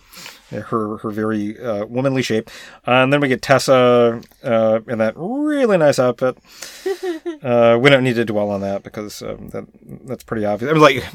Yeah, 0.51 0.61
her 0.61 0.97
her 0.97 1.11
very 1.11 1.59
uh, 1.59 1.86
womanly 1.86 2.23
shape, 2.23 2.49
uh, 2.88 3.03
and 3.03 3.13
then 3.13 3.21
we 3.21 3.27
get 3.27 3.43
Tessa 3.43 4.19
uh, 4.43 4.80
in 4.88 4.97
that 4.97 5.13
really 5.15 5.77
nice 5.77 5.99
outfit. 5.99 6.39
uh, 7.43 7.77
we 7.80 7.91
don't 7.91 8.03
need 8.03 8.15
to 8.15 8.25
dwell 8.25 8.49
on 8.49 8.61
that 8.61 8.82
because 8.82 9.21
um, 9.21 9.49
that 9.49 9.65
that's 10.05 10.23
pretty 10.23 10.45
obvious. 10.45 10.71
I 10.71 10.73
mean, 10.73 10.82
like 10.82 11.05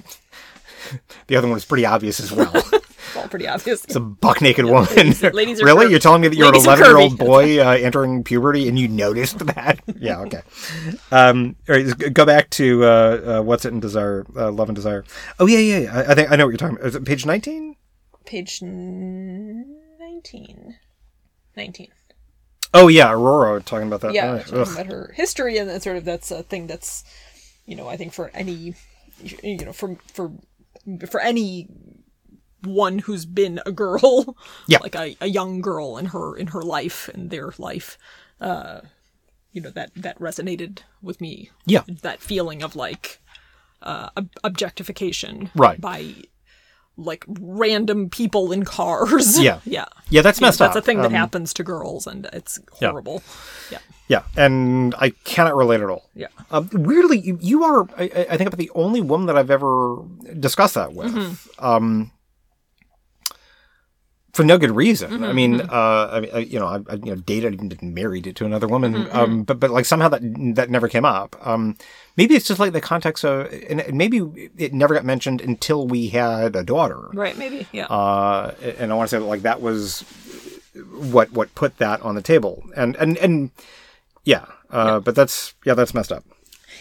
the 1.26 1.36
other 1.36 1.48
one 1.48 1.56
is 1.56 1.64
pretty 1.64 1.86
obvious 1.86 2.20
as 2.20 2.32
well. 2.32 2.52
all 3.16 3.28
pretty 3.28 3.46
obvious. 3.46 3.84
It's 3.84 3.94
a 3.96 4.00
buck 4.00 4.40
naked 4.40 4.64
woman. 4.64 4.88
ladies- 4.94 5.22
ladies 5.32 5.62
really? 5.62 5.86
curvy. 5.86 5.90
You're 5.90 5.98
telling 6.00 6.22
me 6.22 6.28
that 6.28 6.36
you're 6.36 6.46
Ladies 6.48 6.66
an 6.66 6.72
11 6.78 6.86
year 6.86 6.96
old 6.96 7.18
boy 7.18 7.60
uh, 7.60 7.72
entering 7.72 8.24
puberty 8.24 8.68
and 8.68 8.78
you 8.78 8.88
noticed 8.88 9.38
that? 9.46 9.80
yeah, 9.98 10.18
okay. 10.20 10.42
Um, 11.12 11.56
all 11.68 11.76
right, 11.76 12.12
go 12.14 12.24
back 12.24 12.50
to 12.50 12.84
uh, 12.84 12.86
uh, 13.38 13.42
what's 13.42 13.64
it 13.64 13.72
in 13.72 13.80
Desire, 13.80 14.24
uh, 14.36 14.50
Love 14.50 14.68
and 14.68 14.76
Desire. 14.76 15.04
Oh 15.38 15.46
yeah, 15.46 15.58
yeah, 15.58 15.78
yeah. 15.78 15.94
I, 15.94 16.12
I 16.12 16.14
think 16.14 16.30
I 16.32 16.36
know 16.36 16.46
what 16.46 16.50
you're 16.50 16.58
talking 16.58 16.76
about. 16.76 16.86
Is 16.88 16.94
it 16.96 17.04
page 17.04 17.24
19? 17.26 17.76
Page 18.26 18.60
n- 18.62 19.80
19. 20.00 20.76
19. 21.56 21.88
Oh 22.72 22.88
yeah, 22.88 23.08
Ororo 23.12 23.64
talking 23.64 23.86
about 23.86 24.00
that. 24.00 24.14
Yeah, 24.14 24.32
Oh, 24.32 24.38
talking 24.38 24.58
ugh. 24.58 24.68
about 24.72 24.86
her 24.86 25.12
history, 25.14 25.58
and 25.58 25.70
that 25.70 25.82
sort 25.84 25.96
of 25.96 26.04
that's 26.04 26.30
a 26.32 26.42
thing 26.42 26.66
that's, 26.66 27.04
you 27.66 27.76
know, 27.76 27.86
I 27.88 27.96
think 27.96 28.12
for 28.12 28.30
any, 28.34 28.74
you 29.42 29.56
know, 29.64 29.72
for 29.72 29.96
for 30.12 30.32
for 31.08 31.20
any 31.20 31.68
one 32.62 32.98
who's 33.00 33.26
been 33.26 33.60
a 33.66 33.72
girl, 33.72 34.36
Yeah. 34.66 34.78
like 34.78 34.94
a, 34.94 35.16
a 35.20 35.26
young 35.28 35.60
girl 35.60 35.96
in 35.98 36.06
her 36.06 36.36
in 36.36 36.48
her 36.48 36.62
life 36.62 37.08
and 37.12 37.30
their 37.30 37.52
life, 37.58 37.98
uh, 38.40 38.80
you 39.52 39.60
know 39.60 39.70
that 39.70 39.90
that 39.96 40.18
resonated 40.18 40.80
with 41.02 41.20
me. 41.20 41.50
Yeah. 41.66 41.82
that 42.02 42.20
feeling 42.20 42.62
of 42.62 42.74
like 42.76 43.20
uh, 43.82 44.08
objectification, 44.42 45.50
Right. 45.54 45.80
by 45.80 46.14
like 46.96 47.24
random 47.28 48.08
people 48.10 48.52
in 48.52 48.64
cars. 48.64 49.38
Yeah. 49.40 49.60
yeah. 49.64 49.86
Yeah, 50.10 50.22
that's 50.22 50.40
messed 50.40 50.58
That's 50.58 50.70
up. 50.70 50.74
That's 50.74 50.84
a 50.84 50.86
thing 50.86 50.98
that 50.98 51.06
Um, 51.06 51.12
happens 51.12 51.52
to 51.54 51.64
girls, 51.64 52.06
and 52.06 52.28
it's 52.32 52.60
horrible. 52.72 53.22
Yeah. 53.70 53.78
Yeah, 54.06 54.22
and 54.36 54.94
I 54.98 55.10
cannot 55.24 55.56
relate 55.56 55.80
at 55.80 55.88
all. 55.88 56.10
Yeah. 56.14 56.26
Um, 56.50 56.68
weirdly, 56.72 57.20
you, 57.20 57.38
you 57.40 57.64
are, 57.64 57.88
I, 57.96 58.02
I 58.14 58.26
I 58.32 58.36
think, 58.36 58.48
about 58.48 58.58
the 58.58 58.70
only 58.74 59.00
woman 59.00 59.26
that 59.28 59.36
I've 59.38 59.50
ever 59.50 59.96
discussed 60.38 60.74
that 60.74 60.92
with. 60.92 61.14
Mm-hmm. 61.14 61.64
Um, 61.64 62.10
for 64.34 64.44
no 64.44 64.58
good 64.58 64.72
reason. 64.72 65.10
Mm-hmm, 65.12 65.24
I 65.24 65.32
mean, 65.32 65.60
uh, 65.60 65.66
I 65.72 66.28
uh, 66.34 66.38
you 66.38 66.58
know, 66.58 66.66
I, 66.66 66.76
I 66.92 66.94
you 66.96 67.14
know, 67.14 67.16
dated 67.16 67.60
and 67.60 67.94
married 67.94 68.26
it 68.26 68.36
to 68.36 68.44
another 68.44 68.66
woman, 68.68 68.92
Mm-hmm, 68.94 69.16
um, 69.16 69.42
but 69.44 69.58
but 69.60 69.70
like 69.70 69.86
somehow 69.86 70.08
that 70.10 70.20
that 70.56 70.68
never 70.70 70.88
came 70.88 71.04
up. 71.04 71.34
Um, 71.46 71.76
maybe 72.16 72.34
it's 72.34 72.46
just 72.46 72.60
like 72.60 72.72
the 72.72 72.80
context 72.80 73.24
of, 73.24 73.50
and 73.70 73.82
maybe 73.96 74.18
it 74.58 74.74
never 74.74 74.92
got 74.94 75.04
mentioned 75.04 75.40
until 75.40 75.86
we 75.86 76.08
had 76.08 76.54
a 76.56 76.62
daughter. 76.64 77.08
Right, 77.14 77.38
maybe. 77.38 77.66
Yeah. 77.72 77.86
Uh, 77.86 78.54
and 78.78 78.92
I 78.92 78.94
want 78.96 79.08
to 79.08 79.16
say 79.16 79.20
that 79.20 79.26
like 79.26 79.42
that 79.42 79.60
was 79.62 80.02
what 81.12 81.30
what 81.32 81.54
put 81.54 81.78
that 81.78 82.02
on 82.02 82.14
the 82.14 82.22
table, 82.22 82.62
and 82.76 82.96
and 82.96 83.16
and 83.18 83.50
yeah, 84.24 84.46
uh, 84.70 85.00
but 85.00 85.14
that's 85.14 85.54
yeah, 85.64 85.74
that's 85.74 85.94
messed 85.94 86.10
up. 86.12 86.24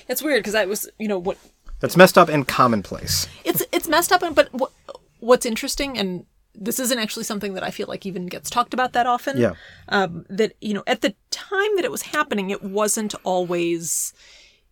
it's 0.08 0.22
weird 0.24 0.39
because 0.41 0.56
I 0.56 0.66
was, 0.66 0.89
you 0.97 1.08
know, 1.08 1.20
what 1.20 1.38
That's 1.82 1.95
messed 1.97 2.18
up 2.18 2.30
and 2.30 2.47
commonplace. 2.47 3.28
it's 3.45 3.62
it's 3.72 3.88
messed 3.88 4.12
up, 4.12 4.24
and 4.24 4.36
but 4.36 4.51
what 4.54 4.72
what's 5.20 5.45
interesting, 5.45 5.97
and 5.97 6.26
this 6.56 6.80
isn't 6.80 6.99
actually 6.99 7.24
something 7.24 7.54
that 7.54 7.64
I 7.64 7.72
feel 7.72 7.88
like 7.88 8.06
even 8.06 8.28
gets 8.28 8.49
talked 8.49 8.74
about 8.74 8.93
that 8.93 9.08
often. 9.08 9.38
Yeah. 9.38 9.54
Um, 9.89 10.26
that 10.30 10.54
you 10.62 10.74
know, 10.74 10.84
at 10.88 11.01
the 11.01 11.16
time 11.32 11.76
that 11.76 11.86
it 11.86 11.91
was 11.91 12.04
happening, 12.04 12.49
it 12.49 12.64
wasn't 12.64 13.16
always. 13.24 14.14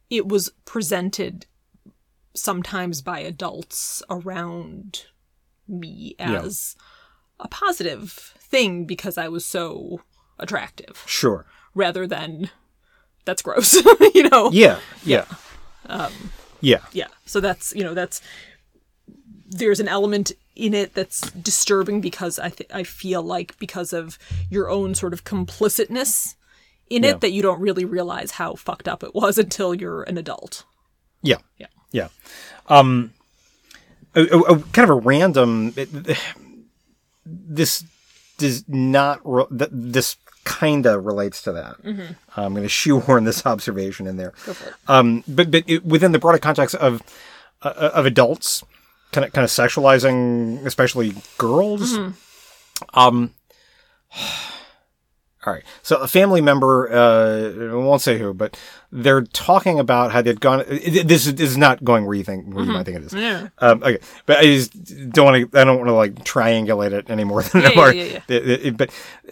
It 0.10 0.28
was 0.28 0.52
presented 0.66 1.46
sometimes 2.34 3.02
by 3.02 3.20
adults 3.20 4.04
around 4.10 5.06
me 5.68 6.16
as 6.20 6.76
a 7.40 7.48
positive 7.48 8.12
thing 8.38 8.86
because 8.86 9.18
I 9.18 9.28
was 9.30 9.46
so 9.46 10.02
attractive, 10.38 11.04
Sure. 11.08 11.46
rather 11.74 12.06
than 12.06 12.50
that's 13.26 13.42
gross, 13.42 13.74
you 14.14 14.30
know. 14.30 14.52
Yeah. 14.52 14.80
Yeah. 15.06 15.26
Um, 15.86 16.12
yeah. 16.62 16.80
yeah 16.94 17.08
so 17.26 17.40
that's 17.42 17.74
you 17.76 17.84
know 17.84 17.94
that's 17.96 18.22
there's 19.50 19.80
an 19.80 19.88
element 19.88 20.32
in 20.62 20.74
it 20.74 20.93
that's 20.93 21.22
disturbing 21.32 21.99
because 22.01 22.38
i 22.39 22.49
th- 22.49 22.70
i 22.74 22.84
feel 22.84 23.22
like 23.24 23.57
because 23.59 23.91
of 23.93 24.18
your 24.49 24.70
own 24.70 24.93
sort 24.95 25.14
of 25.14 25.24
complicitness 25.24 26.36
in 26.89 27.03
Yeah. 27.03 27.12
it 27.12 27.22
that 27.22 27.32
you 27.32 27.41
don't 27.41 27.59
really 27.62 27.86
realize 27.86 28.32
how 28.32 28.55
fucked 28.55 28.88
up 28.88 29.01
it 29.03 29.16
was 29.16 29.38
until 29.38 29.74
you're 29.74 30.03
an 30.03 30.18
adult 30.18 30.64
Yeah. 31.24 31.38
Yeah. 31.57 31.68
Yeah. 31.91 32.07
Um, 32.68 33.14
a, 34.16 34.22
a- 34.22 34.53
a 34.55 34.59
kind 34.74 34.89
of 34.89 34.97
a 34.97 34.99
random. 34.99 35.74
It, 35.78 35.89
this 37.26 37.84
does 38.38 38.64
not. 38.68 39.20
Re- 39.24 39.45
th- 39.57 39.70
this 39.72 40.18
kind 40.43 40.86
of 40.86 41.05
relates 41.05 41.41
to 41.43 41.51
that. 41.51 41.76
I'm 42.36 42.53
going 42.53 42.64
to 42.64 42.70
shoehorn 42.70 43.24
this 43.26 43.45
observation 43.45 44.07
in 44.07 44.18
there. 44.18 44.34
Go 44.45 44.53
for 44.53 44.70
it. 44.70 44.74
Um, 44.88 45.24
but 45.28 45.51
but 45.51 45.64
it, 45.68 45.86
within 45.86 46.12
the 46.12 46.20
broader 46.20 46.39
context 46.39 46.76
of 46.76 47.01
uh, 47.62 47.91
of 47.93 48.05
adults, 48.05 48.64
kind 49.12 49.26
of 49.26 49.34
kind 49.34 49.43
of 49.43 49.49
sexualizing, 49.51 50.66
especially 50.66 51.16
girls. 51.38 51.97
Um. 52.93 53.34
All 55.43 55.51
right. 55.53 55.64
So 55.82 55.97
a 55.97 56.07
family 56.07 56.39
member, 56.39 56.88
uh, 56.93 57.72
I 57.72 57.74
won't 57.74 58.03
say 58.03 58.20
who, 58.20 58.32
but 58.32 58.55
they're 58.91 59.24
talking 59.24 59.80
about 59.80 60.12
how 60.12 60.22
they'd 60.22 60.39
gone. 60.39 60.64
This 60.70 61.26
is, 61.26 61.57
not 61.57 61.84
going 61.84 62.05
where 62.05 62.14
you 62.14 62.24
think 62.24 62.53
where 62.53 62.64
you 62.64 62.72
might 62.72 62.86
think 62.86 62.97
it 62.97 63.03
is. 63.05 63.14
yeah 63.14 63.47
Um, 63.57 63.82
okay, 63.82 63.97
but 64.28 64.38
I 64.38 64.43
just 64.43 65.09
don't 65.12 65.26
want 65.26 65.51
to. 65.51 65.59
I 65.59 65.64
don't 65.64 65.78
want 65.78 65.88
to 65.88 65.93
like 65.93 66.14
triangulate 66.24 66.91
it 66.91 67.09
anymore 67.09 67.41
than 67.51 67.64
Yeah, 67.64 67.70
yeah, 67.91 68.03
yeah, 68.03 68.20
It- 68.28 68.49
it- 68.49 68.66
it- 68.68 68.78
but 68.78 68.91
uh, 69.28 69.32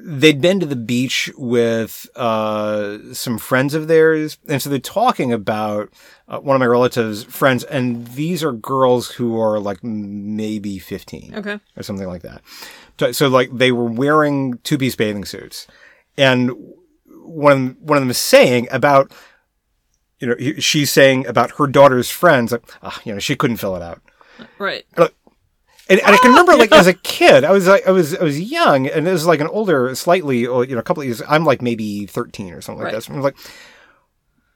they'd 0.00 0.40
been 0.40 0.58
to 0.58 0.66
the 0.66 0.74
beach 0.74 1.30
with 1.38 2.08
uh, 2.16 2.98
some 3.12 3.38
friends 3.38 3.74
of 3.74 3.86
theirs, 3.86 4.38
and 4.48 4.60
so 4.60 4.68
they're 4.70 4.80
talking 4.80 5.32
about 5.32 5.88
uh, 6.28 6.38
one 6.40 6.56
of 6.56 6.60
my 6.60 6.66
relatives' 6.66 7.22
friends, 7.24 7.64
and 7.64 8.06
these 8.08 8.42
are 8.42 8.52
girls 8.52 9.10
who 9.12 9.38
are 9.40 9.58
like 9.60 9.82
maybe 9.84 10.78
fifteen 10.78 11.34
okay 11.34 11.58
or 11.76 11.82
something 11.82 12.06
like 12.06 12.22
that. 12.22 12.42
So, 12.98 13.12
so 13.12 13.28
like 13.28 13.50
they 13.56 13.72
were 13.72 13.84
wearing 13.84 14.58
two 14.64 14.78
piece 14.78 14.96
bathing 14.96 15.24
suits, 15.24 15.66
and 16.16 16.50
one 17.26 17.52
of 17.52 17.58
them, 17.58 17.76
one 17.80 17.98
of 17.98 18.02
them 18.02 18.10
is 18.10 18.18
saying 18.18 18.68
about, 18.70 19.10
you 20.20 20.28
know, 20.28 20.36
she's 20.60 20.92
saying 20.92 21.26
about 21.26 21.52
her 21.58 21.66
daughter's 21.66 22.10
friends, 22.10 22.52
like, 22.52 22.62
ah, 22.82 23.00
you 23.04 23.12
know, 23.12 23.18
she 23.18 23.34
couldn't 23.36 23.56
fill 23.56 23.76
it 23.76 23.82
out. 23.82 24.00
right 24.58 24.84
And, 24.96 26.00
and 26.00 26.14
I 26.14 26.16
can 26.18 26.30
remember, 26.30 26.56
like, 26.56 26.72
as 26.72 26.86
a 26.86 26.92
kid, 27.02 27.44
I 27.44 27.50
was 27.50 27.66
like, 27.66 27.86
I 27.86 27.90
was, 27.90 28.14
I 28.16 28.22
was 28.24 28.40
young, 28.40 28.86
and 28.86 29.06
it 29.06 29.12
was 29.12 29.26
like 29.26 29.40
an 29.40 29.48
older, 29.48 29.94
slightly, 29.94 30.38
you 30.40 30.48
know, 30.66 30.78
a 30.78 30.82
couple 30.82 31.02
of 31.02 31.06
years. 31.06 31.20
I'm 31.28 31.44
like 31.44 31.60
maybe 31.60 32.06
13 32.06 32.52
or 32.54 32.60
something 32.62 32.82
like 32.84 32.92
Right. 32.92 32.94
that. 32.94 33.02
So 33.02 33.12
I'm 33.12 33.20
like, 33.22 33.36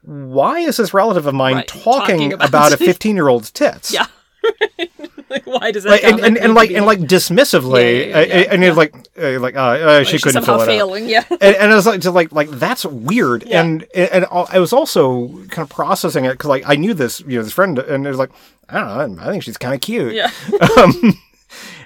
why 0.01 0.59
is 0.59 0.77
this 0.77 0.93
relative 0.93 1.25
of 1.25 1.33
mine 1.35 1.55
Right. 1.55 1.67
talking, 1.67 1.91
Talking 2.31 2.33
about- 2.33 2.49
about, 2.49 2.73
a 2.73 2.77
15 2.77 3.15
year 3.15 3.27
old's 3.27 3.51
tits? 3.51 3.91
yeah 3.93 4.05
like 5.29 5.45
why 5.45 5.71
does 5.71 5.83
that 5.83 5.89
Like, 5.91 6.03
and, 6.03 6.19
and, 6.21 6.37
and 6.37 6.53
like 6.55 6.71
and 6.71 6.85
like 6.85 6.99
dismissively, 6.99 8.07
Yeah, 8.09 8.19
yeah, 8.21 8.25
yeah, 8.25 8.35
uh, 8.47 8.53
and 8.53 8.63
you're 8.63 8.73
like 8.73 8.95
uh, 9.21 9.39
like 9.39 9.55
uh, 9.55 9.59
uh, 9.59 10.03
she 10.05 10.17
couldn't 10.17 10.43
fill 10.45 10.61
it 10.61 10.69
out. 10.81 11.01
yeah 11.03 11.23
and, 11.29 11.41
and 11.55 11.71
I 11.71 11.75
was 11.75 11.85
like, 11.85 12.01
to 12.01 12.11
like, 12.11 12.31
like 12.31 12.49
that's 12.51 12.85
weird. 12.85 13.43
Yeah. 13.45 13.61
And 13.61 13.85
and 13.93 14.25
I 14.31 14.59
was 14.59 14.71
also 14.71 15.27
kind 15.49 15.59
of 15.59 15.69
processing 15.69 16.23
it 16.25 16.31
because 16.31 16.47
like 16.47 16.63
I 16.65 16.75
knew 16.75 16.93
this, 16.93 17.19
you 17.21 17.37
know, 17.37 17.43
this 17.43 17.51
friend, 17.53 17.77
and 17.79 18.05
it 18.05 18.09
was 18.09 18.17
like, 18.17 18.31
I 18.69 18.79
don't 18.79 19.15
know, 19.17 19.23
I 19.23 19.25
think 19.29 19.43
she's 19.43 19.57
kind 19.57 19.75
of 19.75 19.81
cute. 19.81 20.13
yeah 20.13 20.31
Um, 20.77 21.19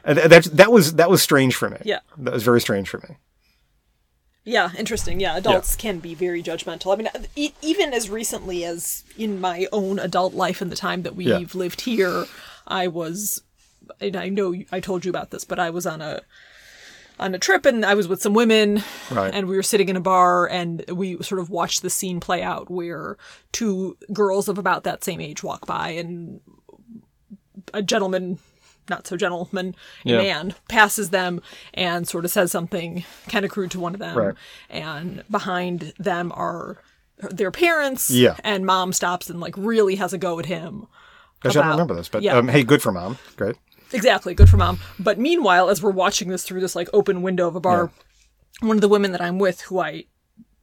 and 0.03 0.17
that 0.19 0.43
that 0.53 0.71
was 0.71 0.93
that 0.95 1.09
was 1.09 1.23
strange 1.23 1.55
for 1.55 1.69
me. 1.71 1.77
Yeah. 1.83 1.99
that 2.19 2.33
was 2.33 2.43
very 2.43 2.61
strange 2.61 2.87
for 2.87 2.99
me. 2.99 3.17
Yeah, 4.45 4.71
interesting. 4.77 5.19
Yeah, 5.21 5.37
adults 5.37 5.75
can 5.75 5.99
be 5.99 6.13
very 6.15 6.43
judgmental. 6.43 6.93
I 6.93 6.97
mean, 6.97 7.09
e- 7.35 7.53
even 7.61 7.93
as 7.93 8.09
recently 8.09 8.65
as 8.65 9.03
in 9.17 9.39
my 9.39 9.67
own 9.71 9.99
adult 9.99 10.33
life 10.33 10.61
and 10.61 10.69
the 10.71 10.75
time 10.75 11.03
that 11.03 11.15
we've 11.15 11.27
Yeah. 11.27 11.45
lived 11.53 11.81
here, 11.81 12.25
I 12.67 12.87
was, 12.87 13.41
and 14.01 14.17
I 14.17 14.27
know 14.29 14.53
I 14.71 14.81
told 14.81 15.05
you 15.05 15.09
about 15.09 15.31
this, 15.31 15.45
but 15.45 15.59
I 15.59 15.69
was 15.69 15.85
on 15.85 16.01
a 16.01 16.21
on 17.19 17.35
a 17.35 17.39
trip 17.39 17.63
and 17.67 17.85
I 17.85 17.93
was 17.93 18.07
with 18.07 18.23
some 18.23 18.33
women, 18.33 18.83
Right. 19.11 19.31
and 19.33 19.47
we 19.47 19.55
were 19.55 19.61
sitting 19.63 19.87
in 19.87 19.95
a 19.95 20.01
bar 20.01 20.49
and 20.49 20.83
we 20.89 21.21
sort 21.21 21.39
of 21.39 21.49
watched 21.51 21.83
the 21.83 21.89
scene 21.91 22.19
play 22.19 22.41
out 22.41 22.71
where 22.71 23.17
two 23.51 23.95
girls 24.11 24.49
of 24.49 24.57
about 24.57 24.83
that 24.83 25.03
same 25.03 25.21
age 25.21 25.43
walk 25.43 25.67
by 25.67 25.89
and 25.89 26.41
a 27.71 27.83
gentleman 27.83 28.39
not 28.89 29.07
so 29.07 29.15
gentleman 29.17 29.75
Yeah. 30.03 30.17
man 30.17 30.55
passes 30.69 31.09
them 31.09 31.41
and 31.73 32.07
sort 32.07 32.25
of 32.25 32.31
says 32.31 32.51
something 32.51 33.03
kind 33.29 33.45
of 33.45 33.51
crude 33.51 33.71
to 33.71 33.79
one 33.79 33.93
of 33.93 33.99
them 33.99 34.17
Right. 34.17 34.35
and 34.69 35.23
behind 35.29 35.93
them 35.97 36.31
are 36.35 36.77
their 37.17 37.51
parents 37.51 38.09
Yeah. 38.11 38.35
and 38.43 38.65
mom 38.65 38.91
stops 38.93 39.29
and 39.29 39.39
like 39.39 39.55
really 39.57 39.95
has 39.95 40.13
a 40.13 40.17
go 40.17 40.39
at 40.39 40.45
him 40.47 40.87
Actually, 41.45 41.59
I 41.59 41.63
don't 41.63 41.71
remember 41.71 41.95
this, 41.95 42.07
but 42.07 42.21
yeah. 42.21 42.37
um, 42.37 42.47
hey, 42.47 42.63
good 42.63 42.81
for 42.81 42.93
mom. 42.93 43.17
Great. 43.35 43.57
Exactly, 43.91 44.33
good 44.33 44.47
for 44.49 44.55
mom. 44.55 44.79
But 44.97 45.19
meanwhile, 45.19 45.69
as 45.69 45.83
we're 45.83 45.91
watching 45.91 46.29
this 46.29 46.43
through 46.45 46.61
this 46.61 46.73
like 46.73 46.87
open 46.93 47.21
window 47.21 47.49
of 47.49 47.55
a 47.57 47.59
bar, 47.59 47.91
one 48.61 48.77
of 48.77 48.81
the 48.81 48.87
women 48.87 49.11
that 49.11 49.19
I'm 49.21 49.39
with, 49.39 49.59
who 49.61 49.79
I 49.79 50.05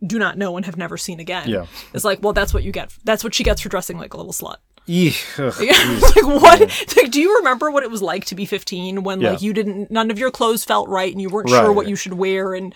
do 0.06 0.18
not 0.18 0.38
know 0.38 0.56
and 0.56 0.64
have 0.64 0.78
never 0.78 0.96
seen 0.96 1.20
again, 1.20 1.50
Yeah. 1.50 1.66
is 1.92 2.02
like, 2.02 2.22
well, 2.22 2.32
that's 2.32 2.54
what 2.54 2.62
you 2.62 2.72
get. 2.72 2.92
That's 3.04 3.22
what 3.22 3.34
she 3.34 3.44
gets 3.44 3.60
for 3.60 3.68
dressing 3.68 3.98
like 3.98 4.14
a 4.14 4.16
little 4.16 4.32
slut. 4.32 4.56
Ugh. 4.88 5.12
Like 5.38 6.26
what? 6.42 6.60
Like, 6.96 7.10
do 7.10 7.20
you 7.20 7.36
remember 7.38 7.70
what 7.70 7.82
it 7.82 7.90
was 7.90 8.02
like 8.02 8.24
to 8.26 8.34
be 8.34 8.44
15 8.46 9.02
when 9.02 9.20
Yeah. 9.20 9.30
like 9.32 9.42
you 9.42 9.52
didn't, 9.52 9.90
none 9.90 10.10
of 10.10 10.18
your 10.18 10.30
clothes 10.30 10.64
felt 10.64 10.88
right 10.88 11.12
and 11.12 11.20
you 11.20 11.28
weren't 11.28 11.48
sure 11.48 11.66
Right. 11.68 11.76
what 11.76 11.88
you 11.88 11.96
should 11.96 12.14
wear 12.14 12.54
and 12.54 12.74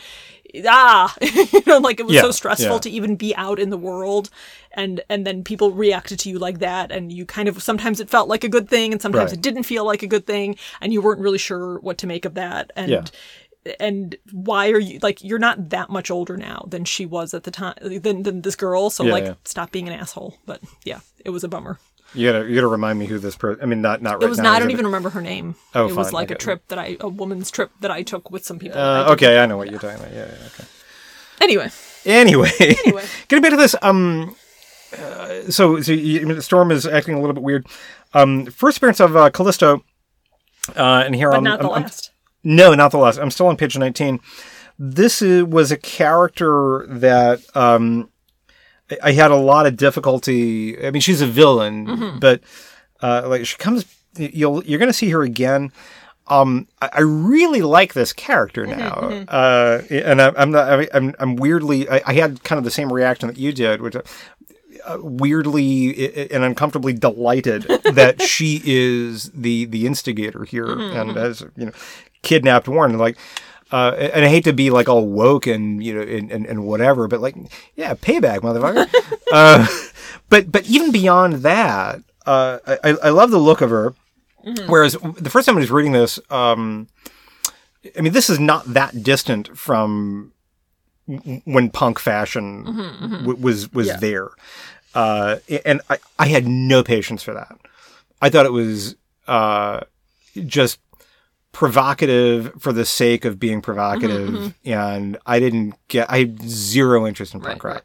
ah, 0.68 1.12
you 1.20 1.62
know, 1.66 1.78
like 1.78 1.98
it 1.98 2.06
was 2.06 2.14
Yeah, 2.14 2.20
so 2.22 2.30
stressful 2.30 2.74
yeah. 2.74 2.78
to 2.80 2.90
even 2.90 3.16
be 3.16 3.34
out 3.34 3.58
in 3.58 3.70
the 3.70 3.76
world 3.78 4.30
and 4.72 5.00
and 5.08 5.26
then 5.26 5.42
people 5.42 5.72
reacted 5.72 6.18
to 6.20 6.28
you 6.30 6.38
like 6.38 6.60
that 6.60 6.92
and 6.92 7.12
you 7.12 7.26
kind 7.26 7.48
of 7.48 7.60
sometimes 7.62 7.98
it 8.00 8.08
felt 8.10 8.28
like 8.28 8.44
a 8.44 8.48
good 8.48 8.68
thing 8.68 8.92
and 8.92 9.02
sometimes 9.02 9.30
Right. 9.30 9.38
it 9.38 9.42
didn't 9.42 9.64
feel 9.64 9.84
like 9.84 10.02
a 10.02 10.06
good 10.06 10.26
thing 10.26 10.56
and 10.80 10.92
you 10.92 11.02
weren't 11.02 11.20
really 11.20 11.38
sure 11.38 11.80
what 11.80 11.98
to 11.98 12.06
make 12.06 12.24
of 12.24 12.34
that 12.34 12.70
and 12.76 12.90
Yeah. 12.90 13.04
and 13.80 14.14
why 14.30 14.70
are 14.70 14.78
you 14.78 15.00
like 15.02 15.24
you're 15.24 15.38
not 15.40 15.70
that 15.70 15.90
much 15.90 16.10
older 16.10 16.36
now 16.36 16.64
than 16.68 16.84
she 16.84 17.04
was 17.06 17.34
at 17.34 17.42
the 17.44 17.50
time 17.50 17.74
than, 17.80 18.22
than 18.22 18.42
this 18.42 18.54
girl 18.56 18.90
so 18.90 19.04
Yeah, 19.04 19.12
like 19.12 19.24
yeah. 19.24 19.34
stop 19.44 19.72
being 19.72 19.88
an 19.88 19.94
asshole 19.94 20.36
but 20.46 20.60
yeah 20.84 21.00
it 21.24 21.30
was 21.30 21.42
a 21.42 21.48
bummer 21.48 21.78
You 22.14 22.30
gotta 22.32 22.48
you 22.48 22.54
gotta 22.54 22.66
remind 22.68 22.98
me 22.98 23.06
who 23.06 23.18
this 23.18 23.36
person. 23.36 23.62
I 23.62 23.66
mean, 23.66 23.82
not 23.82 24.00
not 24.02 24.14
right 24.14 24.22
it 24.22 24.28
was 24.28 24.38
now. 24.38 24.44
not. 24.44 24.56
I 24.56 24.58
don't 24.60 24.70
it? 24.70 24.74
even 24.74 24.86
remember 24.86 25.10
her 25.10 25.20
name. 25.20 25.56
Oh, 25.74 25.88
it 25.88 25.94
was 25.94 26.08
fine, 26.08 26.14
like 26.14 26.30
a 26.30 26.34
trip 26.36 26.66
that 26.68 26.78
I, 26.78 26.96
a 27.00 27.08
woman's 27.08 27.50
trip 27.50 27.70
that 27.80 27.90
I 27.90 28.02
took 28.02 28.30
with 28.30 28.44
some 28.44 28.58
people. 28.58 28.78
Uh, 28.80 29.04
I 29.04 29.12
okay, 29.12 29.40
I 29.40 29.46
know 29.46 29.56
what 29.56 29.70
you're 29.70 29.80
talking 29.80 29.98
about. 30.00 30.12
Yeah, 30.12 30.26
yeah, 30.26 30.46
okay. 30.46 30.64
Anyway, 31.40 31.70
Anyway, 32.06 32.50
Anyway. 32.60 33.04
getting 33.28 33.42
back 33.42 33.50
to 33.50 33.56
this. 33.56 33.74
Um, 33.82 34.36
uh, 34.96 35.50
so, 35.50 35.80
so 35.80 35.90
you, 35.92 36.20
I 36.20 36.24
mean, 36.24 36.36
the 36.36 36.42
storm 36.42 36.70
is 36.70 36.86
acting 36.86 37.14
a 37.14 37.20
little 37.20 37.34
bit 37.34 37.42
weird. 37.42 37.66
Um, 38.14 38.46
first 38.46 38.76
appearance 38.76 39.00
of 39.00 39.16
uh, 39.16 39.30
Callisto, 39.30 39.82
uh, 40.76 41.02
and 41.04 41.14
here 41.16 41.30
but 41.30 41.38
I'm, 41.38 41.44
not 41.44 41.58
the 41.58 41.64
I'm- 41.66 41.74
I'm- 41.74 41.82
last. 41.82 42.10
no, 42.44 42.74
not 42.74 42.92
the 42.92 42.98
last. 42.98 43.18
I'm 43.18 43.30
still 43.32 43.48
on 43.48 43.56
page 43.56 43.76
19. 43.76 44.20
This 44.78 45.20
is, 45.22 45.42
was 45.44 45.72
a 45.72 45.76
character 45.76 46.86
that 46.88 47.40
um, 47.56 48.08
I- 49.02 49.12
had 49.12 49.30
a 49.30 49.36
lot 49.36 49.66
of 49.66 49.76
difficulty. 49.76 50.78
I 50.86 50.90
mean, 50.90 51.00
she's 51.00 51.20
a 51.22 51.26
villain, 51.26 51.86
Mm-hmm. 51.86 52.18
but 52.18 52.40
uh, 53.02 53.26
like 53.28 53.46
she 53.46 53.56
comes, 53.56 53.84
you'll 54.16 54.62
you're 54.64 54.78
going 54.78 54.88
to 54.88 54.92
see 54.92 55.10
her 55.10 55.22
again. 55.22 55.72
Um, 56.26 56.68
I, 56.80 56.88
I 56.94 57.00
really 57.02 57.60
like 57.62 57.92
this 57.94 58.12
character 58.12 58.66
Mm-hmm, 58.66 58.78
now, 58.78 59.26
uh, 59.28 59.82
and 59.90 60.22
I, 60.22 60.32
I'm 60.36 60.50
not. 60.50 60.68
I, 60.80 60.88
I'm 60.94 61.14
I'm 61.18 61.36
weirdly. 61.36 61.88
I, 61.88 62.00
I 62.06 62.14
had 62.14 62.42
kind 62.44 62.58
of 62.58 62.64
the 62.64 62.70
same 62.70 62.92
reaction 62.92 63.26
that 63.28 63.38
you 63.38 63.52
did, 63.52 63.80
which. 63.82 63.96
Uh, 64.86 64.98
weirdly 65.00 66.28
and 66.30 66.44
uncomfortably 66.44 66.92
delighted 66.92 67.62
that 67.92 68.20
she 68.20 68.60
is 68.66 69.30
the 69.30 69.64
the 69.66 69.86
instigator 69.86 70.44
here 70.44 70.66
Mm-hmm, 70.66 70.96
and 70.98 71.16
has 71.16 71.42
you 71.56 71.66
know 71.66 71.72
kidnapped 72.22 72.68
Warren 72.68 72.98
like 72.98 73.16
uh, 73.72 73.92
and 73.96 74.24
I 74.24 74.28
hate 74.28 74.44
to 74.44 74.52
be 74.52 74.70
like 74.70 74.88
all 74.88 75.06
woke 75.06 75.46
and 75.46 75.82
you 75.82 75.94
know 75.94 76.02
and, 76.02 76.30
and, 76.30 76.46
and 76.46 76.64
whatever 76.66 77.08
but 77.08 77.20
like 77.20 77.34
yeah 77.76 77.94
payback 77.94 78.40
motherfucker. 78.40 78.88
Uh, 79.32 79.66
but 80.28 80.52
but 80.52 80.64
even 80.66 80.92
beyond 80.92 81.34
that 81.42 82.00
uh, 82.26 82.58
I, 82.84 82.90
I 83.02 83.08
love 83.10 83.30
the 83.32 83.38
look 83.38 83.60
of 83.62 83.70
her. 83.70 83.94
Whereas 84.66 84.92
the 85.18 85.30
first 85.30 85.46
time 85.46 85.56
I 85.56 85.60
was 85.60 85.70
reading 85.70 85.92
this 85.92 86.20
um, 86.30 86.86
I 87.98 88.00
mean 88.02 88.12
this 88.12 88.30
is 88.30 88.38
not 88.38 88.64
that 88.74 89.02
distant 89.02 89.56
from 89.58 90.32
when 91.44 91.70
punk 91.70 91.98
fashion 91.98 92.64
w- 92.64 93.36
was 93.40 93.72
was 93.72 93.88
Yeah. 93.88 93.96
there. 93.96 94.28
Uh, 94.94 95.36
and 95.64 95.80
I, 95.90 95.98
I 96.18 96.26
had 96.28 96.46
no 96.46 96.84
patience 96.84 97.22
for 97.22 97.34
that. 97.34 97.56
I 98.22 98.30
thought 98.30 98.46
it 98.46 98.52
was 98.52 98.94
uh, 99.26 99.80
just 100.46 100.78
provocative 101.54 102.52
for 102.60 102.72
the 102.72 102.84
sake 102.84 103.24
of 103.24 103.38
being 103.40 103.62
provocative, 103.62 104.54
and 104.66 105.16
I 105.24 105.38
didn't 105.40 105.74
get. 105.88 106.10
I 106.10 106.18
had 106.18 106.42
zero 106.42 107.06
interest 107.06 107.32
in 107.32 107.40
punk 107.40 107.64
Right, 107.64 107.74
rock. 107.74 107.84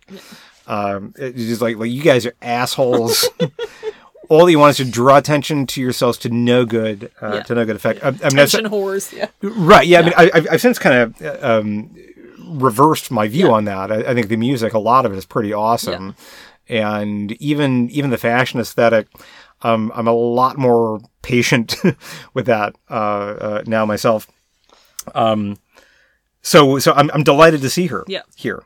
right, 0.68 0.96
Um, 0.96 1.14
it's 1.18 1.38
just 1.38 1.62
like 1.62 1.78
like 1.78 1.90
you 1.92 2.02
guys 2.04 2.26
are 2.26 2.34
assholes. 2.42 3.30
All 4.30 4.48
you 4.48 4.60
want 4.60 4.78
is 4.80 4.86
to 4.86 4.92
draw 4.92 5.18
attention 5.18 5.66
to 5.68 5.82
yourselves 5.82 6.18
to 6.20 6.30
no 6.30 6.64
good, 6.64 7.12
uh, 7.20 7.36
Yeah. 7.36 7.44
to 7.44 7.56
no 7.56 7.66
good 7.66 7.76
effect. 7.76 8.04
I, 8.04 8.10
I 8.10 8.12
mean, 8.12 8.20
that's, 8.36 8.52
Tension 8.52 8.70
whores. 8.72 9.12
Yeah. 9.12 9.28
right? 9.42 9.88
Yeah, 9.88 10.00
I 10.00 10.04
mean, 10.04 10.14
I, 10.16 10.32
I've, 10.36 10.48
I've 10.52 10.62
since 10.62 10.78
kind 10.78 10.96
of 11.16 11.22
uh, 11.22 11.40
um, 11.42 11.96
reversed 12.48 13.10
my 13.10 13.28
view 13.28 13.48
Yeah. 13.48 13.54
on 13.54 13.66
that. 13.66 13.92
I, 13.92 13.96
I 14.12 14.14
think 14.14 14.28
the 14.28 14.38
music, 14.38 14.74
a 14.74 14.80
lot 14.80 15.08
of 15.08 15.14
it 15.14 15.18
is 15.18 15.26
pretty 15.26 15.52
awesome, 15.52 16.16
and 16.68 17.32
even 17.42 17.90
even 17.90 18.12
the 18.12 18.18
fashion 18.20 18.60
aesthetic. 18.60 19.08
Um, 19.62 19.92
I'm 19.94 20.08
a 20.08 20.14
lot 20.14 20.58
more 20.58 21.00
patient 21.22 21.76
with 22.34 22.46
that 22.46 22.76
uh, 22.90 22.94
uh, 22.94 23.64
now 23.68 23.86
myself. 23.86 24.28
Um, 25.16 25.58
so 26.42 26.80
so 26.80 26.94
I'm 26.94 27.10
I'm 27.14 27.24
delighted 27.24 27.62
to 27.62 27.70
see 27.70 27.88
her 27.88 28.04
Yeah. 28.08 28.22
here. 28.36 28.64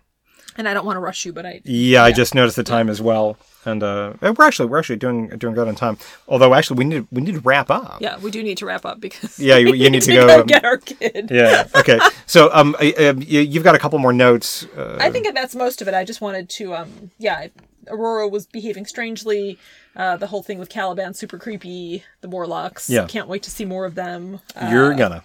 And 0.55 0.69
I 0.69 0.75
don't 0.75 0.85
want 0.85 0.97
to 0.97 0.99
rush 0.99 1.25
you, 1.25 1.33
but 1.33 1.47
I. 1.47 1.61
Yeah, 1.63 2.03
I 2.03 2.11
just 2.11 2.35
noticed 2.35 2.55
the 2.57 2.63
time 2.63 2.87
as 2.87 3.01
well, 3.01 3.37
and 3.65 3.81
uh, 3.81 4.13
we're 4.21 4.45
actually 4.45 4.67
we're 4.67 4.77
actually 4.77 4.97
doing 4.97 5.29
doing 5.29 5.55
good 5.55 5.67
on 5.67 5.73
time. 5.73 5.97
Although 6.27 6.53
actually 6.53 6.77
we 6.77 6.85
need 6.85 7.07
we 7.11 7.21
need 7.23 7.33
to 7.33 7.39
wrap 7.39 7.71
up. 7.71 7.97
Yeah, 7.99 8.19
we 8.19 8.29
do 8.29 8.43
need 8.43 8.59
to 8.59 8.67
wrap 8.67 8.85
up 8.85 8.99
because. 9.01 9.39
Yeah, 9.39 9.57
you, 9.57 9.73
you 9.73 9.89
need 9.89 10.03
to 10.03 10.13
go 10.13 10.41
um, 10.41 10.45
get 10.45 10.63
our 10.63 10.77
kid. 10.77 11.31
yeah. 11.31 11.67
Okay. 11.75 11.97
So 12.27 12.51
um, 12.53 12.75
I- 12.79 12.91
um, 13.07 13.23
you, 13.23 13.39
you've 13.39 13.63
got 13.63 13.73
a 13.73 13.79
couple 13.79 13.97
more 13.97 14.13
notes. 14.13 14.67
Uh, 14.77 14.97
I 15.01 15.09
think 15.09 15.33
that's 15.33 15.55
most 15.55 15.81
of 15.81 15.87
it. 15.87 15.95
I 15.95 16.03
just 16.05 16.21
wanted 16.21 16.49
to, 16.49 16.75
um, 16.75 17.09
yeah, 17.17 17.47
Ororo 17.87 18.29
was 18.31 18.45
behaving 18.45 18.85
strangely. 18.85 19.57
Uh, 19.95 20.17
the 20.17 20.27
whole 20.27 20.43
thing 20.43 20.59
with 20.59 20.69
Caliban, 20.69 21.13
super 21.13 21.37
creepy. 21.37 22.03
The 22.21 22.27
Morlocks. 22.27 22.89
Yeah. 22.89 23.05
Can't 23.07 23.27
wait 23.27 23.43
to 23.43 23.51
see 23.51 23.65
more 23.65 23.85
of 23.85 23.95
them. 23.95 24.39
Uh, 24.55 24.69
you're 24.71 24.93
gonna. 24.95 25.23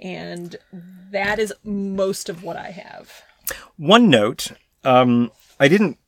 and 0.00 0.56
that 1.10 1.38
is 1.38 1.52
most 1.64 2.28
of 2.28 2.42
what 2.42 2.56
I 2.56 2.70
have. 2.70 3.22
One 3.76 4.08
note. 4.10 4.52
Um, 4.84 5.30
I 5.60 5.68
didn't. 5.68 5.98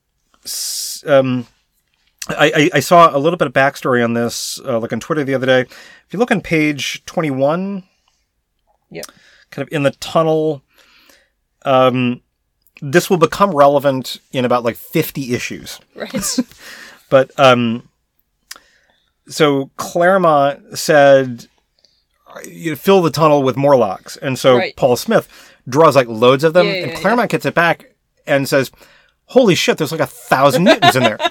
Um, 1.07 1.47
I, 2.29 2.53
I, 2.57 2.71
I 2.75 2.81
saw 2.81 3.15
a 3.15 3.19
little 3.19 3.37
bit 3.37 3.47
of 3.47 3.53
backstory 3.53 4.03
on 4.03 4.15
this, 4.15 4.59
uh, 4.65 4.79
like 4.79 4.93
on 4.93 5.01
Twitter 5.01 5.25
the 5.25 5.35
other 5.35 5.47
day. 5.47 5.61
If 5.61 6.07
you 6.11 6.19
look 6.19 6.31
on 6.31 6.41
page 6.41 7.05
twenty-one, 7.07 7.85
Yep. 8.91 9.05
kind 9.51 9.67
of 9.67 9.73
in 9.73 9.83
the 9.83 9.91
tunnel. 9.93 10.63
Um, 11.65 12.21
this 12.93 13.09
will 13.09 13.17
become 13.17 13.55
relevant 13.55 14.19
in 14.33 14.45
about 14.45 14.63
like 14.65 14.77
fifty 14.77 15.35
issues. 15.35 15.81
Right. 15.95 16.15
But 17.11 17.31
um, 17.39 17.89
so 19.29 19.71
Claremont 19.77 20.79
said, 20.79 21.47
"You 22.45 22.75
fill 22.77 23.03
the 23.03 23.11
tunnel 23.11 23.43
with 23.43 23.57
Morlocks," 23.57 24.17
and 24.17 24.39
so 24.39 24.57
Right. 24.57 24.75
Paul 24.75 24.97
Smith 24.97 25.29
draws 25.69 25.95
like 25.97 26.09
loads 26.09 26.45
of 26.45 26.55
them, 26.55 26.67
Yeah, 26.67 26.73
and 26.73 26.91
yeah, 26.93 26.99
Claremont 27.01 27.31
gets 27.31 27.47
it 27.47 27.55
back 27.55 27.95
and 28.27 28.49
says, 28.49 28.73
"Holy 29.27 29.55
shit! 29.55 29.77
There's 29.79 29.93
like 29.93 30.01
a 30.01 30.07
thousand 30.07 30.65
mutants 30.65 30.97
in 30.97 31.03
there." 31.05 31.19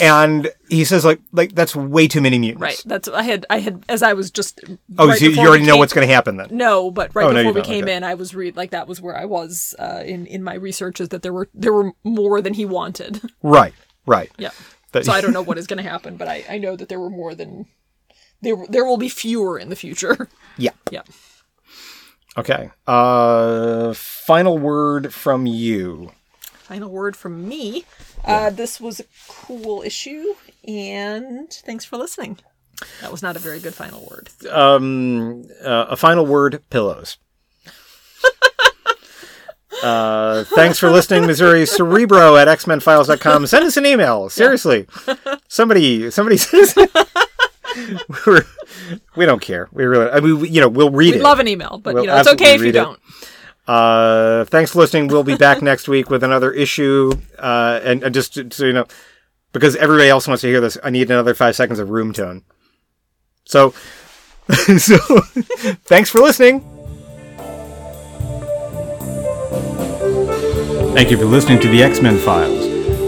And 0.00 0.50
he 0.68 0.84
says, 0.84 1.04
like, 1.04 1.20
like 1.32 1.54
that's 1.54 1.74
way 1.76 2.08
too 2.08 2.20
many 2.20 2.38
mutants. 2.38 2.62
right. 2.62 2.82
That's 2.86 3.08
I 3.08 3.22
had. 3.22 3.46
I 3.50 3.58
had 3.60 3.84
as 3.88 4.02
I 4.02 4.12
was 4.12 4.30
just. 4.30 4.60
Oh, 4.98 5.08
right 5.08 5.18
so 5.18 5.26
you 5.26 5.38
already 5.40 5.62
we 5.62 5.66
know 5.66 5.76
what's 5.76 5.92
going 5.92 6.06
to 6.06 6.12
happen 6.12 6.36
then. 6.36 6.48
No, 6.50 6.90
but 6.90 7.14
right 7.14 7.24
Oh, 7.26 7.30
no, 7.32 7.42
before 7.42 7.52
we 7.52 7.62
came 7.62 7.84
okay. 7.84 7.96
in, 7.96 8.04
I 8.04 8.14
was 8.14 8.34
read 8.34 8.56
like 8.56 8.70
that 8.70 8.88
was 8.88 9.00
where 9.00 9.16
I 9.16 9.24
was 9.24 9.74
uh, 9.78 10.02
in 10.04 10.26
in 10.26 10.42
my 10.42 10.54
researches 10.54 11.08
that 11.10 11.22
there 11.22 11.32
were 11.32 11.48
there 11.54 11.72
were 11.72 11.92
more 12.04 12.40
than 12.40 12.54
he 12.54 12.64
wanted. 12.64 13.20
Right. 13.42 13.74
Right. 14.06 14.30
yeah. 14.38 14.50
That- 14.92 15.04
So 15.04 15.12
I 15.12 15.20
don't 15.20 15.32
know 15.38 15.42
what 15.42 15.58
is 15.58 15.66
going 15.66 15.82
to 15.82 15.88
happen, 15.88 16.16
but 16.16 16.28
I 16.28 16.44
I 16.48 16.58
know 16.58 16.76
that 16.76 16.88
there 16.88 17.00
were 17.00 17.10
more 17.10 17.34
than 17.34 17.66
there 18.42 18.56
there 18.68 18.84
will 18.84 18.98
be 18.98 19.08
fewer 19.08 19.58
in 19.58 19.68
the 19.70 19.76
future. 19.76 20.28
Yeah. 20.56 20.70
yeah. 20.90 21.02
Okay. 22.36 22.70
Uh, 22.86 23.92
final 23.94 24.58
word 24.58 25.12
from 25.12 25.46
you. 25.46 26.10
Final 26.42 26.90
word 26.90 27.16
from 27.16 27.48
me. 27.48 27.84
Uh, 28.26 28.50
this 28.50 28.80
was 28.80 29.00
a 29.00 29.04
cool 29.28 29.82
issue, 29.82 30.34
and 30.66 31.50
thanks 31.50 31.84
for 31.84 31.96
listening. 31.96 32.38
That 33.00 33.12
was 33.12 33.22
not 33.22 33.36
a 33.36 33.38
very 33.38 33.60
good 33.60 33.74
final 33.74 34.06
word. 34.10 34.28
um, 34.50 35.44
uh, 35.62 35.86
a 35.90 35.96
final 35.96 36.26
word 36.26 36.62
pillows. 36.70 37.18
uh, 39.82 40.44
thanks 40.44 40.78
for 40.78 40.90
listening, 40.90 41.26
Missouri 41.26 41.66
Cerebro 41.66 42.36
at 42.36 42.48
xmenfiles.com. 42.48 43.46
Send 43.46 43.64
us 43.64 43.76
an 43.76 43.86
email. 43.86 44.28
Seriously. 44.30 44.86
Somebody, 45.48 46.10
somebody 46.10 46.36
says. 46.38 46.74
We're, 48.26 48.42
we 49.16 49.26
don't 49.26 49.40
care. 49.42 49.68
We 49.72 49.84
really, 49.84 50.10
I 50.10 50.20
mean, 50.20 50.40
we, 50.40 50.48
you 50.48 50.60
know, 50.60 50.68
we'll 50.68 50.90
read 50.90 51.14
We 51.14 51.20
it. 51.20 51.22
love 51.22 51.40
an 51.40 51.48
email, 51.48 51.78
but 51.82 51.94
We'll 51.94 52.04
you 52.04 52.10
know 52.10 52.18
it's 52.18 52.28
okay 52.32 52.54
if 52.54 52.62
you 52.62 52.68
it. 52.68 52.72
don't. 52.72 52.98
Uh, 53.66 54.44
thanks 54.44 54.72
for 54.72 54.80
listening. 54.80 55.08
We'll 55.08 55.24
be 55.24 55.36
back 55.36 55.62
next 55.70 55.88
week 55.88 56.10
with 56.10 56.22
another 56.22 56.52
issue. 56.52 57.12
Uh, 57.38 57.80
and, 57.82 58.02
and 58.02 58.14
just 58.14 58.34
so 58.52 58.66
you 58.66 58.72
know, 58.72 58.86
because 59.52 59.76
everybody 59.76 60.08
else 60.08 60.28
wants 60.28 60.42
to 60.42 60.48
hear 60.48 60.60
this, 60.60 60.76
I 60.82 60.90
need 60.90 61.10
another 61.10 61.34
five 61.34 61.56
seconds 61.56 61.78
of 61.78 61.90
room 61.90 62.12
tone. 62.12 62.42
So, 63.44 63.70
so 64.78 64.98
thanks 65.86 66.10
for 66.10 66.20
listening. 66.20 66.60
Thank 70.94 71.10
you 71.10 71.16
for 71.16 71.24
listening 71.24 71.60
to 71.60 71.68
the 71.68 71.82
X 71.82 72.00
Men 72.00 72.18
Files. 72.18 72.63